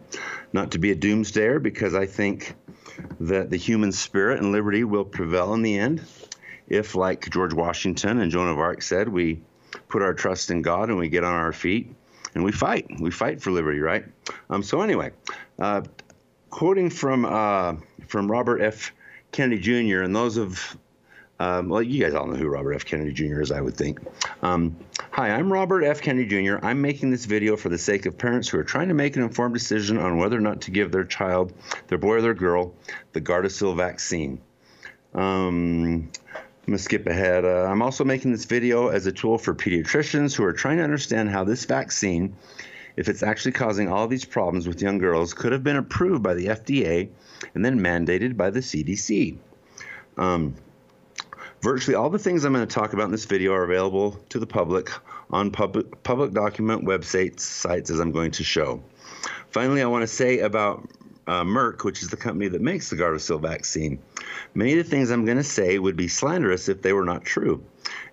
Not 0.51 0.72
to 0.72 0.80
be 0.80 0.91
a 0.91 0.95
doomsdayer, 0.95 1.63
because 1.63 1.95
I 1.95 2.07
think 2.07 2.55
that 3.22 3.49
the 3.49 3.57
human 3.57 3.93
spirit 3.93 4.39
and 4.39 4.51
liberty 4.51 4.84
will 4.84 5.05
prevail 5.05 5.53
in 5.53 5.61
the 5.61 5.80
end 5.80 6.01
if, 6.68 6.95
like 6.95 7.30
George 7.30 7.53
Washington 7.53 8.20
and 8.20 8.32
Joan 8.32 8.49
of 8.49 8.59
Arc 8.59 8.82
said, 8.82 9.09
we 9.09 9.41
put 9.88 10.01
our 10.01 10.13
trust 10.13 10.51
in 10.51 10.61
God 10.61 10.89
and 10.89 10.97
we 10.97 11.09
get 11.09 11.24
on 11.24 11.34
our 11.34 11.53
feet 11.53 11.93
and 12.36 12.43
we 12.43 12.51
fight. 12.51 12.88
We 12.99 13.11
fight 13.11 13.41
for 13.41 13.51
liberty, 13.51 13.80
right? 13.80 14.05
Um, 14.49 14.63
so 14.63 14.82
anyway, 14.82 15.11
uh, 15.59 15.82
quoting 16.49 16.89
from 16.89 17.26
uh, 17.26 17.76
from 18.07 18.32
Robert 18.32 18.61
F. 18.61 18.91
Kennedy 19.32 19.61
Jr. 19.61 20.01
and 20.01 20.15
those 20.15 20.38
of 20.38 20.78
um, 21.39 21.70
well, 21.70 21.84
you 21.84 22.03
guys 22.03 22.13
all 22.15 22.26
know 22.26 22.36
who 22.36 22.47
Robert 22.47 22.74
F. 22.74 22.86
Kennedy 22.86 23.13
Jr. 23.13 23.41
is, 23.41 23.51
I 23.51 23.61
would 23.61 23.76
think. 23.76 23.99
Um, 24.41 24.76
hi, 25.11 25.30
I'm 25.30 25.53
Robert 25.53 25.84
F. 25.84 26.01
Kennedy 26.01 26.28
Jr. 26.28 26.57
I'm 26.63 26.82
making 26.82 27.11
this 27.11 27.26
video 27.26 27.55
for 27.55 27.70
the 27.70 27.78
sake 27.78 28.07
of 28.07 28.18
parents 28.18 28.49
who 28.49 28.57
are 28.57 28.63
trying 28.63 28.88
to 28.88 28.95
make 28.95 29.15
an 29.15 29.24
informed 29.24 29.53
decision 29.53 29.99
on 29.99 30.18
whether 30.18 30.38
or 30.38 30.41
not 30.41 30.61
to 30.61 30.72
give 30.72 30.91
their 30.91 31.03
child, 31.03 31.53
their 31.88 31.99
boy 31.99 32.15
or 32.15 32.22
their 32.22 32.34
girl, 32.34 32.74
the 33.13 33.22
Gardasil 33.22 33.76
vaccine. 33.78 34.41
Um, 35.13 36.09
I'm 36.68 36.72
going 36.72 36.80
to 36.80 36.84
skip 36.84 37.07
ahead. 37.07 37.45
Uh, 37.45 37.63
I'm 37.63 37.82
also 37.82 38.03
making 38.03 38.34
this 38.34 38.43
video 38.43 38.89
as 38.89 39.05
a 39.05 39.11
tool 39.13 39.38
for 39.38 39.55
pediatricians 39.55 40.36
who 40.36 40.43
are 40.43 40.51
trying 40.51 40.80
to 40.80 40.84
understand 40.84 41.30
how 41.30 41.45
this 41.45 41.63
vaccine, 41.63 42.36
if 42.97 43.07
it's 43.07 43.24
actually 43.24 43.53
causing 43.53 43.88
all 43.88 44.05
these 44.05 44.26
problems 44.26 44.68
with 44.68 44.82
young 44.82 44.97
girls, 44.97 45.34
could 45.34 45.53
have 45.53 45.63
been 45.63 45.78
approved 45.78 46.22
by 46.24 46.34
the 46.34 46.47
FDA 46.47 47.07
and 47.55 47.63
then 47.63 47.80
mandated 47.80 48.36
by 48.36 48.49
the 48.49 48.59
CDC. 48.59 49.38
Um, 50.18 50.55
virtually 51.61 51.95
all 51.95 52.09
the 52.09 52.20
things 52.20 52.43
I'm 52.43 52.51
going 52.51 52.68
to 52.68 52.76
talk 52.76 52.91
about 52.91 53.05
in 53.05 53.11
this 53.11 53.24
video 53.24 53.53
are 53.53 53.63
available 53.63 54.20
to 54.28 54.38
the 54.38 54.47
public 54.47 54.91
on 55.30 55.51
public, 55.51 56.03
public 56.03 56.34
document 56.34 56.84
websites 56.84 57.39
sites 57.39 57.89
as 57.89 58.01
I'm 58.01 58.11
going 58.11 58.32
to 58.32 58.43
show. 58.43 58.84
Finally, 59.51 59.82
I 59.82 59.86
want 59.86 60.01
to 60.01 60.07
say 60.07 60.39
about 60.39 60.86
uh, 61.28 61.43
Merck, 61.43 61.84
which 61.84 62.01
is 62.01 62.09
the 62.09 62.17
company 62.17 62.47
that 62.47 62.61
makes 62.61 62.89
the 62.89 62.95
Gardasil 62.95 63.41
vaccine. 63.41 63.99
Many 64.55 64.78
of 64.78 64.78
the 64.78 64.89
things 64.89 65.11
I'm 65.11 65.25
going 65.25 65.38
to 65.38 65.43
say 65.43 65.78
would 65.78 65.97
be 65.97 66.07
slanderous 66.07 66.69
if 66.69 66.82
they 66.82 66.93
were 66.93 67.05
not 67.05 67.25
true. 67.25 67.63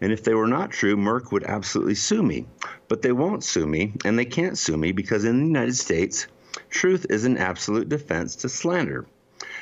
And 0.00 0.12
if 0.12 0.24
they 0.24 0.34
were 0.34 0.48
not 0.48 0.72
true, 0.72 0.96
Merck 0.96 1.30
would 1.30 1.44
absolutely 1.44 1.94
sue 1.94 2.22
me. 2.22 2.46
But 2.88 3.02
they 3.02 3.12
won't 3.12 3.44
sue 3.44 3.66
me, 3.66 3.94
and 4.04 4.18
they 4.18 4.24
can't 4.24 4.58
sue 4.58 4.76
me 4.76 4.92
because 4.92 5.24
in 5.24 5.38
the 5.38 5.46
United 5.46 5.76
States, 5.76 6.26
truth 6.70 7.06
is 7.08 7.24
an 7.24 7.38
absolute 7.38 7.88
defense 7.88 8.36
to 8.36 8.48
slander. 8.48 9.06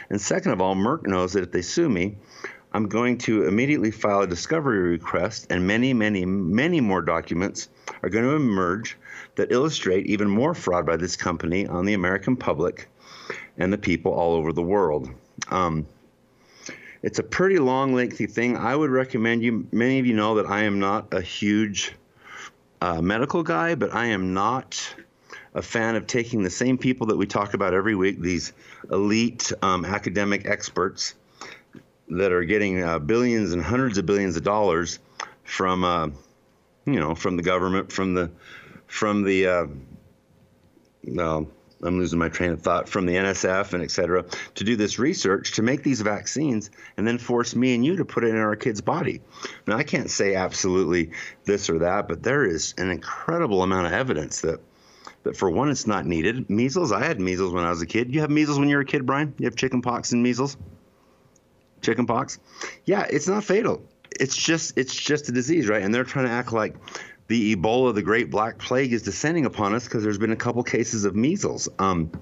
And 0.08 0.20
second 0.20 0.52
of 0.52 0.60
all, 0.60 0.74
Merck 0.74 1.06
knows 1.06 1.34
that 1.34 1.44
if 1.44 1.52
they 1.52 1.62
sue 1.62 1.88
me, 1.88 2.16
I'm 2.74 2.88
going 2.88 3.18
to 3.18 3.46
immediately 3.46 3.90
file 3.90 4.22
a 4.22 4.26
discovery 4.26 4.78
request, 4.78 5.46
and 5.50 5.66
many, 5.66 5.92
many, 5.92 6.24
many 6.24 6.80
more 6.80 7.02
documents 7.02 7.68
are 8.02 8.08
going 8.08 8.24
to 8.24 8.34
emerge 8.34 8.96
that 9.34 9.52
illustrate 9.52 10.06
even 10.06 10.28
more 10.28 10.54
fraud 10.54 10.86
by 10.86 10.96
this 10.96 11.16
company 11.16 11.66
on 11.66 11.84
the 11.84 11.92
American 11.92 12.34
public 12.34 12.88
and 13.58 13.72
the 13.72 13.78
people 13.78 14.12
all 14.12 14.34
over 14.34 14.52
the 14.52 14.62
world. 14.62 15.10
Um, 15.50 15.86
it's 17.02 17.18
a 17.18 17.22
pretty 17.22 17.58
long, 17.58 17.94
lengthy 17.94 18.26
thing. 18.26 18.56
I 18.56 18.76
would 18.76 18.90
recommend 18.90 19.42
you, 19.42 19.66
many 19.72 19.98
of 19.98 20.06
you 20.06 20.14
know 20.14 20.36
that 20.36 20.46
I 20.46 20.62
am 20.62 20.78
not 20.78 21.12
a 21.12 21.20
huge 21.20 21.92
uh, 22.80 23.02
medical 23.02 23.42
guy, 23.42 23.74
but 23.74 23.92
I 23.92 24.06
am 24.06 24.34
not 24.34 24.94
a 25.54 25.62
fan 25.62 25.96
of 25.96 26.06
taking 26.06 26.42
the 26.42 26.50
same 26.50 26.78
people 26.78 27.08
that 27.08 27.16
we 27.16 27.26
talk 27.26 27.54
about 27.54 27.74
every 27.74 27.94
week, 27.94 28.20
these 28.20 28.52
elite 28.90 29.52
um, 29.62 29.84
academic 29.84 30.46
experts 30.46 31.14
that 32.08 32.32
are 32.32 32.44
getting 32.44 32.82
uh, 32.82 32.98
billions 32.98 33.52
and 33.52 33.62
hundreds 33.62 33.98
of 33.98 34.06
billions 34.06 34.36
of 34.36 34.44
dollars 34.44 34.98
from, 35.44 35.84
uh, 35.84 36.06
you 36.86 37.00
know, 37.00 37.14
from 37.14 37.36
the 37.36 37.42
government, 37.42 37.92
from 37.92 38.14
the, 38.14 38.30
from 38.86 39.22
the, 39.22 39.46
uh, 39.46 39.66
I'm 41.82 41.98
losing 41.98 42.18
my 42.18 42.28
train 42.28 42.50
of 42.50 42.62
thought 42.62 42.88
from 42.88 43.06
the 43.06 43.14
NSF 43.14 43.72
and 43.72 43.82
et 43.82 43.90
cetera 43.90 44.24
to 44.54 44.64
do 44.64 44.76
this 44.76 44.98
research 44.98 45.52
to 45.52 45.62
make 45.62 45.82
these 45.82 46.00
vaccines 46.00 46.70
and 46.96 47.06
then 47.06 47.18
force 47.18 47.56
me 47.56 47.74
and 47.74 47.84
you 47.84 47.96
to 47.96 48.04
put 48.04 48.24
it 48.24 48.28
in 48.28 48.36
our 48.36 48.56
kid's 48.56 48.80
body. 48.80 49.20
Now, 49.66 49.76
I 49.76 49.82
can't 49.82 50.10
say 50.10 50.34
absolutely 50.34 51.10
this 51.44 51.68
or 51.68 51.80
that, 51.80 52.08
but 52.08 52.22
there 52.22 52.44
is 52.44 52.74
an 52.78 52.90
incredible 52.90 53.62
amount 53.62 53.86
of 53.86 53.92
evidence 53.92 54.42
that 54.42 54.60
that 55.24 55.36
for 55.36 55.50
one, 55.50 55.70
it's 55.70 55.86
not 55.86 56.04
needed. 56.04 56.50
Measles, 56.50 56.92
I 56.92 57.04
had 57.04 57.20
measles 57.20 57.52
when 57.52 57.64
I 57.64 57.70
was 57.70 57.80
a 57.82 57.86
kid. 57.86 58.12
You 58.12 58.20
have 58.20 58.30
measles 58.30 58.58
when 58.58 58.68
you're 58.68 58.80
a 58.80 58.84
kid, 58.84 59.06
Brian? 59.06 59.34
You 59.38 59.46
have 59.46 59.56
chicken 59.56 59.80
pox 59.80 60.12
and 60.12 60.22
measles? 60.22 60.56
Chicken 61.80 62.06
pox? 62.06 62.38
Yeah, 62.84 63.06
it's 63.08 63.28
not 63.28 63.44
fatal. 63.44 63.82
It's 64.18 64.36
just 64.36 64.76
it's 64.76 64.94
just 64.94 65.28
a 65.28 65.32
disease, 65.32 65.68
right? 65.68 65.82
And 65.82 65.94
they're 65.94 66.04
trying 66.04 66.26
to 66.26 66.32
act 66.32 66.52
like 66.52 66.76
the 67.32 67.56
Ebola, 67.56 67.94
the 67.94 68.02
Great 68.02 68.30
Black 68.30 68.58
Plague, 68.58 68.92
is 68.92 69.00
descending 69.00 69.46
upon 69.46 69.74
us 69.74 69.84
because 69.84 70.02
there's 70.04 70.18
been 70.18 70.32
a 70.32 70.36
couple 70.36 70.62
cases 70.62 71.06
of 71.06 71.16
measles. 71.16 71.66
Um, 71.78 72.12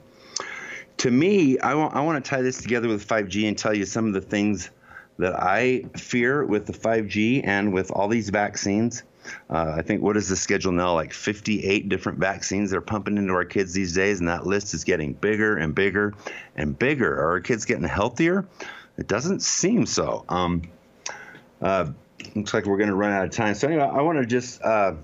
to 0.99 1.11
me, 1.11 1.59
I 1.59 1.75
want 1.75 1.97
I 1.97 2.01
want 2.03 2.25
to 2.25 2.31
tie 2.31 2.43
this 2.43 2.63
together 2.63 2.87
with 2.87 3.09
5G 3.09 3.49
and 3.49 3.59
tell 3.59 3.75
you 3.75 3.85
some 3.87 4.07
of 4.07 4.13
the 4.13 4.21
things 4.21 4.71
that 5.19 5.35
I 5.35 5.83
fear 5.97 6.45
with 6.45 6.67
the 6.67 6.73
5G 6.73 7.45
and 7.45 7.73
with 7.73 7.91
all 7.91 8.07
these 8.07 8.31
vaccines. 8.31 9.03
Uh, 9.51 9.75
I 9.77 9.83
think 9.83 10.01
what 10.01 10.17
is 10.17 10.29
the 10.29 10.37
schedule 10.37 10.71
now? 10.71 10.95
Like 10.95 11.13
58 11.13 11.89
different 11.89 12.19
vaccines 12.21 12.71
they're 12.71 12.81
pumping 12.81 13.17
into 13.17 13.33
our 13.33 13.45
kids 13.45 13.73
these 13.73 13.93
days, 13.93 14.21
and 14.21 14.29
that 14.29 14.47
list 14.47 14.75
is 14.75 14.85
getting 14.85 15.15
bigger 15.15 15.57
and 15.57 15.75
bigger 15.75 16.15
and 16.55 16.79
bigger. 16.79 17.13
Are 17.15 17.31
our 17.31 17.41
kids 17.41 17.65
getting 17.65 17.83
healthier? 17.83 18.47
It 18.97 19.09
doesn't 19.09 19.43
seem 19.43 19.87
so. 19.87 20.25
Um, 20.29 20.63
uh, 21.61 21.87
looks 22.35 22.55
like 22.55 22.67
we're 22.67 22.77
going 22.77 22.91
to 22.91 22.95
run 22.95 23.13
out 23.13 23.25
of 23.25 23.31
time. 23.31 23.55
So 23.55 23.69
anyway, 23.69 23.85
I 23.85 24.03
want 24.03 24.19
to 24.19 24.27
just 24.27 24.63
uh, 24.63 24.95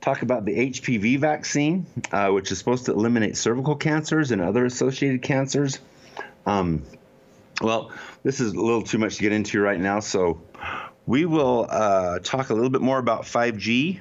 talk 0.00 0.22
about 0.22 0.44
the 0.44 0.70
HPV 0.70 1.18
vaccine, 1.18 1.86
uh, 2.12 2.30
which 2.30 2.52
is 2.52 2.58
supposed 2.58 2.86
to 2.86 2.92
eliminate 2.92 3.36
cervical 3.36 3.76
cancers 3.76 4.30
and 4.30 4.40
other 4.42 4.64
associated 4.64 5.22
cancers. 5.22 5.78
Um, 6.46 6.82
well, 7.60 7.90
this 8.22 8.40
is 8.40 8.52
a 8.52 8.60
little 8.60 8.82
too 8.82 8.98
much 8.98 9.16
to 9.16 9.22
get 9.22 9.32
into 9.32 9.60
right 9.60 9.80
now, 9.80 10.00
so 10.00 10.40
we 11.06 11.24
will 11.24 11.66
uh, 11.68 12.18
talk 12.20 12.50
a 12.50 12.54
little 12.54 12.70
bit 12.70 12.82
more 12.82 12.98
about 12.98 13.22
5G 13.22 14.00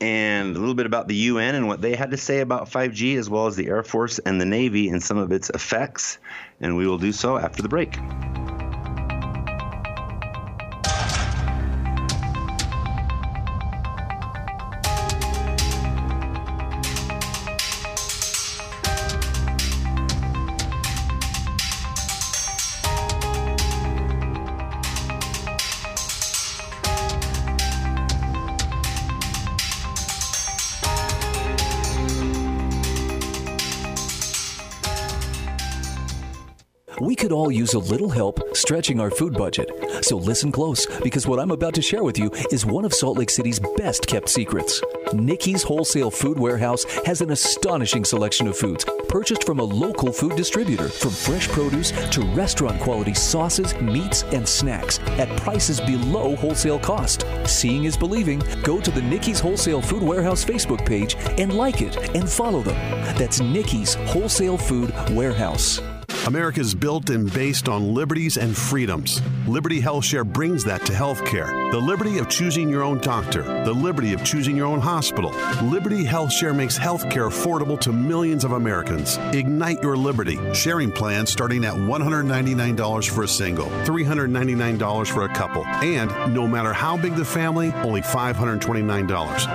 and 0.00 0.56
a 0.56 0.58
little 0.58 0.74
bit 0.74 0.86
about 0.86 1.06
the 1.06 1.14
UN 1.14 1.54
and 1.54 1.68
what 1.68 1.80
they 1.80 1.94
had 1.94 2.10
to 2.10 2.16
say 2.16 2.40
about 2.40 2.68
5G, 2.68 3.16
as 3.16 3.30
well 3.30 3.46
as 3.46 3.54
the 3.54 3.68
Air 3.68 3.84
Force 3.84 4.18
and 4.18 4.40
the 4.40 4.46
Navy 4.46 4.88
and 4.88 5.00
some 5.00 5.16
of 5.16 5.30
its 5.30 5.50
effects. 5.50 6.18
And 6.60 6.76
we 6.76 6.88
will 6.88 6.98
do 6.98 7.12
so 7.12 7.36
after 7.36 7.62
the 7.62 7.68
break. 7.68 7.96
Use 37.52 37.74
a 37.74 37.78
little 37.78 38.08
help 38.08 38.40
stretching 38.56 39.00
our 39.00 39.10
food 39.10 39.34
budget. 39.34 39.70
So 40.02 40.16
listen 40.16 40.50
close, 40.52 40.86
because 41.00 41.26
what 41.26 41.38
I'm 41.38 41.50
about 41.50 41.74
to 41.74 41.82
share 41.82 42.02
with 42.02 42.18
you 42.18 42.30
is 42.50 42.66
one 42.66 42.84
of 42.84 42.94
Salt 42.94 43.18
Lake 43.18 43.30
City's 43.30 43.60
best 43.76 44.06
kept 44.06 44.28
secrets. 44.28 44.82
Nikki's 45.12 45.62
Wholesale 45.62 46.10
Food 46.10 46.38
Warehouse 46.38 46.84
has 47.04 47.20
an 47.20 47.30
astonishing 47.30 48.04
selection 48.04 48.48
of 48.48 48.56
foods 48.56 48.84
purchased 49.08 49.44
from 49.44 49.60
a 49.60 49.62
local 49.62 50.10
food 50.10 50.36
distributor, 50.36 50.88
from 50.88 51.10
fresh 51.10 51.46
produce 51.48 51.90
to 52.10 52.22
restaurant 52.32 52.80
quality 52.80 53.12
sauces, 53.12 53.74
meats, 53.80 54.22
and 54.32 54.48
snacks 54.48 54.98
at 55.18 55.28
prices 55.40 55.80
below 55.80 56.34
wholesale 56.36 56.78
cost. 56.78 57.26
Seeing 57.44 57.84
is 57.84 57.96
believing. 57.96 58.42
Go 58.62 58.80
to 58.80 58.90
the 58.90 59.02
Nikki's 59.02 59.40
Wholesale 59.40 59.82
Food 59.82 60.02
Warehouse 60.02 60.44
Facebook 60.44 60.86
page 60.86 61.16
and 61.38 61.52
like 61.52 61.82
it 61.82 61.96
and 62.16 62.28
follow 62.28 62.62
them. 62.62 62.76
That's 63.18 63.40
Nikki's 63.40 63.94
Wholesale 63.94 64.56
Food 64.56 64.94
Warehouse. 65.10 65.80
America 66.26 66.60
is 66.60 66.72
built 66.72 67.10
and 67.10 67.32
based 67.34 67.68
on 67.68 67.94
liberties 67.94 68.36
and 68.36 68.56
freedoms. 68.56 69.20
Liberty 69.48 69.82
HealthShare 69.82 70.24
brings 70.24 70.62
that 70.64 70.86
to 70.86 70.92
healthcare. 70.92 71.72
The 71.72 71.78
liberty 71.78 72.18
of 72.18 72.28
choosing 72.28 72.68
your 72.68 72.84
own 72.84 72.98
doctor, 72.98 73.42
the 73.64 73.72
liberty 73.72 74.12
of 74.12 74.22
choosing 74.22 74.56
your 74.56 74.66
own 74.66 74.78
hospital. 74.78 75.30
Liberty 75.64 76.04
HealthShare 76.04 76.54
makes 76.54 76.78
healthcare 76.78 77.28
affordable 77.28 77.78
to 77.80 77.92
millions 77.92 78.44
of 78.44 78.52
Americans. 78.52 79.16
Ignite 79.32 79.82
your 79.82 79.96
liberty. 79.96 80.38
Sharing 80.54 80.92
plans 80.92 81.32
starting 81.32 81.64
at 81.64 81.74
$199 81.74 83.10
for 83.10 83.24
a 83.24 83.28
single, 83.28 83.66
$399 83.66 85.08
for 85.08 85.24
a 85.24 85.34
couple, 85.34 85.66
and 85.66 86.10
no 86.32 86.46
matter 86.46 86.72
how 86.72 86.96
big 86.96 87.16
the 87.16 87.24
family, 87.24 87.72
only 87.82 88.00
$529. 88.00 89.08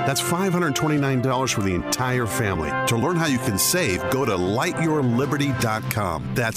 That's 0.05 0.22
$529 0.22 1.53
for 1.53 1.61
the 1.61 1.74
entire 1.74 2.26
family. 2.26 2.72
To 2.88 2.97
learn 2.97 3.15
how 3.15 3.28
you 3.28 3.39
can 3.39 3.57
save, 3.57 4.01
go 4.09 4.26
to 4.26 4.34
lightyourliberty.com. 4.34 6.32
That's 6.36 6.57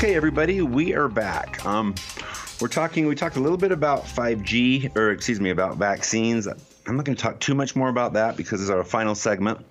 Okay, 0.00 0.14
everybody, 0.14 0.62
we 0.62 0.94
are 0.94 1.08
back. 1.08 1.62
Um, 1.66 1.94
we're 2.58 2.68
talking. 2.68 3.06
We 3.06 3.14
talked 3.14 3.36
a 3.36 3.40
little 3.40 3.58
bit 3.58 3.70
about 3.70 4.06
5G, 4.06 4.96
or 4.96 5.10
excuse 5.10 5.38
me, 5.38 5.50
about 5.50 5.76
vaccines. 5.76 6.46
I'm 6.46 6.96
not 6.96 7.04
going 7.04 7.16
to 7.16 7.22
talk 7.22 7.38
too 7.38 7.54
much 7.54 7.76
more 7.76 7.90
about 7.90 8.14
that 8.14 8.34
because 8.38 8.62
it's 8.62 8.70
our 8.70 8.82
final 8.82 9.14
segment. 9.14 9.62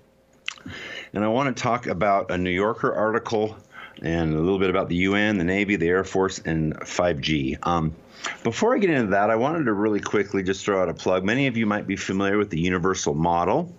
And 1.12 1.24
I 1.24 1.28
want 1.28 1.54
to 1.54 1.62
talk 1.62 1.86
about 1.86 2.30
a 2.30 2.38
New 2.38 2.50
Yorker 2.50 2.92
article 2.92 3.56
and 4.02 4.34
a 4.34 4.38
little 4.38 4.58
bit 4.58 4.70
about 4.70 4.88
the 4.88 4.96
UN, 4.96 5.38
the 5.38 5.44
Navy, 5.44 5.76
the 5.76 5.88
Air 5.88 6.04
Force, 6.04 6.38
and 6.38 6.78
5G. 6.80 7.58
Um, 7.66 7.94
before 8.42 8.74
I 8.74 8.78
get 8.78 8.90
into 8.90 9.10
that, 9.10 9.30
I 9.30 9.36
wanted 9.36 9.64
to 9.64 9.72
really 9.72 10.00
quickly 10.00 10.42
just 10.42 10.64
throw 10.64 10.80
out 10.80 10.88
a 10.88 10.94
plug. 10.94 11.24
Many 11.24 11.46
of 11.46 11.56
you 11.56 11.66
might 11.66 11.86
be 11.86 11.96
familiar 11.96 12.38
with 12.38 12.50
the 12.50 12.60
Universal 12.60 13.14
Model, 13.14 13.74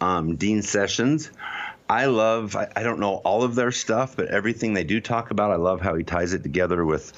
um, 0.00 0.36
Dean 0.36 0.62
Sessions. 0.62 1.30
I 1.88 2.06
love, 2.06 2.56
I, 2.56 2.70
I, 2.76 2.82
don't 2.82 2.98
know 2.98 3.16
all 3.16 3.42
of 3.42 3.54
their 3.54 3.70
stuff, 3.70 4.16
but 4.16 4.28
everything 4.28 4.72
they 4.72 4.84
do 4.84 5.00
talk 5.00 5.30
about, 5.30 5.50
I 5.50 5.56
love 5.56 5.80
how 5.80 5.94
he 5.94 6.02
ties 6.02 6.32
it 6.32 6.42
together 6.42 6.84
with, 6.84 7.12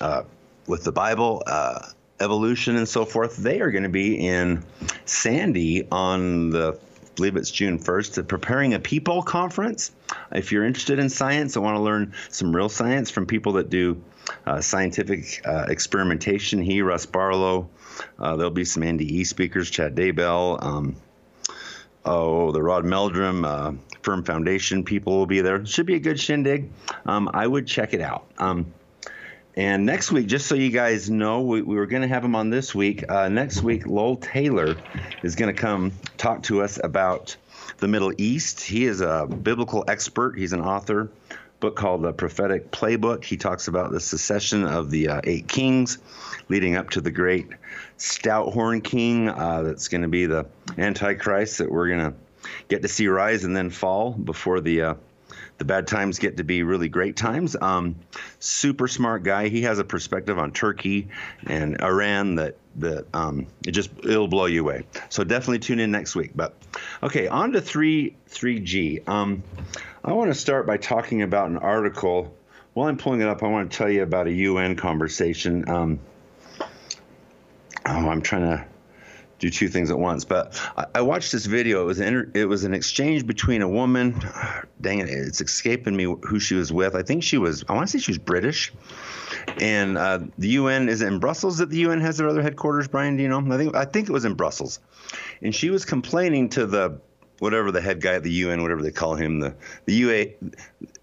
uh, 0.00 0.22
with 0.66 0.84
the 0.84 0.92
Bible, 0.92 1.42
uh, 1.46 1.80
evolution, 2.18 2.76
and 2.76 2.88
so 2.88 3.04
forth. 3.04 3.36
They 3.36 3.60
are 3.60 3.70
going 3.70 3.82
to 3.82 3.90
be 3.90 4.26
in 4.26 4.64
Sandy 5.04 5.86
on 5.90 6.50
the, 6.50 6.78
believe 7.18 7.36
it's 7.36 7.50
June 7.50 7.78
1st, 7.78 8.28
preparing 8.28 8.74
a 8.74 8.78
people 8.78 9.22
conference. 9.22 9.90
If 10.32 10.52
you're 10.52 10.64
interested 10.64 10.98
in 10.98 11.10
science 11.10 11.56
and 11.56 11.64
want 11.64 11.76
to 11.76 11.82
learn 11.82 12.14
some 12.30 12.54
real 12.54 12.68
science 12.68 13.10
from 13.10 13.26
people 13.26 13.54
that 13.54 13.70
do 13.70 14.00
uh, 14.46 14.60
scientific 14.60 15.42
uh, 15.44 15.66
experimentation, 15.68 16.62
he, 16.62 16.80
Russ 16.80 17.06
Barlow, 17.06 17.68
uh, 18.18 18.36
there'll 18.36 18.52
be 18.52 18.64
some 18.64 18.84
NDE 18.84 19.26
speakers, 19.26 19.68
Chad 19.68 19.96
Daybell. 19.96 20.62
Um, 20.62 20.96
oh, 22.04 22.52
the 22.52 22.62
Rod 22.62 22.84
Meldrum, 22.84 23.44
uh, 23.44 23.72
Firm 24.02 24.22
Foundation 24.22 24.84
people 24.84 25.18
will 25.18 25.26
be 25.26 25.40
there. 25.40 25.66
Should 25.66 25.86
be 25.86 25.96
a 25.96 26.00
good 26.00 26.20
shindig. 26.20 26.70
Um, 27.04 27.28
I 27.34 27.46
would 27.46 27.66
check 27.66 27.94
it 27.94 28.00
out. 28.00 28.30
Um, 28.38 28.72
and 29.58 29.84
next 29.84 30.12
week, 30.12 30.28
just 30.28 30.46
so 30.46 30.54
you 30.54 30.70
guys 30.70 31.10
know, 31.10 31.40
we, 31.40 31.62
we 31.62 31.74
were 31.74 31.86
going 31.86 32.02
to 32.02 32.08
have 32.08 32.24
him 32.24 32.36
on 32.36 32.48
this 32.48 32.76
week. 32.76 33.10
Uh, 33.10 33.28
next 33.28 33.60
week, 33.60 33.88
Lowell 33.88 34.14
Taylor 34.14 34.76
is 35.24 35.34
going 35.34 35.52
to 35.52 35.60
come 35.60 35.90
talk 36.16 36.44
to 36.44 36.62
us 36.62 36.78
about 36.80 37.36
the 37.78 37.88
Middle 37.88 38.12
East. 38.18 38.60
He 38.60 38.84
is 38.84 39.00
a 39.00 39.26
biblical 39.26 39.84
expert. 39.88 40.38
He's 40.38 40.52
an 40.52 40.60
author. 40.60 41.10
Book 41.58 41.74
called 41.74 42.02
The 42.02 42.12
Prophetic 42.12 42.70
Playbook. 42.70 43.24
He 43.24 43.36
talks 43.36 43.66
about 43.66 43.90
the 43.90 43.98
secession 43.98 44.64
of 44.64 44.92
the 44.92 45.08
uh, 45.08 45.20
eight 45.24 45.48
kings 45.48 45.98
leading 46.48 46.76
up 46.76 46.90
to 46.90 47.00
the 47.00 47.10
great 47.10 47.48
stout 47.96 48.52
horn 48.52 48.80
king 48.80 49.28
uh, 49.28 49.64
that's 49.64 49.88
going 49.88 50.02
to 50.02 50.08
be 50.08 50.26
the 50.26 50.46
Antichrist 50.78 51.58
that 51.58 51.68
we're 51.68 51.88
going 51.88 52.12
to 52.12 52.14
get 52.68 52.82
to 52.82 52.88
see 52.88 53.08
rise 53.08 53.42
and 53.42 53.56
then 53.56 53.70
fall 53.70 54.12
before 54.12 54.60
the 54.60 54.82
uh, 54.82 54.94
the 55.58 55.64
bad 55.64 55.86
times 55.86 56.18
get 56.18 56.36
to 56.38 56.44
be 56.44 56.62
really 56.62 56.88
great 56.88 57.16
times. 57.16 57.56
Um, 57.60 57.96
super 58.38 58.88
smart 58.88 59.24
guy. 59.24 59.48
He 59.48 59.62
has 59.62 59.78
a 59.78 59.84
perspective 59.84 60.38
on 60.38 60.52
Turkey 60.52 61.08
and 61.46 61.80
Iran 61.82 62.36
that 62.36 62.56
that 62.76 63.06
um, 63.12 63.48
it 63.66 63.72
just 63.72 63.90
it'll 64.04 64.28
blow 64.28 64.46
you 64.46 64.62
away. 64.62 64.84
So 65.08 65.24
definitely 65.24 65.58
tune 65.58 65.80
in 65.80 65.90
next 65.90 66.14
week. 66.14 66.30
But 66.34 66.54
okay, 67.02 67.26
on 67.26 67.52
to 67.52 67.60
three 67.60 68.16
three 68.28 68.60
G. 68.60 69.00
Um, 69.06 69.42
I 70.04 70.12
want 70.12 70.30
to 70.30 70.34
start 70.34 70.66
by 70.66 70.76
talking 70.76 71.22
about 71.22 71.50
an 71.50 71.58
article. 71.58 72.34
While 72.74 72.88
I'm 72.88 72.96
pulling 72.96 73.20
it 73.20 73.28
up, 73.28 73.42
I 73.42 73.48
want 73.48 73.72
to 73.72 73.76
tell 73.76 73.90
you 73.90 74.04
about 74.04 74.28
a 74.28 74.32
UN 74.32 74.76
conversation. 74.76 75.68
Um, 75.68 75.98
oh, 76.60 76.66
I'm 78.08 78.22
trying 78.22 78.42
to 78.42 78.64
do 79.38 79.50
two 79.50 79.68
things 79.68 79.90
at 79.90 79.98
once. 79.98 80.24
But 80.24 80.60
I, 80.76 80.86
I 80.96 81.00
watched 81.00 81.32
this 81.32 81.46
video. 81.46 81.82
It 81.82 81.86
was 81.86 82.00
an 82.00 82.30
it 82.34 82.46
was 82.46 82.64
an 82.64 82.74
exchange 82.74 83.26
between 83.26 83.62
a 83.62 83.68
woman. 83.68 84.20
Dang 84.80 85.00
it, 85.00 85.08
it's 85.08 85.40
escaping 85.40 85.96
me 85.96 86.04
who 86.04 86.38
she 86.38 86.54
was 86.54 86.72
with. 86.72 86.94
I 86.94 87.02
think 87.02 87.22
she 87.22 87.38
was. 87.38 87.64
I 87.68 87.74
want 87.74 87.88
to 87.88 87.92
say 87.92 88.02
she 88.02 88.12
was 88.12 88.18
British. 88.18 88.72
And 89.60 89.96
uh, 89.96 90.20
the 90.36 90.48
UN 90.50 90.88
is 90.88 91.02
in 91.02 91.18
Brussels 91.18 91.58
that 91.58 91.70
the 91.70 91.78
UN 91.78 92.00
has 92.00 92.16
their 92.16 92.28
other 92.28 92.42
headquarters. 92.42 92.88
Brian, 92.88 93.16
do 93.16 93.22
you 93.22 93.28
know? 93.28 93.40
I 93.52 93.56
think 93.56 93.74
I 93.74 93.84
think 93.84 94.08
it 94.08 94.12
was 94.12 94.24
in 94.24 94.34
Brussels. 94.34 94.80
And 95.42 95.54
she 95.54 95.70
was 95.70 95.84
complaining 95.84 96.48
to 96.50 96.66
the 96.66 97.00
whatever 97.38 97.70
the 97.70 97.80
head 97.80 98.00
guy 98.00 98.14
at 98.14 98.22
the 98.22 98.32
UN, 98.32 98.62
whatever 98.62 98.82
they 98.82 98.90
call 98.90 99.14
him, 99.14 99.40
the 99.40 99.54
the 99.86 99.94
UA, 99.94 100.26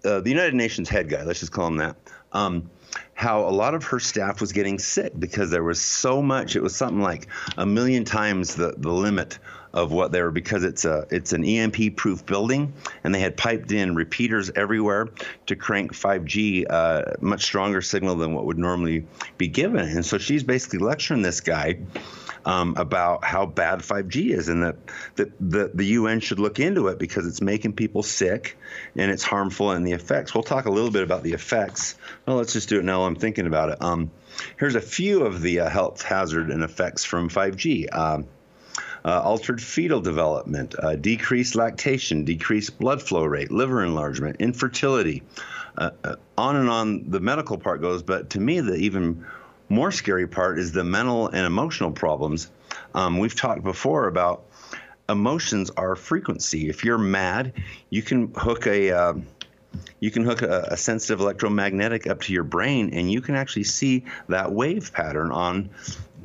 uh, 0.04 0.20
the 0.20 0.30
United 0.30 0.54
Nations 0.54 0.88
head 0.88 1.08
guy. 1.08 1.22
Let's 1.22 1.40
just 1.40 1.52
call 1.52 1.68
him 1.68 1.76
that. 1.78 1.96
Um, 2.32 2.70
how 3.14 3.40
a 3.40 3.50
lot 3.50 3.74
of 3.74 3.84
her 3.84 4.00
staff 4.00 4.40
was 4.40 4.52
getting 4.52 4.78
sick 4.78 5.12
because 5.18 5.50
there 5.50 5.62
was 5.62 5.80
so 5.80 6.22
much. 6.22 6.56
It 6.56 6.62
was 6.62 6.76
something 6.76 7.00
like 7.00 7.28
a 7.56 7.66
million 7.66 8.04
times 8.04 8.54
the, 8.54 8.74
the 8.76 8.92
limit 8.92 9.38
of 9.76 9.92
what 9.92 10.10
they 10.10 10.22
were 10.22 10.30
because 10.30 10.64
it's 10.64 10.86
a 10.86 11.06
it's 11.10 11.34
an 11.34 11.44
EMP 11.44 11.96
proof 11.96 12.24
building 12.24 12.72
and 13.04 13.14
they 13.14 13.20
had 13.20 13.36
piped 13.36 13.70
in 13.70 13.94
repeaters 13.94 14.50
everywhere 14.56 15.08
to 15.44 15.54
crank 15.54 15.92
5G 15.92 16.64
uh, 16.68 17.02
much 17.20 17.44
stronger 17.44 17.82
signal 17.82 18.16
than 18.16 18.32
what 18.32 18.46
would 18.46 18.58
normally 18.58 19.06
be 19.36 19.48
given. 19.48 19.86
And 19.86 20.04
so 20.04 20.16
she's 20.16 20.42
basically 20.42 20.78
lecturing 20.78 21.20
this 21.20 21.40
guy 21.40 21.78
um, 22.46 22.74
about 22.78 23.24
how 23.24 23.44
bad 23.44 23.80
5G 23.80 24.30
is 24.30 24.48
and 24.48 24.62
that, 24.62 24.76
that 25.16 25.32
the, 25.38 25.70
the 25.74 25.84
UN 25.84 26.20
should 26.20 26.38
look 26.38 26.58
into 26.58 26.88
it 26.88 26.98
because 26.98 27.26
it's 27.26 27.42
making 27.42 27.74
people 27.74 28.02
sick 28.02 28.56
and 28.96 29.10
it's 29.10 29.24
harmful 29.24 29.72
and 29.72 29.86
the 29.86 29.92
effects. 29.92 30.32
We'll 30.32 30.44
talk 30.44 30.64
a 30.64 30.70
little 30.70 30.90
bit 30.90 31.02
about 31.02 31.22
the 31.22 31.32
effects. 31.32 31.96
Well, 32.24 32.36
let's 32.36 32.54
just 32.54 32.70
do 32.70 32.78
it 32.78 32.84
now. 32.84 33.02
I'm 33.02 33.16
thinking 33.16 33.46
about 33.46 33.70
it. 33.70 33.82
Um, 33.82 34.10
here's 34.58 34.76
a 34.76 34.80
few 34.80 35.24
of 35.24 35.42
the 35.42 35.60
uh, 35.60 35.68
health 35.68 36.00
hazard 36.00 36.50
and 36.50 36.62
effects 36.62 37.04
from 37.04 37.28
5G. 37.28 37.94
Um, 37.94 38.26
uh, 39.06 39.20
altered 39.20 39.62
fetal 39.62 40.00
development, 40.00 40.74
uh, 40.80 40.96
decreased 40.96 41.54
lactation, 41.54 42.24
decreased 42.24 42.76
blood 42.78 43.00
flow 43.00 43.24
rate, 43.24 43.52
liver 43.52 43.84
enlargement, 43.84 44.36
infertility. 44.40 45.22
Uh, 45.78 45.90
uh, 46.02 46.16
on 46.36 46.56
and 46.56 46.68
on 46.68 47.08
the 47.08 47.20
medical 47.20 47.56
part 47.56 47.80
goes, 47.80 48.02
but 48.02 48.30
to 48.30 48.40
me, 48.40 48.60
the 48.60 48.74
even 48.74 49.24
more 49.68 49.92
scary 49.92 50.26
part 50.26 50.58
is 50.58 50.72
the 50.72 50.82
mental 50.82 51.28
and 51.28 51.46
emotional 51.46 51.92
problems. 51.92 52.50
Um, 52.94 53.18
we've 53.18 53.34
talked 53.34 53.62
before 53.62 54.08
about 54.08 54.44
emotions 55.08 55.70
are 55.76 55.94
frequency. 55.94 56.68
If 56.68 56.84
you're 56.84 56.98
mad, 56.98 57.52
you 57.90 58.02
can 58.02 58.32
hook 58.34 58.66
a 58.66 58.90
uh, 58.90 59.14
you 60.00 60.10
can 60.10 60.24
hook 60.24 60.42
a, 60.42 60.68
a, 60.70 60.76
sensitive 60.76 61.20
electromagnetic 61.20 62.06
up 62.06 62.22
to 62.22 62.32
your 62.32 62.44
brain, 62.44 62.90
and 62.92 63.12
you 63.12 63.20
can 63.20 63.36
actually 63.36 63.64
see 63.64 64.04
that 64.28 64.50
wave 64.50 64.92
pattern 64.92 65.30
on 65.30 65.70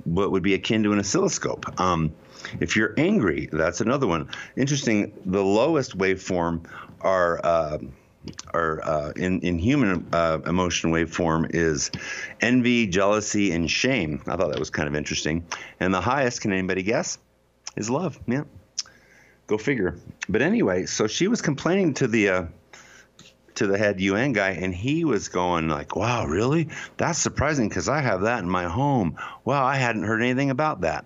what 0.06 0.32
would 0.32 0.42
be 0.42 0.54
akin 0.56 0.84
to 0.84 0.94
an 0.94 1.00
oscilloscope. 1.00 1.80
Um, 1.80 2.14
if 2.60 2.76
you're 2.76 2.94
angry, 2.98 3.50
that's 3.52 3.82
another 3.82 4.08
one. 4.08 4.30
Interesting. 4.56 5.14
The 5.26 5.44
lowest 5.44 5.98
waveform 5.98 6.66
are. 7.02 7.39
Uh, 7.44 7.78
uh, 8.54 9.12
in 9.16 9.39
in 9.42 9.58
human 9.58 10.06
uh, 10.14 10.39
emotion 10.46 10.92
waveform 10.92 11.50
is 11.56 11.89
envy, 12.39 12.86
jealousy, 12.86 13.52
and 13.52 13.70
shame. 13.70 14.22
I 14.28 14.36
thought 14.36 14.52
that 14.52 14.60
was 14.60 14.70
kind 14.70 14.88
of 14.88 14.96
interesting. 14.96 15.46
And 15.80 15.92
the 15.92 16.02
highest, 16.02 16.42
can 16.42 16.54
anybody 16.54 16.84
guess? 16.84 17.18
Is 17.76 17.89
love. 17.89 18.20
Yeah, 18.28 18.44
go 19.48 19.58
figure. 19.58 19.98
But 20.30 20.42
anyway, 20.42 20.86
so 20.86 21.08
she 21.08 21.28
was 21.28 21.42
complaining 21.42 21.96
to 21.96 22.08
the 22.08 22.30
uh, 22.30 22.46
to 23.56 23.68
the 23.68 23.78
head 23.78 24.00
UN 24.00 24.34
guy, 24.34 24.52
and 24.52 24.74
he 24.74 25.06
was 25.06 25.30
going 25.30 25.68
like, 25.70 25.96
"Wow, 25.96 26.26
really? 26.26 26.70
That's 26.98 27.20
surprising 27.20 27.70
because 27.70 27.89
I 27.89 28.02
have 28.02 28.22
that 28.22 28.39
in 28.39 28.50
my 28.50 28.66
home. 28.66 29.18
Wow, 29.46 29.66
I 29.66 29.76
hadn't 29.76 30.04
heard 30.04 30.22
anything 30.22 30.50
about 30.50 30.82
that." 30.82 31.06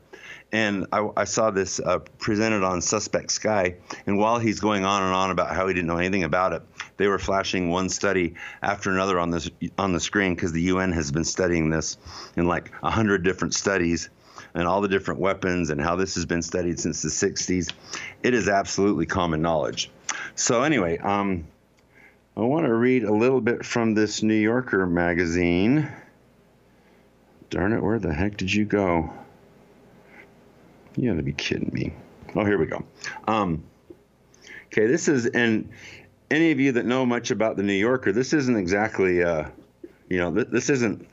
And 0.56 0.88
I, 0.94 1.10
I 1.18 1.24
saw 1.26 1.52
this 1.52 1.82
uh, 1.82 2.00
presented 2.18 2.64
on 2.64 2.80
Suspect 2.80 3.30
Sky, 3.30 3.76
and 4.08 4.18
while 4.18 4.40
he's 4.40 4.62
going 4.62 4.86
on 4.86 5.04
and 5.04 5.14
on 5.14 5.30
about 5.30 5.54
how 5.54 5.68
he 5.68 5.74
didn't 5.74 5.88
know 5.88 5.98
anything 5.98 6.24
about 6.24 6.54
it, 6.54 6.62
they 6.96 7.10
were 7.10 7.20
flashing 7.20 7.72
one 7.72 7.90
study 7.90 8.36
after 8.62 8.90
another 8.90 9.20
on 9.20 9.32
this 9.32 9.50
on 9.78 9.92
the 9.92 10.00
screen 10.00 10.34
because 10.34 10.54
the 10.54 10.62
UN 10.62 10.94
has 10.94 11.12
been 11.12 11.26
studying 11.26 11.70
this 11.70 11.98
in 12.38 12.48
like 12.48 12.72
a 12.84 12.90
hundred 12.90 13.26
different 13.26 13.54
studies 13.54 14.10
and 14.54 14.66
all 14.66 14.80
the 14.80 14.88
different 14.88 15.20
weapons 15.20 15.72
and 15.72 15.82
how 15.82 15.98
this 15.98 16.16
has 16.16 16.26
been 16.26 16.42
studied 16.42 16.80
since 16.80 17.02
the 17.02 17.10
60s. 17.10 17.74
It 18.24 18.34
is 18.34 18.48
absolutely 18.48 19.08
common 19.08 19.42
knowledge. 19.42 19.92
So 20.36 20.64
anyway, 20.64 21.00
um, 21.00 21.48
I 22.38 22.40
want 22.44 22.66
to 22.66 22.74
read 22.74 23.04
a 23.04 23.14
little 23.14 23.42
bit 23.42 23.66
from 23.66 23.94
this 23.94 24.24
New 24.24 24.34
Yorker 24.34 24.88
magazine. 24.88 25.92
Darn 27.50 27.74
it, 27.74 27.84
where 27.84 28.00
the 28.00 28.14
heck 28.14 28.38
did 28.38 28.54
you 28.54 28.64
go? 28.64 29.12
You 30.96 31.12
gotta 31.12 31.24
be 31.24 31.34
kidding 31.34 31.72
me. 31.74 31.94
Oh, 32.36 32.46
here 32.46 32.58
we 32.58 32.66
go. 32.66 32.84
Um, 33.28 33.64
okay, 34.68 34.88
this 34.88 35.08
is, 35.08 35.26
and 35.26 35.70
any 36.30 36.52
of 36.52 36.60
you 36.60 36.74
that 36.74 36.86
know 36.86 37.06
much 37.06 37.32
about 37.32 37.58
the 37.58 37.64
New 37.64 37.74
Yorker, 37.74 38.12
this 38.12 38.34
isn't 38.34 38.56
exactly, 38.56 39.24
uh, 39.24 39.50
you 40.10 40.18
know, 40.18 40.34
th- 40.34 40.48
this 40.48 40.70
isn't. 40.70 41.08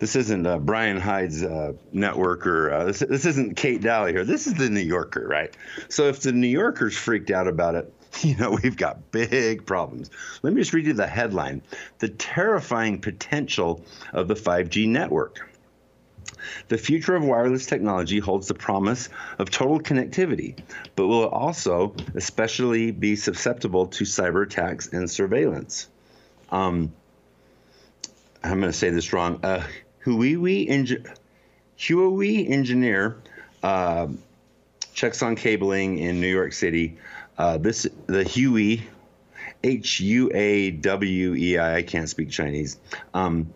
This 0.00 0.16
isn't 0.16 0.44
uh, 0.44 0.58
Brian 0.58 0.98
Hyde's 0.98 1.44
uh, 1.44 1.74
network 1.92 2.48
or 2.48 2.72
uh, 2.72 2.84
this, 2.86 2.98
this 2.98 3.24
isn't 3.26 3.56
Kate 3.56 3.80
Dalley 3.80 4.10
here. 4.10 4.24
This 4.24 4.48
is 4.48 4.54
the 4.54 4.68
New 4.68 4.80
Yorker, 4.80 5.24
right? 5.26 5.56
So 5.88 6.08
if 6.08 6.20
the 6.20 6.32
New 6.32 6.48
Yorker's 6.48 6.96
freaked 6.96 7.30
out 7.30 7.46
about 7.46 7.76
it, 7.76 7.94
you 8.22 8.36
know, 8.36 8.58
we've 8.62 8.76
got 8.76 9.12
big 9.12 9.64
problems. 9.64 10.10
Let 10.42 10.52
me 10.52 10.60
just 10.60 10.72
read 10.72 10.86
you 10.86 10.94
the 10.94 11.06
headline 11.06 11.62
The 12.00 12.08
terrifying 12.08 13.00
potential 13.00 13.84
of 14.12 14.26
the 14.26 14.34
5G 14.34 14.88
network. 14.88 15.48
The 16.68 16.78
future 16.78 17.14
of 17.14 17.24
wireless 17.24 17.66
technology 17.66 18.18
holds 18.18 18.48
the 18.48 18.54
promise 18.54 19.08
of 19.38 19.50
total 19.50 19.80
connectivity, 19.80 20.56
but 20.96 21.06
will 21.06 21.28
also 21.28 21.94
especially 22.14 22.90
be 22.90 23.16
susceptible 23.16 23.86
to 23.88 24.04
cyber 24.04 24.44
attacks 24.44 24.88
and 24.88 25.10
surveillance. 25.10 25.88
Um, 26.50 26.92
I'm 28.42 28.60
going 28.60 28.72
to 28.72 28.78
say 28.78 28.90
this 28.90 29.12
wrong. 29.12 29.40
Uh, 29.42 29.64
Huawei, 30.04 30.68
Huawei 31.78 32.50
engineer 32.50 33.16
uh, 33.62 34.08
checks 34.92 35.22
on 35.22 35.34
cabling 35.34 35.98
in 35.98 36.20
New 36.20 36.28
York 36.28 36.52
City. 36.52 36.98
Uh, 37.38 37.58
this 37.58 37.86
the 38.06 38.22
Huawei, 38.24 38.82
H 39.62 40.00
U 40.00 40.30
A 40.34 40.70
W 40.70 41.34
E 41.34 41.58
I. 41.58 41.76
I 41.76 41.82
can't 41.82 42.08
speak 42.08 42.30
Chinese. 42.30 42.78
Um, 43.14 43.52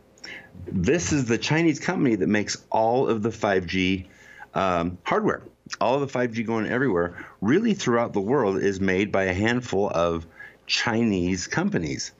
this 0.66 1.12
is 1.12 1.26
the 1.26 1.38
Chinese 1.38 1.80
company 1.80 2.16
that 2.16 2.28
makes 2.28 2.56
all 2.70 3.08
of 3.08 3.22
the 3.22 3.30
5G 3.30 4.06
um, 4.54 4.98
hardware. 5.04 5.42
All 5.80 6.00
of 6.00 6.12
the 6.12 6.18
5G 6.18 6.46
going 6.46 6.66
everywhere, 6.66 7.26
really 7.40 7.74
throughout 7.74 8.12
the 8.12 8.20
world, 8.20 8.58
is 8.58 8.80
made 8.80 9.12
by 9.12 9.24
a 9.24 9.34
handful 9.34 9.90
of 9.90 10.26
Chinese 10.66 11.46
companies. 11.46 12.12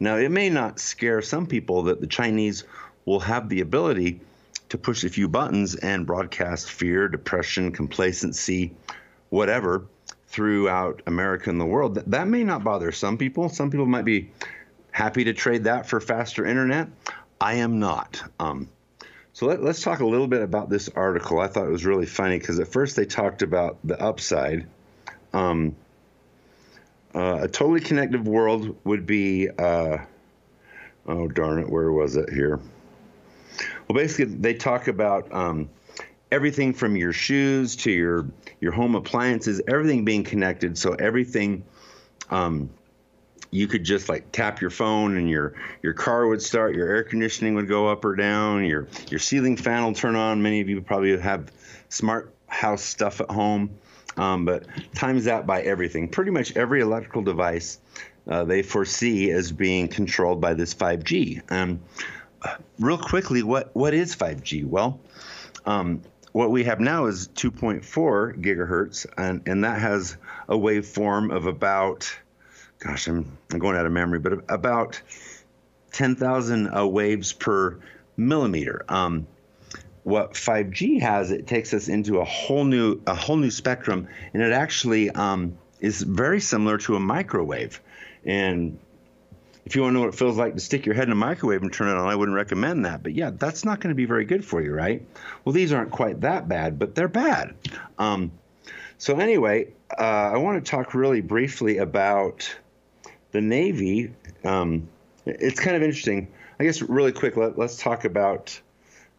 Now, 0.00 0.16
it 0.16 0.30
may 0.30 0.50
not 0.50 0.78
scare 0.78 1.22
some 1.22 1.46
people 1.46 1.84
that 1.84 2.00
the 2.00 2.06
Chinese 2.06 2.64
will 3.04 3.20
have 3.20 3.48
the 3.48 3.60
ability 3.60 4.20
to 4.70 4.78
push 4.78 5.04
a 5.04 5.08
few 5.08 5.28
buttons 5.28 5.74
and 5.74 6.06
broadcast 6.06 6.70
fear, 6.70 7.08
depression, 7.08 7.72
complacency, 7.72 8.72
whatever 9.28 9.86
throughout 10.28 11.02
America 11.06 11.50
and 11.50 11.60
the 11.60 11.66
world. 11.66 11.94
That, 11.94 12.10
that 12.10 12.28
may 12.28 12.44
not 12.44 12.64
bother 12.64 12.90
some 12.92 13.18
people. 13.18 13.48
Some 13.48 13.70
people 13.70 13.86
might 13.86 14.04
be 14.04 14.30
happy 14.90 15.24
to 15.24 15.32
trade 15.32 15.64
that 15.64 15.88
for 15.88 16.00
faster 16.00 16.46
internet. 16.46 16.88
I 17.40 17.54
am 17.54 17.78
not. 17.78 18.22
Um, 18.38 18.68
so 19.32 19.46
let, 19.46 19.60
us 19.60 19.80
talk 19.80 20.00
a 20.00 20.06
little 20.06 20.28
bit 20.28 20.42
about 20.42 20.70
this 20.70 20.88
article. 20.88 21.40
I 21.40 21.48
thought 21.48 21.66
it 21.66 21.70
was 21.70 21.84
really 21.84 22.06
funny 22.06 22.38
because 22.38 22.60
at 22.60 22.68
first 22.68 22.96
they 22.96 23.04
talked 23.04 23.42
about 23.42 23.78
the 23.84 24.00
upside. 24.00 24.66
Um, 25.32 25.74
uh, 27.14 27.40
a 27.42 27.48
totally 27.48 27.80
connected 27.80 28.24
world 28.24 28.76
would 28.84 29.06
be, 29.06 29.48
uh, 29.48 29.98
oh 31.06 31.28
darn 31.28 31.58
it, 31.58 31.68
where 31.68 31.90
was 31.90 32.16
it 32.16 32.30
here? 32.30 32.60
Well, 33.88 33.96
basically 33.96 34.36
they 34.36 34.54
talk 34.54 34.88
about 34.88 35.32
um, 35.32 35.68
everything 36.30 36.72
from 36.72 36.96
your 36.96 37.12
shoes 37.12 37.76
to 37.76 37.90
your 37.90 38.26
your 38.60 38.72
home 38.72 38.94
appliances, 38.94 39.60
everything 39.68 40.04
being 40.04 40.24
connected. 40.24 40.78
So 40.78 40.94
everything 40.94 41.64
um, 42.30 42.70
you 43.54 43.68
could 43.68 43.84
just 43.84 44.08
like 44.08 44.32
tap 44.32 44.60
your 44.60 44.68
phone 44.68 45.16
and 45.16 45.30
your 45.30 45.54
your 45.80 45.92
car 45.92 46.26
would 46.26 46.42
start, 46.42 46.74
your 46.74 46.88
air 46.88 47.04
conditioning 47.04 47.54
would 47.54 47.68
go 47.68 47.86
up 47.86 48.04
or 48.04 48.16
down, 48.16 48.64
your 48.64 48.88
your 49.10 49.20
ceiling 49.20 49.56
fan 49.56 49.84
will 49.84 49.94
turn 49.94 50.16
on. 50.16 50.42
Many 50.42 50.60
of 50.60 50.68
you 50.68 50.80
probably 50.82 51.16
have 51.16 51.52
smart 51.88 52.34
house 52.48 52.82
stuff 52.82 53.20
at 53.20 53.30
home, 53.30 53.70
um, 54.16 54.44
but 54.44 54.64
times 54.96 55.26
that 55.26 55.46
by 55.46 55.62
everything. 55.62 56.08
Pretty 56.08 56.32
much 56.32 56.56
every 56.56 56.80
electrical 56.80 57.22
device 57.22 57.78
uh, 58.26 58.42
they 58.42 58.62
foresee 58.62 59.30
as 59.30 59.52
being 59.52 59.86
controlled 59.86 60.40
by 60.40 60.54
this 60.54 60.74
5G. 60.74 61.52
Um, 61.52 61.80
real 62.80 62.98
quickly, 62.98 63.44
what 63.44 63.70
what 63.76 63.94
is 63.94 64.16
5G? 64.16 64.66
Well. 64.66 65.00
Um, 65.64 66.02
what 66.32 66.50
we 66.50 66.64
have 66.64 66.80
now 66.80 67.06
is 67.06 67.28
2.4 67.28 68.42
gigahertz, 68.42 69.06
and, 69.16 69.40
and 69.46 69.62
that 69.62 69.80
has 69.80 70.16
a 70.48 70.56
waveform 70.56 71.32
of 71.32 71.46
about 71.46 72.12
gosh, 72.84 73.08
I'm, 73.08 73.38
I'm 73.50 73.58
going 73.58 73.76
out 73.76 73.86
of 73.86 73.92
memory, 73.92 74.18
but 74.18 74.44
about 74.48 75.00
10,000 75.92 76.76
uh, 76.76 76.86
waves 76.86 77.32
per 77.32 77.80
millimeter. 78.16 78.84
Um, 78.88 79.26
what 80.02 80.34
5G 80.34 81.00
has, 81.00 81.30
it 81.30 81.46
takes 81.46 81.72
us 81.72 81.88
into 81.88 82.18
a 82.18 82.24
whole 82.24 82.64
new 82.64 83.00
a 83.06 83.14
whole 83.14 83.36
new 83.36 83.50
spectrum, 83.50 84.08
and 84.34 84.42
it 84.42 84.52
actually 84.52 85.10
um, 85.10 85.56
is 85.80 86.02
very 86.02 86.40
similar 86.40 86.76
to 86.78 86.96
a 86.96 87.00
microwave. 87.00 87.80
And 88.26 88.78
if 89.64 89.74
you 89.74 89.82
want 89.82 89.92
to 89.92 89.94
know 89.94 90.00
what 90.00 90.10
it 90.10 90.18
feels 90.18 90.36
like 90.36 90.54
to 90.54 90.60
stick 90.60 90.84
your 90.84 90.94
head 90.94 91.04
in 91.04 91.12
a 91.12 91.16
microwave 91.16 91.62
and 91.62 91.72
turn 91.72 91.88
it 91.88 91.96
on, 91.96 92.06
I 92.06 92.14
wouldn't 92.14 92.36
recommend 92.36 92.84
that. 92.84 93.02
But 93.02 93.14
yeah, 93.14 93.30
that's 93.30 93.64
not 93.64 93.80
going 93.80 93.88
to 93.88 93.94
be 93.94 94.04
very 94.04 94.26
good 94.26 94.44
for 94.44 94.60
you, 94.60 94.74
right? 94.74 95.02
Well, 95.44 95.54
these 95.54 95.72
aren't 95.72 95.90
quite 95.90 96.20
that 96.20 96.48
bad, 96.48 96.78
but 96.78 96.94
they're 96.94 97.08
bad. 97.08 97.54
Um, 97.98 98.32
so 98.98 99.18
anyway, 99.18 99.72
uh, 99.98 100.02
I 100.34 100.36
want 100.36 100.62
to 100.62 100.70
talk 100.70 100.92
really 100.92 101.22
briefly 101.22 101.78
about 101.78 102.54
the 103.34 103.40
Navy, 103.40 104.14
um, 104.44 104.88
it's 105.26 105.58
kind 105.58 105.76
of 105.76 105.82
interesting. 105.82 106.28
I 106.60 106.64
guess 106.64 106.80
really 106.80 107.10
quick, 107.10 107.36
let, 107.36 107.58
us 107.58 107.76
talk 107.76 108.04
about 108.04 108.60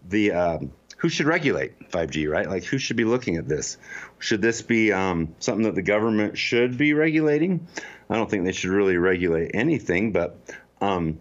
the 0.07 0.32
um, 0.32 0.72
who 0.97 1.09
should 1.09 1.26
regulate 1.26 1.91
5G, 1.91 2.32
right? 2.32 2.49
Like 2.49 2.63
who 2.63 2.78
should 2.78 2.95
be 2.95 3.03
looking 3.03 3.36
at 3.36 3.49
this? 3.49 3.78
Should 4.20 4.41
this 4.41 4.61
be 4.61 4.93
um, 4.93 5.36
something 5.39 5.66
that 5.66 5.76
the 5.76 5.82
government 5.82 6.38
should 6.38 6.78
be 6.78 6.93
regulating? 6.93 7.68
I 8.09 8.16
don't 8.16 8.30
think 8.30 8.45
they 8.45 8.53
should 8.53 8.70
really 8.70 8.95
regulate 8.95 9.51
anything, 9.53 10.13
but 10.13 10.39
um, 10.80 11.20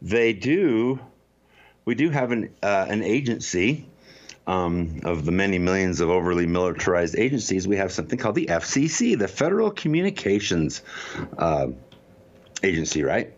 they 0.00 0.32
do. 0.32 0.98
We 1.84 1.94
do 1.94 2.08
have 2.08 2.32
an 2.32 2.54
uh, 2.62 2.86
an 2.88 3.02
agency 3.02 3.86
um, 4.48 5.00
of 5.04 5.26
the 5.26 5.30
many 5.30 5.58
millions 5.58 6.00
of 6.00 6.08
overly 6.08 6.46
militarized 6.46 7.14
agencies, 7.16 7.68
we 7.68 7.76
have 7.76 7.92
something 7.92 8.18
called 8.18 8.34
the 8.34 8.46
FCC, 8.46 9.16
the 9.16 9.28
Federal 9.28 9.70
Communications 9.70 10.82
uh, 11.36 11.68
Agency, 12.62 13.04
right? 13.04 13.34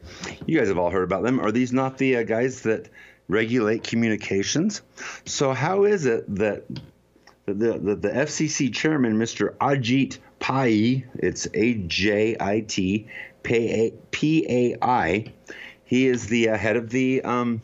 You 0.46 0.56
guys 0.56 0.68
have 0.68 0.78
all 0.78 0.90
heard 0.90 1.02
about 1.02 1.24
them. 1.24 1.40
Are 1.40 1.50
these 1.50 1.72
not 1.72 1.98
the 1.98 2.18
uh, 2.18 2.22
guys 2.22 2.62
that 2.62 2.88
regulate 3.26 3.82
communications? 3.82 4.82
So, 5.26 5.52
how 5.52 5.82
is 5.82 6.06
it 6.06 6.32
that 6.36 6.64
the, 7.44 7.52
the, 7.78 7.96
the 7.96 8.08
FCC 8.08 8.72
chairman, 8.72 9.18
Mr. 9.18 9.56
Ajit 9.56 10.18
Pai, 10.38 11.04
it's 11.14 11.48
A 11.54 11.74
J 11.74 12.36
I 12.38 12.60
T 12.60 13.08
P 13.42 14.46
A 14.48 14.76
I, 14.80 15.32
he 15.84 16.06
is 16.06 16.28
the 16.28 16.50
uh, 16.50 16.56
head 16.56 16.76
of 16.76 16.88
the, 16.88 17.20
um, 17.22 17.60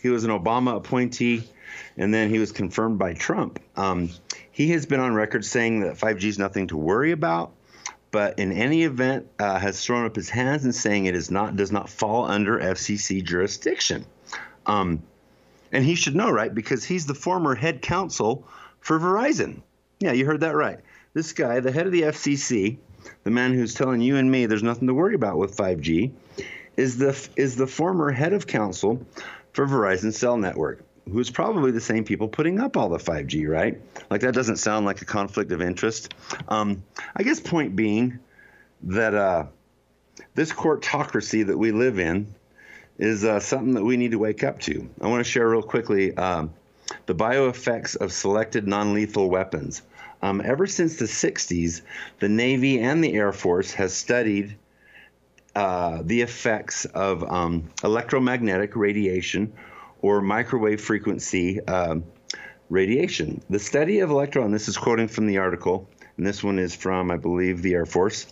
he 0.00 0.08
was 0.08 0.24
an 0.24 0.30
Obama 0.30 0.76
appointee 0.76 1.44
and 1.98 2.14
then 2.14 2.30
he 2.30 2.38
was 2.38 2.52
confirmed 2.52 2.98
by 2.98 3.12
Trump. 3.12 3.60
Um, 3.76 4.10
he 4.50 4.70
has 4.70 4.86
been 4.86 5.00
on 5.00 5.14
record 5.14 5.44
saying 5.44 5.80
that 5.80 5.96
5G 5.96 6.24
is 6.24 6.38
nothing 6.38 6.68
to 6.68 6.76
worry 6.76 7.10
about, 7.10 7.52
but 8.10 8.38
in 8.38 8.52
any 8.52 8.84
event 8.84 9.28
uh, 9.38 9.58
has 9.58 9.84
thrown 9.84 10.06
up 10.06 10.16
his 10.16 10.30
hands 10.30 10.64
and 10.64 10.74
saying 10.74 11.06
it 11.06 11.14
is 11.14 11.30
not 11.30 11.56
does 11.56 11.72
not 11.72 11.90
fall 11.90 12.24
under 12.24 12.58
FCC 12.58 13.22
jurisdiction. 13.22 14.06
Um, 14.64 15.02
and 15.72 15.84
he 15.84 15.96
should 15.96 16.16
know, 16.16 16.30
right? 16.30 16.54
Because 16.54 16.84
he's 16.84 17.06
the 17.06 17.14
former 17.14 17.54
head 17.54 17.82
counsel 17.82 18.46
for 18.80 18.98
Verizon. 18.98 19.60
Yeah, 20.00 20.12
you 20.12 20.24
heard 20.24 20.40
that 20.40 20.54
right. 20.54 20.78
This 21.14 21.32
guy, 21.32 21.60
the 21.60 21.72
head 21.72 21.86
of 21.86 21.92
the 21.92 22.02
FCC, 22.02 22.78
the 23.24 23.30
man 23.30 23.52
who's 23.52 23.74
telling 23.74 24.00
you 24.00 24.16
and 24.16 24.30
me 24.30 24.46
there's 24.46 24.62
nothing 24.62 24.86
to 24.86 24.94
worry 24.94 25.14
about 25.14 25.36
with 25.36 25.56
5G, 25.56 26.12
is 26.76 26.96
the 26.96 27.28
is 27.36 27.56
the 27.56 27.66
former 27.66 28.12
head 28.12 28.32
of 28.32 28.46
counsel 28.46 29.04
for 29.52 29.66
Verizon 29.66 30.14
Cell 30.14 30.36
Network, 30.36 30.80
who's 31.10 31.30
probably 31.30 31.70
the 31.70 31.80
same 31.80 32.04
people 32.04 32.28
putting 32.28 32.60
up 32.60 32.76
all 32.76 32.88
the 32.88 32.98
5G, 32.98 33.48
right? 33.48 33.80
Like 34.10 34.20
that 34.22 34.34
doesn't 34.34 34.56
sound 34.56 34.86
like 34.86 35.02
a 35.02 35.04
conflict 35.04 35.52
of 35.52 35.62
interest. 35.62 36.14
Um, 36.48 36.82
I 37.16 37.22
guess 37.22 37.40
point 37.40 37.76
being 37.76 38.18
that 38.82 39.14
uh, 39.14 39.46
this 40.34 40.52
courtocracy 40.52 41.46
that 41.46 41.58
we 41.58 41.72
live 41.72 41.98
in 41.98 42.34
is 42.98 43.24
uh, 43.24 43.40
something 43.40 43.74
that 43.74 43.84
we 43.84 43.96
need 43.96 44.10
to 44.12 44.18
wake 44.18 44.42
up 44.42 44.60
to. 44.60 44.88
I 45.00 45.06
want 45.06 45.24
to 45.24 45.30
share 45.30 45.48
real 45.48 45.62
quickly 45.62 46.16
um, 46.16 46.52
the 47.06 47.14
bioeffects 47.14 47.96
of 47.96 48.12
selected 48.12 48.66
non 48.66 48.94
lethal 48.94 49.30
weapons. 49.30 49.82
Um, 50.20 50.42
ever 50.44 50.66
since 50.66 50.96
the 50.96 51.04
60s, 51.04 51.82
the 52.18 52.28
Navy 52.28 52.80
and 52.80 53.04
the 53.04 53.14
Air 53.14 53.32
Force 53.32 53.72
has 53.72 53.94
studied 53.94 54.56
uh, 55.54 56.02
the 56.04 56.22
effects 56.22 56.84
of 56.86 57.22
um, 57.24 57.68
electromagnetic 57.84 58.74
radiation 58.74 59.52
or 60.02 60.20
microwave 60.20 60.80
frequency 60.80 61.60
um, 61.66 62.04
radiation. 62.68 63.42
The 63.50 63.58
study 63.58 64.00
of 64.00 64.10
electron, 64.10 64.50
this 64.50 64.68
is 64.68 64.76
quoting 64.76 65.08
from 65.08 65.26
the 65.26 65.38
article, 65.38 65.88
and 66.16 66.26
this 66.26 66.42
one 66.42 66.58
is 66.58 66.74
from, 66.74 67.10
I 67.10 67.16
believe, 67.16 67.62
the 67.62 67.74
Air 67.74 67.86
Force. 67.86 68.26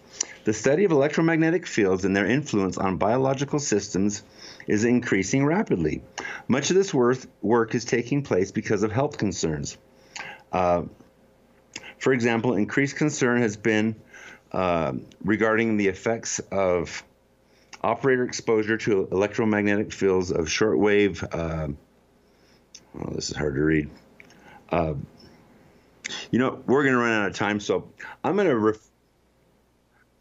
The 0.44 0.52
study 0.52 0.84
of 0.84 0.92
electromagnetic 0.92 1.66
fields 1.66 2.04
and 2.04 2.14
their 2.14 2.26
influence 2.26 2.78
on 2.78 2.98
biological 2.98 3.58
systems 3.58 4.22
is 4.66 4.84
increasing 4.84 5.44
rapidly. 5.44 6.02
Much 6.48 6.70
of 6.70 6.76
this 6.76 6.92
work 6.94 7.74
is 7.74 7.84
taking 7.84 8.22
place 8.22 8.52
because 8.52 8.82
of 8.82 8.92
health 8.92 9.18
concerns. 9.18 9.78
Uh, 10.52 10.82
for 11.98 12.12
example, 12.12 12.54
increased 12.54 12.96
concern 12.96 13.42
has 13.42 13.56
been 13.56 13.96
uh, 14.52 14.92
regarding 15.24 15.76
the 15.76 15.88
effects 15.88 16.38
of 16.52 17.02
operator 17.86 18.24
exposure 18.24 18.76
to 18.76 19.08
electromagnetic 19.12 19.92
fields 19.92 20.30
of 20.30 20.46
shortwave. 20.46 21.22
Uh, 21.22 21.68
oh, 22.98 23.14
this 23.14 23.30
is 23.30 23.36
hard 23.36 23.54
to 23.54 23.62
read. 23.62 23.90
Uh, 24.70 24.94
you 26.30 26.38
know, 26.38 26.62
we're 26.66 26.82
going 26.82 26.94
to 26.94 27.00
run 27.00 27.12
out 27.12 27.28
of 27.28 27.34
time, 27.34 27.60
so 27.60 27.88
I'm 28.24 28.34
going 28.34 28.48
to. 28.48 28.56
Ref- 28.56 28.86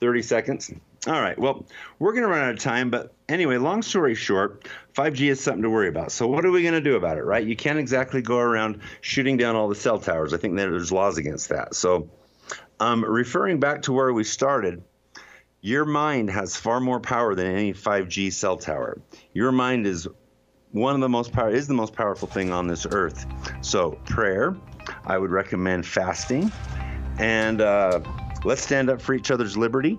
30 0.01 0.21
seconds. 0.21 0.71
All 1.07 1.21
right. 1.21 1.37
Well, 1.37 1.65
we're 1.99 2.11
going 2.11 2.23
to 2.23 2.29
run 2.29 2.41
out 2.41 2.53
of 2.53 2.59
time, 2.59 2.89
but 2.89 3.13
anyway, 3.29 3.57
long 3.57 3.81
story 3.81 4.15
short, 4.15 4.67
5G 4.93 5.29
is 5.29 5.41
something 5.41 5.63
to 5.63 5.69
worry 5.69 5.87
about. 5.87 6.11
So 6.11 6.27
what 6.27 6.45
are 6.45 6.51
we 6.51 6.61
going 6.63 6.73
to 6.73 6.81
do 6.81 6.95
about 6.95 7.17
it, 7.17 7.23
right? 7.23 7.45
You 7.45 7.55
can't 7.55 7.79
exactly 7.79 8.21
go 8.21 8.37
around 8.37 8.81
shooting 9.01 9.37
down 9.37 9.55
all 9.55 9.67
the 9.67 9.75
cell 9.75 9.99
towers. 9.99 10.33
I 10.33 10.37
think 10.37 10.55
there's 10.55 10.91
laws 10.91 11.17
against 11.17 11.49
that. 11.49 11.75
So, 11.75 12.09
um, 12.79 13.05
referring 13.05 13.59
back 13.59 13.83
to 13.83 13.93
where 13.93 14.11
we 14.11 14.23
started, 14.23 14.83
your 15.65 15.83
mind 15.83 16.29
has 16.29 16.55
far 16.55 16.79
more 16.79 16.99
power 16.99 17.33
than 17.33 17.47
any 17.47 17.73
5G 17.73 18.31
cell 18.31 18.55
tower. 18.55 19.01
Your 19.33 19.51
mind 19.51 19.87
is 19.87 20.07
one 20.73 20.93
of 20.93 21.01
the 21.01 21.09
most 21.09 21.31
power 21.31 21.49
is 21.49 21.67
the 21.67 21.73
most 21.73 21.95
powerful 21.95 22.27
thing 22.27 22.53
on 22.53 22.67
this 22.67 22.85
earth. 22.85 23.25
So 23.61 23.93
prayer, 24.05 24.55
I 25.07 25.17
would 25.17 25.31
recommend 25.31 25.87
fasting, 25.87 26.51
and 27.17 27.61
uh, 27.61 27.99
let's 28.43 28.61
stand 28.61 28.91
up 28.91 29.01
for 29.01 29.15
each 29.15 29.31
other's 29.31 29.57
liberty. 29.57 29.97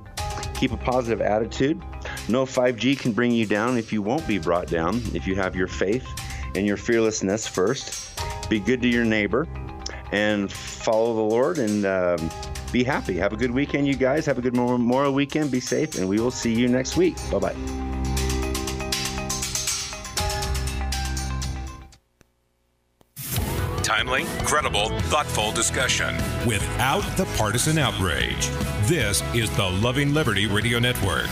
Keep 0.54 0.70
a 0.70 0.76
positive 0.76 1.20
attitude. 1.20 1.82
No 2.28 2.46
5G 2.46 2.96
can 2.96 3.10
bring 3.10 3.32
you 3.32 3.44
down 3.44 3.76
if 3.76 3.92
you 3.92 4.02
won't 4.02 4.26
be 4.28 4.38
brought 4.38 4.68
down, 4.68 5.02
if 5.14 5.26
you 5.26 5.34
have 5.34 5.56
your 5.56 5.66
faith 5.66 6.06
and 6.54 6.64
your 6.64 6.76
fearlessness 6.76 7.48
first. 7.48 8.16
Be 8.48 8.60
good 8.60 8.80
to 8.82 8.88
your 8.88 9.04
neighbor 9.04 9.48
and 10.12 10.52
follow 10.52 11.12
the 11.12 11.34
Lord 11.34 11.58
and 11.58 11.84
um, 11.84 12.30
be 12.72 12.84
happy. 12.84 13.16
Have 13.16 13.32
a 13.32 13.36
good 13.36 13.50
weekend, 13.50 13.86
you 13.86 13.94
guys. 13.94 14.26
Have 14.26 14.38
a 14.38 14.42
good 14.42 14.54
Memorial 14.54 15.12
weekend. 15.12 15.50
Be 15.50 15.60
safe, 15.60 15.96
and 15.96 16.08
we 16.08 16.20
will 16.20 16.30
see 16.30 16.52
you 16.52 16.68
next 16.68 16.96
week. 16.96 17.16
Bye 17.30 17.38
bye. 17.38 17.56
Timely, 23.82 24.24
credible, 24.44 24.90
thoughtful 25.02 25.52
discussion 25.52 26.16
without 26.46 27.02
the 27.16 27.24
partisan 27.36 27.78
outrage. 27.78 28.48
This 28.82 29.22
is 29.34 29.54
the 29.56 29.64
Loving 29.64 30.12
Liberty 30.12 30.46
Radio 30.46 30.78
Network. 30.78 31.28